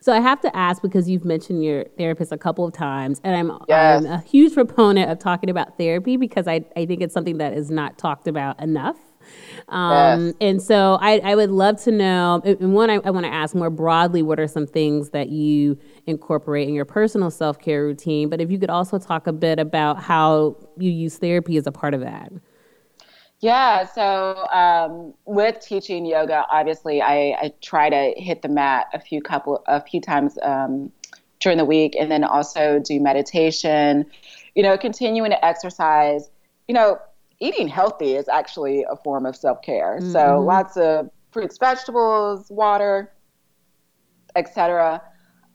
So 0.00 0.12
I 0.12 0.20
have 0.20 0.40
to 0.42 0.54
ask 0.56 0.82
because 0.82 1.08
you've 1.08 1.24
mentioned 1.24 1.64
your 1.64 1.84
therapist 1.96 2.32
a 2.32 2.38
couple 2.38 2.64
of 2.64 2.72
times, 2.72 3.20
and 3.24 3.34
I'm, 3.34 3.58
yes. 3.68 4.04
I'm 4.04 4.12
a 4.12 4.20
huge 4.20 4.54
proponent 4.54 5.10
of 5.10 5.18
talking 5.18 5.50
about 5.50 5.76
therapy 5.78 6.16
because 6.16 6.46
I, 6.46 6.64
I 6.76 6.86
think 6.86 7.02
it's 7.02 7.14
something 7.14 7.38
that 7.38 7.54
is 7.54 7.70
not 7.70 7.98
talked 7.98 8.26
about 8.26 8.60
enough. 8.60 8.96
Um, 9.68 10.26
yes. 10.26 10.34
And 10.40 10.62
so 10.62 10.98
I, 11.00 11.18
I, 11.18 11.34
would 11.36 11.50
love 11.50 11.80
to 11.84 11.92
know, 11.92 12.42
and 12.44 12.74
one, 12.74 12.90
I, 12.90 12.94
I 13.04 13.10
want 13.10 13.24
to 13.24 13.32
ask 13.32 13.54
more 13.54 13.70
broadly, 13.70 14.22
what 14.22 14.40
are 14.40 14.48
some 14.48 14.66
things 14.66 15.10
that 15.10 15.28
you 15.28 15.78
incorporate 16.06 16.66
in 16.68 16.74
your 16.74 16.84
personal 16.84 17.30
self 17.30 17.58
care 17.58 17.84
routine? 17.84 18.28
But 18.28 18.40
if 18.40 18.50
you 18.50 18.58
could 18.58 18.70
also 18.70 18.98
talk 18.98 19.26
a 19.26 19.32
bit 19.32 19.58
about 19.58 20.02
how 20.02 20.56
you 20.76 20.90
use 20.90 21.18
therapy 21.18 21.56
as 21.56 21.66
a 21.66 21.72
part 21.72 21.94
of 21.94 22.00
that. 22.00 22.32
Yeah, 23.40 23.86
so 23.86 24.46
um, 24.52 25.14
with 25.24 25.60
teaching 25.60 26.04
yoga, 26.04 26.44
obviously 26.50 27.00
I, 27.00 27.36
I, 27.40 27.52
try 27.62 27.88
to 27.88 28.20
hit 28.20 28.42
the 28.42 28.50
mat 28.50 28.88
a 28.92 29.00
few 29.00 29.22
couple 29.22 29.62
a 29.66 29.80
few 29.80 29.98
times 29.98 30.38
um, 30.42 30.92
during 31.38 31.56
the 31.56 31.64
week, 31.64 31.96
and 31.98 32.10
then 32.10 32.22
also 32.22 32.80
do 32.80 33.00
meditation. 33.00 34.04
You 34.54 34.62
know, 34.62 34.76
continuing 34.76 35.30
to 35.30 35.42
exercise. 35.42 36.28
You 36.68 36.74
know, 36.74 36.98
eating 37.40 37.68
healthy 37.68 38.14
is 38.14 38.28
actually 38.28 38.84
a 38.88 38.96
form 38.96 39.26
of 39.26 39.34
self 39.34 39.62
care. 39.62 39.98
Mm-hmm. 39.98 40.12
So 40.12 40.40
lots 40.40 40.76
of 40.76 41.10
fruits, 41.32 41.58
vegetables, 41.58 42.46
water, 42.50 43.12
etc. 44.36 45.02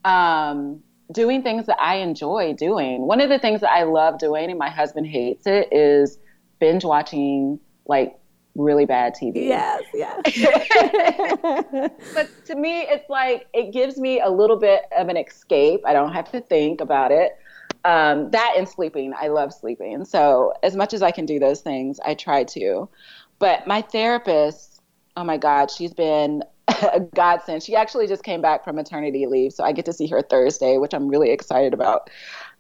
Um, 0.04 0.82
doing 1.12 1.44
things 1.44 1.68
that 1.68 1.80
I 1.80 1.98
enjoy 1.98 2.54
doing. 2.54 3.02
One 3.02 3.22
of 3.22 3.30
the 3.30 3.40
things 3.40 3.62
that 3.62 3.72
I 3.72 3.84
love 3.84 4.18
doing, 4.18 4.50
and 4.50 4.60
my 4.60 4.70
husband 4.70 5.08
hates 5.08 5.46
it, 5.46 5.70
is 5.72 6.18
binge 6.60 6.84
watching 6.84 7.60
like 7.86 8.18
really 8.56 8.86
bad 8.86 9.14
TV. 9.14 9.48
Yes, 9.48 9.84
yes. 9.94 10.22
but 12.14 12.30
to 12.46 12.56
me, 12.56 12.82
it's 12.82 13.10
like 13.10 13.48
it 13.54 13.72
gives 13.72 13.98
me 13.98 14.20
a 14.22 14.30
little 14.30 14.58
bit 14.58 14.84
of 14.98 15.10
an 15.10 15.18
escape. 15.18 15.82
I 15.86 15.94
don't 15.94 16.14
have 16.14 16.32
to 16.32 16.42
think 16.42 16.82
about 16.82 17.12
it 17.12 17.38
um, 17.86 18.32
that 18.32 18.56
and 18.58 18.68
sleeping. 18.68 19.14
I 19.18 19.28
love 19.28 19.54
sleeping. 19.54 20.04
So 20.06 20.54
as 20.64 20.76
much 20.76 20.94
as 20.94 21.04
I 21.04 21.12
can 21.12 21.26
do 21.26 21.38
those 21.38 21.62
things, 21.62 22.00
I 22.04 22.16
try 22.16 22.44
to. 22.44 22.90
But 23.38 23.68
my 23.68 23.82
therapist, 23.82 24.82
oh 25.16 25.24
my 25.24 25.38
God, 25.38 25.70
she's 25.70 25.94
been 25.94 26.44
a 26.68 27.00
godsend. 27.14 27.62
She 27.62 27.76
actually 27.76 28.08
just 28.08 28.24
came 28.24 28.42
back 28.42 28.64
from 28.64 28.76
maternity 28.76 29.28
leave, 29.28 29.54
so 29.54 29.64
I 29.64 29.72
get 29.72 29.86
to 29.86 29.94
see 29.94 30.08
her 30.08 30.24
Thursday, 30.24 30.78
which 30.80 30.96
I'm 30.96 31.08
really 31.08 31.30
excited 31.30 31.76
about. 31.76 32.10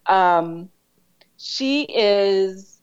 Um, 0.05 0.69
she 1.37 1.83
is 1.83 2.79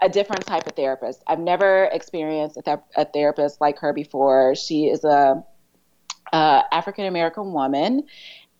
a 0.00 0.08
different 0.08 0.46
type 0.46 0.68
of 0.68 0.74
therapist. 0.74 1.24
I've 1.26 1.40
never 1.40 1.88
experienced 1.92 2.56
a, 2.56 2.62
th- 2.62 2.78
a 2.96 3.04
therapist 3.04 3.60
like 3.60 3.80
her 3.80 3.92
before. 3.92 4.54
She 4.54 4.86
is 4.86 5.02
a, 5.02 5.42
a 6.32 6.62
African 6.70 7.06
American 7.06 7.52
woman, 7.52 8.04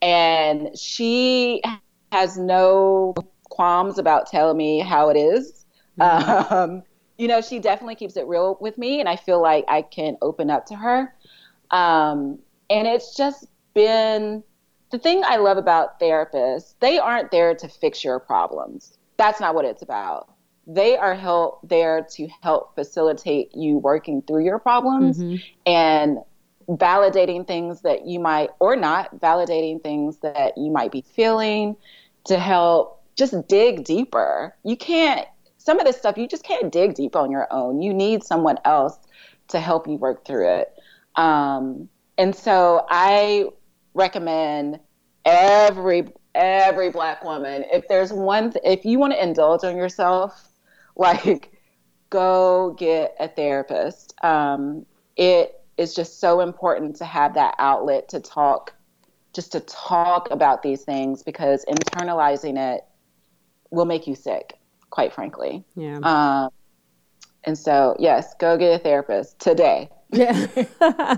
and 0.01 0.77
she 0.77 1.63
has 2.13 2.37
no 2.37 3.15
qualms 3.45 3.99
about 3.99 4.27
telling 4.27 4.57
me 4.57 4.81
how 4.81 5.09
it 5.09 5.17
is. 5.17 5.65
Mm-hmm. 5.99 6.55
Um, 6.55 6.83
you 7.19 7.27
know, 7.27 7.41
she 7.41 7.59
definitely 7.59 7.95
keeps 7.95 8.17
it 8.17 8.27
real 8.27 8.59
with 8.61 8.77
me, 8.79 9.01
and 9.01 9.09
I 9.09 9.17
feel 9.17 9.41
like 9.41 9.65
I 9.67 9.83
can 9.83 10.17
open 10.21 10.51
up 10.51 10.67
to 10.67 10.75
her. 10.75 11.15
Um, 11.71 12.39
and 12.69 12.87
it's 12.87 13.17
just 13.17 13.47
been 13.75 14.45
the 14.91 14.99
thing 14.99 15.23
I 15.25 15.37
love 15.37 15.57
about 15.57 15.99
therapists, 15.99 16.75
they 16.81 16.99
aren't 16.99 17.31
there 17.31 17.55
to 17.55 17.69
fix 17.69 18.05
your 18.05 18.21
problems. 18.21 18.99
That's 19.17 19.41
not 19.41 19.55
what 19.55 19.65
it's 19.65 19.83
about. 19.83 20.31
They 20.67 20.97
are 20.97 21.15
help 21.15 21.67
there 21.67 22.07
to 22.13 22.29
help 22.43 22.75
facilitate 22.75 23.55
you 23.55 23.79
working 23.79 24.23
through 24.23 24.45
your 24.45 24.59
problems 24.59 25.19
mm-hmm. 25.19 25.37
and 25.67 26.19
validating 26.69 27.47
things 27.47 27.81
that 27.83 28.07
you 28.07 28.21
might 28.21 28.51
or 28.61 28.77
not 28.77 29.19
validating 29.21 29.83
things 29.83 30.19
that 30.19 30.57
you 30.57 30.71
might 30.71 30.93
be 30.93 31.05
feeling 31.15 31.77
to 32.25 32.39
help 32.39 33.03
just 33.17 33.47
dig 33.49 33.85
deeper. 33.85 34.55
You 34.65 34.77
can't, 34.77 35.27
some 35.59 35.79
of 35.79 35.87
this 35.87 35.97
stuff, 35.97 36.17
you 36.17 36.27
just 36.27 36.45
can't 36.45 36.73
dig 36.73 36.95
deep 36.95 37.17
on 37.17 37.31
your 37.31 37.47
own. 37.53 37.83
You 37.83 37.93
need 37.93 38.25
someone 38.25 38.57
else 38.65 38.99
to 39.49 39.61
help 39.61 39.87
you 39.87 39.95
work 39.95 40.25
through 40.25 40.49
it. 40.49 40.75
Um, 41.17 41.89
and 42.19 42.35
so 42.35 42.87
I 42.89 43.49
recommend 43.95 44.81
every 45.25 46.09
every 46.35 46.91
black 46.91 47.23
woman 47.23 47.65
if 47.71 47.87
there's 47.89 48.13
one 48.13 48.51
th- 48.51 48.65
if 48.65 48.85
you 48.85 48.99
want 48.99 49.13
to 49.13 49.23
indulge 49.23 49.65
on 49.65 49.77
yourself 49.77 50.49
like 50.97 51.53
go 52.11 52.75
get 52.79 53.15
a 53.21 53.29
therapist 53.29 54.15
um, 54.25 54.85
it 55.17 55.61
is 55.77 55.95
just 55.95 56.21
so 56.21 56.41
important 56.41 56.97
to 56.97 57.05
have 57.05 57.35
that 57.35 57.55
outlet 57.59 58.09
to 58.09 58.21
talk 58.21 58.75
just 59.33 59.53
to 59.53 59.61
talk 59.61 60.31
about 60.31 60.63
these 60.63 60.83
things 60.83 61.23
because 61.23 61.65
internalizing 61.67 62.59
it 62.59 62.85
will 63.71 63.87
make 63.87 64.07
you 64.07 64.15
sick, 64.15 64.59
quite 64.91 65.13
frankly. 65.13 65.65
Yeah. 65.75 65.99
Um, 66.03 66.51
and 67.45 67.59
so, 67.59 67.97
yes, 67.99 68.35
go 68.39 68.57
get 68.57 68.75
a 68.75 68.79
therapist 68.79 69.39
today. 69.39 69.91
Yeah. 70.11 70.47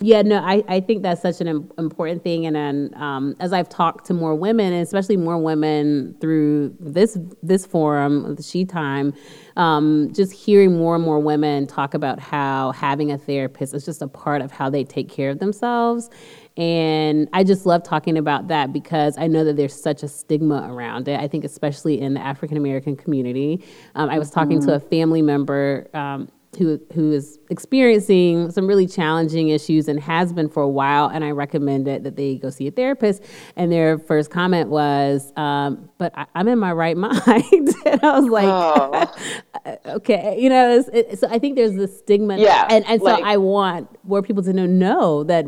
Yeah, 0.00 0.20
no, 0.20 0.42
I, 0.42 0.62
I 0.68 0.80
think 0.80 1.02
that's 1.02 1.22
such 1.22 1.40
an 1.40 1.70
important 1.78 2.22
thing. 2.22 2.44
And 2.44 2.54
then 2.54 2.90
um, 2.96 3.34
as 3.40 3.52
I've 3.52 3.68
talked 3.68 4.06
to 4.06 4.14
more 4.14 4.34
women, 4.34 4.72
and 4.72 4.82
especially 4.82 5.16
more 5.16 5.38
women 5.38 6.14
through 6.20 6.76
this 6.78 7.16
this 7.42 7.64
forum, 7.64 8.34
the 8.34 8.42
She 8.42 8.66
Time, 8.66 9.14
um, 9.56 10.12
just 10.12 10.32
hearing 10.32 10.76
more 10.76 10.94
and 10.96 11.04
more 11.04 11.18
women 11.18 11.66
talk 11.66 11.94
about 11.94 12.20
how 12.20 12.72
having 12.72 13.10
a 13.10 13.16
therapist 13.16 13.72
is 13.72 13.86
just 13.86 14.02
a 14.02 14.08
part 14.08 14.42
of 14.42 14.52
how 14.52 14.68
they 14.68 14.84
take 14.84 15.08
care 15.08 15.30
of 15.30 15.38
themselves. 15.38 16.10
And 16.56 17.28
I 17.32 17.44
just 17.44 17.66
love 17.66 17.82
talking 17.82 18.16
about 18.16 18.48
that 18.48 18.72
because 18.72 19.18
I 19.18 19.26
know 19.26 19.44
that 19.44 19.56
there's 19.56 19.78
such 19.78 20.02
a 20.02 20.08
stigma 20.08 20.68
around 20.72 21.06
it. 21.06 21.20
I 21.20 21.28
think, 21.28 21.44
especially 21.44 22.00
in 22.00 22.14
the 22.14 22.20
African 22.20 22.56
American 22.56 22.96
community. 22.96 23.64
Um, 23.94 24.08
I 24.08 24.18
was 24.18 24.30
talking 24.30 24.58
mm-hmm. 24.58 24.68
to 24.68 24.76
a 24.76 24.80
family 24.80 25.20
member 25.20 25.88
um, 25.92 26.28
who 26.56 26.80
who 26.94 27.12
is 27.12 27.38
experiencing 27.50 28.50
some 28.50 28.66
really 28.66 28.86
challenging 28.86 29.48
issues 29.50 29.88
and 29.88 30.00
has 30.00 30.32
been 30.32 30.48
for 30.48 30.62
a 30.62 30.68
while, 30.68 31.08
and 31.08 31.24
I 31.24 31.30
recommended 31.30 32.04
that 32.04 32.16
they 32.16 32.36
go 32.36 32.50
see 32.50 32.66
a 32.66 32.70
therapist. 32.70 33.22
And 33.56 33.70
their 33.70 33.98
first 33.98 34.30
comment 34.30 34.70
was, 34.70 35.32
um, 35.36 35.90
"But 35.98 36.12
I, 36.16 36.26
am 36.34 36.48
in 36.48 36.58
my 36.58 36.72
right 36.72 36.96
mind," 36.96 37.14
and 37.86 38.02
I 38.02 38.18
was 38.18 38.30
like, 38.30 38.46
oh. 38.46 39.76
"Okay, 39.96 40.38
you 40.40 40.48
know." 40.48 40.82
It, 40.92 41.18
so 41.18 41.28
I 41.30 41.38
think 41.38 41.56
there's 41.56 41.74
this 41.74 41.98
stigma, 41.98 42.38
yeah, 42.38 42.66
and 42.70 42.84
and 42.86 43.02
like, 43.02 43.18
so 43.18 43.24
I 43.24 43.36
want 43.36 43.88
more 44.04 44.22
people 44.22 44.42
to 44.44 44.52
know 44.52 44.66
know 44.66 45.24
that 45.24 45.44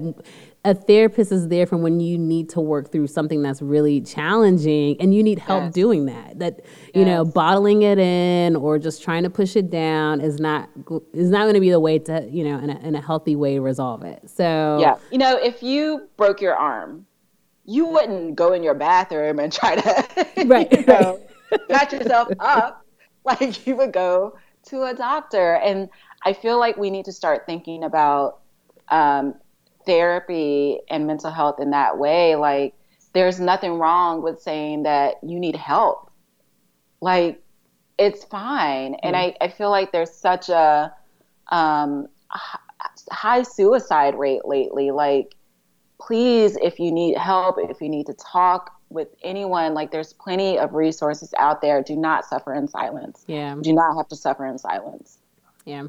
a 0.68 0.74
therapist 0.74 1.32
is 1.32 1.48
there 1.48 1.66
for 1.66 1.76
when 1.76 1.98
you 1.98 2.18
need 2.18 2.48
to 2.50 2.60
work 2.60 2.92
through 2.92 3.06
something 3.06 3.42
that's 3.42 3.62
really 3.62 4.00
challenging 4.00 5.00
and 5.00 5.14
you 5.14 5.22
need 5.22 5.38
help 5.38 5.64
yes. 5.64 5.74
doing 5.74 6.06
that 6.06 6.38
that 6.38 6.60
you 6.94 7.04
know 7.04 7.24
bottling 7.24 7.82
it 7.82 7.98
in 7.98 8.54
or 8.54 8.78
just 8.78 9.02
trying 9.02 9.22
to 9.22 9.30
push 9.30 9.56
it 9.56 9.70
down 9.70 10.20
is 10.20 10.38
not 10.38 10.68
is 11.12 11.30
not 11.30 11.42
going 11.42 11.54
to 11.54 11.60
be 11.60 11.70
the 11.70 11.80
way 11.80 11.98
to 11.98 12.28
you 12.30 12.44
know 12.44 12.58
in 12.58 12.70
a, 12.70 12.78
in 12.80 12.94
a 12.94 13.00
healthy 13.00 13.34
way 13.34 13.58
resolve 13.58 14.02
it. 14.02 14.28
So 14.28 14.78
yeah. 14.80 14.96
You 15.10 15.18
know 15.18 15.36
if 15.36 15.62
you 15.62 16.08
broke 16.16 16.40
your 16.40 16.54
arm 16.54 17.06
you 17.64 17.86
wouldn't 17.86 18.34
go 18.34 18.54
in 18.54 18.62
your 18.62 18.74
bathroom 18.74 19.38
and 19.38 19.52
try 19.52 19.76
to 19.76 20.26
right, 20.46 20.72
you 20.72 20.86
know, 20.86 21.20
right. 21.50 21.68
patch 21.68 21.92
yourself 21.92 22.28
up 22.40 22.84
like 23.24 23.66
you 23.66 23.76
would 23.76 23.92
go 23.92 24.38
to 24.64 24.84
a 24.84 24.94
doctor. 24.94 25.56
And 25.56 25.88
i 26.24 26.32
feel 26.32 26.58
like 26.58 26.76
we 26.76 26.90
need 26.90 27.04
to 27.04 27.12
start 27.12 27.44
thinking 27.46 27.84
about 27.84 28.40
um, 28.90 29.34
therapy 29.88 30.78
and 30.88 31.08
mental 31.08 31.32
health 31.32 31.58
in 31.58 31.70
that 31.70 31.98
way, 31.98 32.36
like 32.36 32.74
there's 33.12 33.40
nothing 33.40 33.72
wrong 33.72 34.22
with 34.22 34.40
saying 34.40 34.84
that 34.84 35.16
you 35.22 35.40
need 35.40 35.56
help. 35.56 36.12
Like 37.00 37.42
it's 37.98 38.24
fine. 38.24 38.94
And 39.02 39.16
I, 39.16 39.34
I 39.40 39.48
feel 39.48 39.70
like 39.70 39.92
there's 39.92 40.12
such 40.12 40.48
a 40.48 40.94
um, 41.50 42.06
high 43.10 43.42
suicide 43.42 44.16
rate 44.16 44.44
lately. 44.44 44.92
Like, 44.92 45.34
please, 46.00 46.56
if 46.62 46.78
you 46.78 46.92
need 46.92 47.18
help, 47.18 47.56
if 47.58 47.80
you 47.80 47.88
need 47.88 48.06
to 48.06 48.14
talk 48.14 48.70
with 48.88 49.08
anyone, 49.22 49.74
like, 49.74 49.90
there's 49.90 50.12
plenty 50.12 50.58
of 50.58 50.74
resources 50.74 51.34
out 51.38 51.60
there. 51.60 51.82
Do 51.82 51.96
not 51.96 52.24
suffer 52.24 52.54
in 52.54 52.68
silence. 52.68 53.24
Yeah. 53.26 53.56
Do 53.60 53.72
not 53.72 53.96
have 53.96 54.08
to 54.08 54.16
suffer 54.16 54.46
in 54.46 54.58
silence. 54.58 55.18
Yeah. 55.64 55.88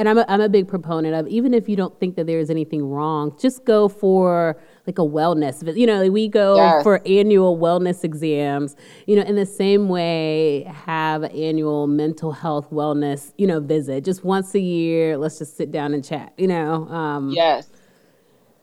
And 0.00 0.08
I'm 0.08 0.16
a, 0.16 0.24
I'm 0.28 0.40
a 0.40 0.48
big 0.48 0.66
proponent 0.66 1.14
of 1.14 1.28
even 1.28 1.52
if 1.52 1.68
you 1.68 1.76
don't 1.76 2.00
think 2.00 2.16
that 2.16 2.26
there's 2.26 2.48
anything 2.48 2.82
wrong, 2.82 3.36
just 3.38 3.66
go 3.66 3.86
for 3.86 4.58
like 4.86 4.98
a 4.98 5.02
wellness. 5.02 5.76
You 5.76 5.86
know, 5.86 6.10
we 6.10 6.26
go 6.26 6.56
yes. 6.56 6.82
for 6.82 7.06
annual 7.06 7.58
wellness 7.58 8.02
exams. 8.02 8.76
You 9.06 9.16
know, 9.16 9.22
in 9.22 9.36
the 9.36 9.44
same 9.44 9.90
way, 9.90 10.62
have 10.86 11.24
annual 11.24 11.86
mental 11.86 12.32
health 12.32 12.70
wellness. 12.70 13.34
You 13.36 13.46
know, 13.46 13.60
visit 13.60 14.02
just 14.02 14.24
once 14.24 14.54
a 14.54 14.58
year. 14.58 15.18
Let's 15.18 15.36
just 15.36 15.58
sit 15.58 15.70
down 15.70 15.92
and 15.92 16.02
chat. 16.02 16.32
You 16.38 16.46
know. 16.46 16.88
Um, 16.88 17.28
yes. 17.28 17.68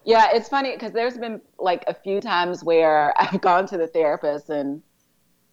Yeah, 0.06 0.30
it's 0.34 0.50
funny 0.50 0.72
because 0.72 0.92
there's 0.92 1.20
been 1.20 1.40
like 1.60 1.84
a 1.86 1.94
few 1.94 2.20
times 2.20 2.64
where 2.64 3.14
I've 3.20 3.42
gone 3.42 3.68
to 3.68 3.78
the 3.78 3.86
therapist 3.86 4.50
and 4.50 4.82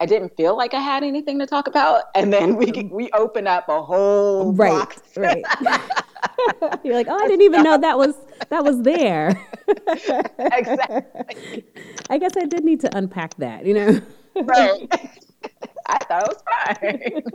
I 0.00 0.06
didn't 0.06 0.36
feel 0.36 0.56
like 0.56 0.74
I 0.74 0.80
had 0.80 1.04
anything 1.04 1.38
to 1.38 1.46
talk 1.46 1.68
about, 1.68 2.04
and 2.14 2.32
then 2.32 2.56
we 2.56 2.72
we 2.90 3.10
open 3.12 3.46
up 3.46 3.68
a 3.68 3.80
whole 3.82 4.52
right, 4.52 4.70
box. 4.70 5.00
right. 5.16 5.44
You're 6.84 6.94
like, 6.94 7.06
oh, 7.08 7.16
I 7.16 7.28
didn't 7.28 7.42
even 7.42 7.62
know 7.62 7.78
that 7.78 7.96
was 7.96 8.16
that 8.50 8.64
was 8.64 8.82
there. 8.82 9.40
exactly. 10.38 11.64
I 12.10 12.18
guess 12.18 12.32
I 12.36 12.44
did 12.46 12.64
need 12.64 12.80
to 12.80 12.96
unpack 12.96 13.36
that, 13.36 13.64
you 13.66 13.74
know. 13.74 14.00
right. 14.34 14.88
I 15.86 15.98
thought 16.04 16.22
it 16.22 17.22
was 17.22 17.32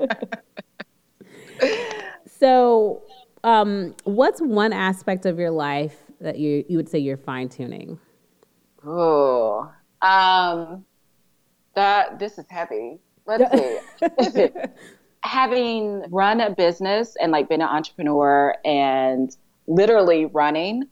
fine. 1.62 2.28
so, 2.28 3.04
um, 3.44 3.96
what's 4.04 4.42
one 4.42 4.74
aspect 4.74 5.26
of 5.26 5.40
your 5.40 5.52
life 5.52 5.96
that 6.20 6.38
you 6.38 6.66
you 6.68 6.76
would 6.78 6.90
say 6.90 7.00
you're 7.00 7.18
fine 7.18 7.48
tuning? 7.48 8.00
Oh, 8.86 9.72
um, 10.02 10.86
that 11.80 12.20
this 12.20 12.38
is 12.38 12.46
heavy. 12.50 13.00
Let's 13.26 13.50
see. 14.34 14.50
Having 15.24 16.04
run 16.10 16.42
a 16.42 16.50
business 16.50 17.16
and 17.22 17.32
like 17.32 17.48
been 17.48 17.62
an 17.62 17.70
entrepreneur 17.70 18.54
and 18.66 19.34
literally 19.66 20.26
running 20.26 20.84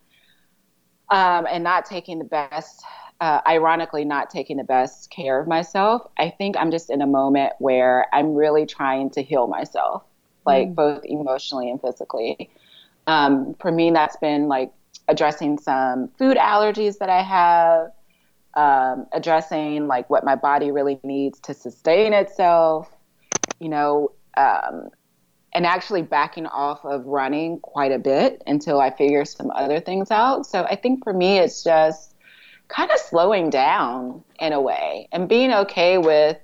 um, 1.11 1.45
and 1.51 1.61
not 1.61 1.85
taking 1.85 2.19
the 2.19 2.25
best, 2.25 2.83
uh, 3.19 3.41
ironically, 3.45 4.05
not 4.05 4.29
taking 4.29 4.55
the 4.55 4.63
best 4.63 5.11
care 5.11 5.41
of 5.41 5.47
myself, 5.47 6.03
I 6.17 6.29
think 6.29 6.55
I'm 6.57 6.71
just 6.71 6.89
in 6.89 7.01
a 7.01 7.07
moment 7.07 7.51
where 7.59 8.05
I'm 8.13 8.33
really 8.33 8.65
trying 8.65 9.09
to 9.11 9.21
heal 9.21 9.47
myself, 9.47 10.03
like 10.45 10.69
mm. 10.69 10.75
both 10.75 11.03
emotionally 11.03 11.69
and 11.69 11.81
physically. 11.81 12.49
Um, 13.07 13.55
for 13.59 13.73
me, 13.73 13.91
that's 13.91 14.15
been 14.17 14.47
like 14.47 14.71
addressing 15.09 15.57
some 15.57 16.07
food 16.17 16.37
allergies 16.37 16.99
that 16.99 17.09
I 17.09 17.23
have, 17.23 17.91
um, 18.57 19.05
addressing 19.13 19.87
like 19.87 20.09
what 20.09 20.25
my 20.25 20.35
body 20.35 20.71
really 20.71 20.99
needs 21.03 21.39
to 21.41 21.53
sustain 21.53 22.11
itself, 22.11 22.89
you 23.59 23.69
know, 23.69 24.11
um, 24.35 24.89
and 25.53 25.65
actually 25.65 26.01
backing 26.01 26.47
off 26.47 26.83
of 26.83 27.05
running 27.05 27.59
quite 27.59 27.91
a 27.91 27.99
bit 27.99 28.41
until 28.47 28.81
I 28.81 28.89
figure 28.89 29.25
some 29.25 29.51
other 29.51 29.79
things 29.79 30.09
out. 30.09 30.47
So 30.47 30.63
I 30.63 30.75
think 30.75 31.03
for 31.03 31.13
me, 31.13 31.37
it's 31.37 31.63
just 31.63 32.15
kind 32.67 32.89
of 32.89 32.97
slowing 32.97 33.51
down 33.51 34.23
in 34.39 34.53
a 34.53 34.59
way 34.59 35.07
and 35.11 35.29
being 35.29 35.53
okay 35.53 35.99
with, 35.99 36.37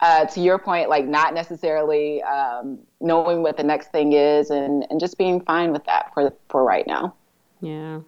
uh, 0.00 0.26
to 0.26 0.40
your 0.40 0.58
point, 0.58 0.88
like 0.88 1.06
not 1.06 1.34
necessarily 1.34 2.20
um, 2.24 2.80
knowing 3.00 3.42
what 3.42 3.56
the 3.56 3.62
next 3.62 3.92
thing 3.92 4.12
is 4.12 4.50
and, 4.50 4.84
and 4.90 4.98
just 4.98 5.18
being 5.18 5.40
fine 5.40 5.72
with 5.72 5.84
that 5.84 6.12
for, 6.12 6.34
for 6.48 6.64
right 6.64 6.86
now. 6.86 7.14
Yeah. 7.60 8.00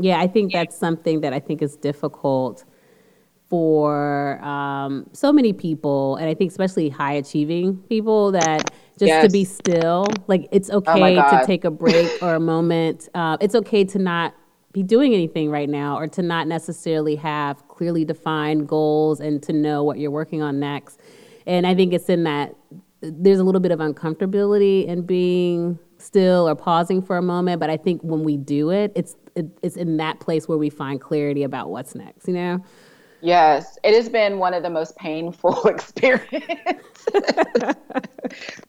Yeah, 0.00 0.20
I 0.20 0.26
think 0.26 0.52
that's 0.52 0.76
something 0.76 1.20
that 1.20 1.32
I 1.32 1.38
think 1.38 1.62
is 1.62 1.76
difficult 1.76 2.64
for 3.48 4.42
um, 4.44 5.08
so 5.12 5.32
many 5.32 5.52
people, 5.52 6.16
and 6.16 6.28
I 6.28 6.34
think 6.34 6.50
especially 6.50 6.88
high 6.90 7.14
achieving 7.14 7.78
people 7.88 8.32
that 8.32 8.70
just 8.98 9.08
yes. 9.08 9.24
to 9.24 9.30
be 9.30 9.44
still, 9.44 10.06
like 10.26 10.48
it's 10.52 10.68
oh 10.70 10.78
okay 10.78 11.16
oh 11.16 11.38
to 11.38 11.46
take 11.46 11.64
a 11.64 11.70
break 11.70 12.10
or 12.22 12.34
a 12.34 12.40
moment. 12.40 13.08
Uh, 13.18 13.36
it's 13.40 13.54
okay 13.54 13.84
to 13.84 13.98
not 13.98 14.34
be 14.72 14.82
doing 14.82 15.12
anything 15.12 15.50
right 15.50 15.68
now 15.68 15.98
or 15.98 16.06
to 16.06 16.22
not 16.22 16.46
necessarily 16.46 17.16
have 17.16 17.66
clearly 17.68 18.04
defined 18.04 18.68
goals 18.68 19.18
and 19.18 19.42
to 19.42 19.52
know 19.52 19.82
what 19.82 19.98
you're 19.98 20.10
working 20.10 20.40
on 20.40 20.60
next. 20.60 21.00
And 21.46 21.66
I 21.66 21.74
think 21.74 21.92
it's 21.92 22.08
in 22.08 22.24
that 22.24 22.54
there's 23.00 23.40
a 23.40 23.44
little 23.44 23.60
bit 23.60 23.72
of 23.72 23.80
uncomfortability 23.80 24.86
in 24.86 25.02
being 25.02 25.78
still 25.98 26.48
or 26.48 26.54
pausing 26.54 27.02
for 27.02 27.16
a 27.16 27.22
moment, 27.22 27.58
but 27.58 27.70
I 27.70 27.76
think 27.76 28.02
when 28.02 28.22
we 28.22 28.36
do 28.36 28.70
it, 28.70 28.92
it's 28.94 29.16
it, 29.34 29.46
it's 29.62 29.76
in 29.76 29.96
that 29.96 30.20
place 30.20 30.46
where 30.46 30.58
we 30.58 30.70
find 30.70 31.00
clarity 31.00 31.42
about 31.42 31.70
what's 31.70 31.94
next, 31.94 32.28
you 32.28 32.34
know? 32.34 32.64
Yes, 33.20 33.78
it 33.82 33.94
has 33.94 34.08
been 34.08 34.38
one 34.38 34.54
of 34.54 34.62
the 34.62 34.70
most 34.70 34.96
painful 34.96 35.62
experiences. 35.66 36.54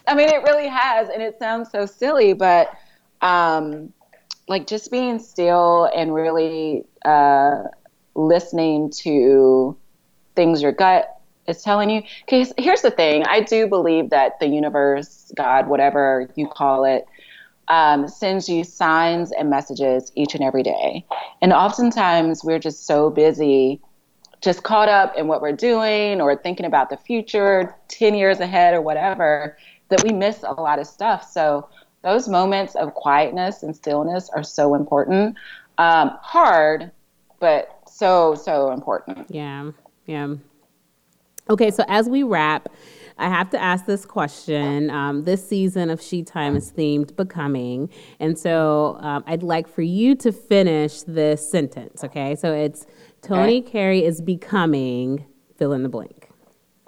I 0.08 0.16
mean, 0.16 0.30
it 0.30 0.41
really 0.43 0.68
has, 0.68 1.10
and 1.10 1.22
it 1.22 1.38
sounds 1.38 1.70
so 1.72 1.86
silly, 1.86 2.34
but 2.34 2.72
um, 3.22 3.93
like 4.47 4.66
just 4.66 4.91
being 4.91 5.20
still 5.20 5.86
and 5.95 6.14
really 6.14 6.84
uh, 7.06 7.64
listening 8.16 8.89
to 9.04 9.78
things 10.36 10.62
your 10.64 10.72
gut 10.72 11.16
is 11.47 11.62
telling 11.62 11.91
you. 11.91 12.02
Because 12.26 12.52
here's 12.58 12.82
the 12.82 12.91
thing: 12.91 13.24
I 13.26 13.41
do 13.41 13.68
believe 13.68 14.10
that 14.10 14.39
the 14.39 14.47
universe, 14.47 15.32
God, 15.38 15.68
whatever 15.68 16.28
you 16.36 16.47
call 16.47 16.86
it, 16.86 17.06
um, 17.68 18.08
sends 18.08 18.50
you 18.50 18.64
signs 18.64 19.32
and 19.32 19.52
messages 19.52 20.12
each 20.16 20.34
and 20.34 20.43
every 20.43 20.64
day, 20.64 21.06
and 21.39 21.54
oftentimes 21.54 22.43
we're 22.43 22.60
just 22.60 22.88
so 22.88 23.12
busy 23.12 23.80
just 24.42 24.64
caught 24.64 24.90
up 24.90 25.16
in 25.18 25.28
what 25.28 25.42
we're 25.42 25.52
doing 25.52 26.22
or 26.22 26.36
thinking 26.36 26.66
about 26.66 26.90
the 26.90 26.98
future 26.98 27.76
10 27.90 28.16
years 28.16 28.40
ahead 28.40 28.74
or 28.74 28.82
whatever 28.82 29.58
that 29.90 30.04
we 30.04 30.12
miss 30.12 30.44
a 30.44 30.52
lot 30.54 30.80
of 30.80 30.88
stuff 30.88 31.30
so 31.30 31.68
those 32.04 32.30
moments 32.30 32.76
of 32.76 32.94
quietness 32.94 33.64
and 33.64 33.76
stillness 33.76 34.30
are 34.30 34.44
so 34.44 34.76
important 34.76 35.36
um, 35.78 36.12
hard 36.22 36.92
but 37.40 37.80
so 37.88 38.36
so 38.36 38.72
important 38.72 39.26
yeah 39.30 39.72
yeah 40.06 40.36
okay 41.50 41.72
so 41.72 41.84
as 41.88 42.08
we 42.08 42.24
wrap 42.24 42.70
I 43.20 43.28
have 43.28 43.50
to 43.50 43.62
ask 43.62 43.86
this 43.86 44.06
question. 44.06 44.90
Um, 44.90 45.26
this 45.26 45.48
season 45.48 45.90
of 45.90 46.02
She 46.02 46.24
Time 46.24 46.56
is 46.56 46.72
themed 46.72 47.16
becoming. 47.16 47.90
And 48.20 48.40
so 48.40 48.98
um, 49.02 49.24
I'd 49.28 49.44
like 49.44 49.68
for 49.68 49.82
you 49.82 50.16
to 50.16 50.32
finish 50.32 51.02
this 51.02 51.50
sentence, 51.50 52.04
okay? 52.04 52.36
So 52.36 52.54
it's 52.54 52.88
Toni 53.22 53.59
okay. 53.59 53.72
Carey 53.72 54.03
is 54.03 54.22
becoming 54.22 55.26
fill 55.57 55.74
in 55.74 55.84
the 55.84 55.89
blank. 55.89 56.30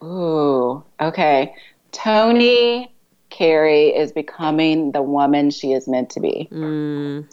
Ooh, 0.04 0.84
okay. 1.00 1.54
Toni 1.92 2.94
Carey 3.30 3.90
is 3.90 4.12
becoming 4.12 4.92
the 4.92 5.02
woman 5.02 5.50
she 5.50 5.74
is 5.74 5.88
meant 5.88 6.10
to 6.12 6.20
be. 6.20 6.48
Mm. 6.52 7.32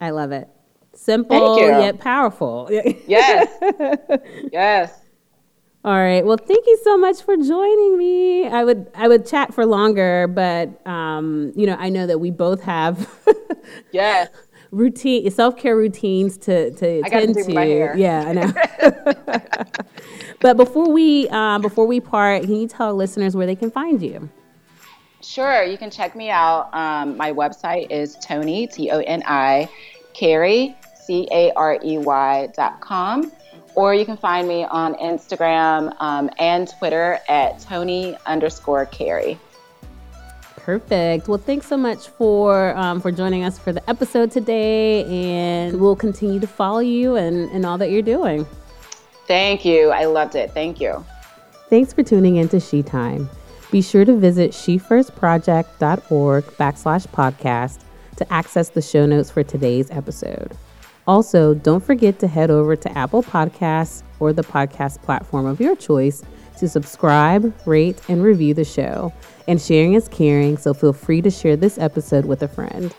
I 0.00 0.10
love 0.10 0.32
it. 0.32 0.48
Simple 0.94 1.58
yet 1.58 2.00
powerful. 2.00 2.68
yes. 3.06 3.48
yes. 4.52 4.92
All 5.84 5.94
right. 5.94 6.26
Well, 6.26 6.36
thank 6.36 6.66
you 6.66 6.78
so 6.82 6.98
much 6.98 7.22
for 7.22 7.36
joining 7.36 7.96
me. 7.96 8.48
I 8.48 8.64
would 8.64 8.90
I 8.94 9.06
would 9.06 9.26
chat 9.26 9.54
for 9.54 9.64
longer, 9.64 10.26
but 10.26 10.84
um, 10.86 11.52
you 11.54 11.66
know, 11.66 11.76
I 11.78 11.88
know 11.88 12.06
that 12.06 12.18
we 12.18 12.30
both 12.30 12.62
have 12.62 13.08
yes 13.92 14.28
routine 14.70 15.30
self 15.30 15.56
care 15.56 15.76
routines 15.76 16.36
to 16.38 16.70
to 16.72 17.02
I 17.04 17.08
tend 17.08 17.34
to. 17.34 17.52
Yeah, 17.96 18.24
I 18.26 18.32
know. 18.32 19.64
but 20.40 20.56
before 20.56 20.90
we 20.90 21.28
um, 21.28 21.62
before 21.62 21.86
we 21.86 22.00
part, 22.00 22.42
can 22.42 22.56
you 22.56 22.68
tell 22.68 22.94
listeners 22.94 23.36
where 23.36 23.46
they 23.46 23.56
can 23.56 23.70
find 23.70 24.02
you? 24.02 24.28
Sure, 25.20 25.62
you 25.64 25.76
can 25.76 25.90
check 25.90 26.14
me 26.14 26.30
out. 26.30 26.72
Um, 26.74 27.16
my 27.16 27.32
website 27.32 27.90
is 27.90 28.16
Toni 28.16 28.66
T 28.66 28.90
O 28.90 28.98
N 29.00 29.22
I 29.26 29.68
Carey 30.14 30.76
C 30.94 31.28
A 31.32 31.52
R 31.52 31.78
E 31.84 31.98
Y 31.98 32.48
dot 32.54 32.80
com, 32.80 33.32
or 33.74 33.94
you 33.94 34.04
can 34.04 34.16
find 34.16 34.46
me 34.46 34.64
on 34.64 34.94
Instagram 34.94 35.94
um, 36.00 36.30
and 36.38 36.68
Twitter 36.78 37.18
at 37.28 37.58
Toni 37.60 38.16
underscore 38.26 38.86
Carey. 38.86 39.38
Perfect. 40.68 41.28
Well, 41.28 41.38
thanks 41.38 41.66
so 41.66 41.78
much 41.78 42.08
for 42.08 42.76
um, 42.76 43.00
for 43.00 43.10
joining 43.10 43.42
us 43.42 43.58
for 43.58 43.72
the 43.72 43.88
episode 43.88 44.30
today, 44.30 45.02
and 45.06 45.80
we'll 45.80 45.96
continue 45.96 46.38
to 46.40 46.46
follow 46.46 46.80
you 46.80 47.16
and, 47.16 47.50
and 47.52 47.64
all 47.64 47.78
that 47.78 47.90
you're 47.90 48.02
doing. 48.02 48.46
Thank 49.26 49.64
you. 49.64 49.88
I 49.88 50.04
loved 50.04 50.34
it. 50.34 50.50
Thank 50.50 50.78
you. 50.78 51.02
Thanks 51.70 51.94
for 51.94 52.02
tuning 52.02 52.36
in 52.36 52.50
to 52.50 52.60
She 52.60 52.82
Time. 52.82 53.30
Be 53.70 53.80
sure 53.80 54.04
to 54.04 54.14
visit 54.14 54.50
shefirstproject.org 54.50 56.44
backslash 56.44 57.06
podcast 57.06 57.78
to 58.16 58.30
access 58.30 58.68
the 58.68 58.82
show 58.82 59.06
notes 59.06 59.30
for 59.30 59.42
today's 59.42 59.90
episode. 59.90 60.54
Also, 61.06 61.54
don't 61.54 61.82
forget 61.82 62.18
to 62.18 62.26
head 62.26 62.50
over 62.50 62.76
to 62.76 62.98
Apple 62.98 63.22
Podcasts 63.22 64.02
or 64.20 64.34
the 64.34 64.44
podcast 64.44 65.00
platform 65.00 65.46
of 65.46 65.62
your 65.62 65.76
choice 65.76 66.22
to 66.60 66.68
subscribe, 66.68 67.54
rate, 67.66 68.00
and 68.08 68.22
review 68.22 68.54
the 68.54 68.64
show. 68.64 69.12
And 69.46 69.60
sharing 69.60 69.94
is 69.94 70.08
caring, 70.08 70.56
so 70.56 70.74
feel 70.74 70.92
free 70.92 71.22
to 71.22 71.30
share 71.30 71.56
this 71.56 71.78
episode 71.78 72.26
with 72.26 72.42
a 72.42 72.48
friend. 72.48 72.94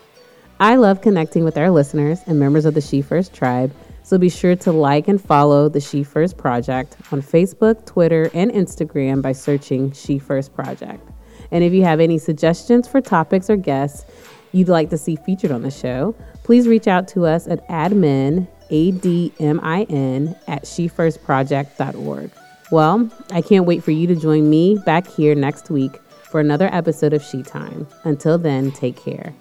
I 0.58 0.76
love 0.76 1.00
connecting 1.00 1.44
with 1.44 1.56
our 1.56 1.70
listeners 1.70 2.20
and 2.26 2.38
members 2.38 2.64
of 2.64 2.74
the 2.74 2.80
She 2.80 3.00
First 3.00 3.32
tribe, 3.32 3.72
so 4.02 4.18
be 4.18 4.28
sure 4.28 4.56
to 4.56 4.72
like 4.72 5.08
and 5.08 5.22
follow 5.22 5.68
the 5.68 5.80
She 5.80 6.02
First 6.02 6.36
Project 6.36 6.96
on 7.12 7.22
Facebook, 7.22 7.86
Twitter, 7.86 8.30
and 8.34 8.50
Instagram 8.50 9.22
by 9.22 9.32
searching 9.32 9.92
She 9.92 10.18
First 10.18 10.52
Project. 10.52 11.08
And 11.50 11.64
if 11.64 11.72
you 11.72 11.84
have 11.84 12.00
any 12.00 12.18
suggestions 12.18 12.86
for 12.86 13.00
topics 13.00 13.48
or 13.48 13.56
guests 13.56 14.04
you'd 14.52 14.68
like 14.68 14.90
to 14.90 14.98
see 14.98 15.16
featured 15.16 15.52
on 15.52 15.62
the 15.62 15.70
show, 15.70 16.14
please 16.42 16.66
reach 16.66 16.88
out 16.88 17.08
to 17.08 17.24
us 17.24 17.46
at 17.46 17.66
admin, 17.68 18.48
A-D-M-I-N, 18.70 20.36
at 20.48 20.64
shefirstproject.org. 20.64 22.30
Well, 22.70 23.10
I 23.32 23.42
can't 23.42 23.66
wait 23.66 23.82
for 23.82 23.90
you 23.90 24.06
to 24.06 24.14
join 24.14 24.48
me 24.48 24.78
back 24.86 25.06
here 25.06 25.34
next 25.34 25.70
week 25.70 26.00
for 26.30 26.38
another 26.38 26.68
episode 26.72 27.12
of 27.12 27.22
She 27.22 27.42
Time. 27.42 27.88
Until 28.04 28.38
then, 28.38 28.70
take 28.70 28.96
care. 28.96 29.34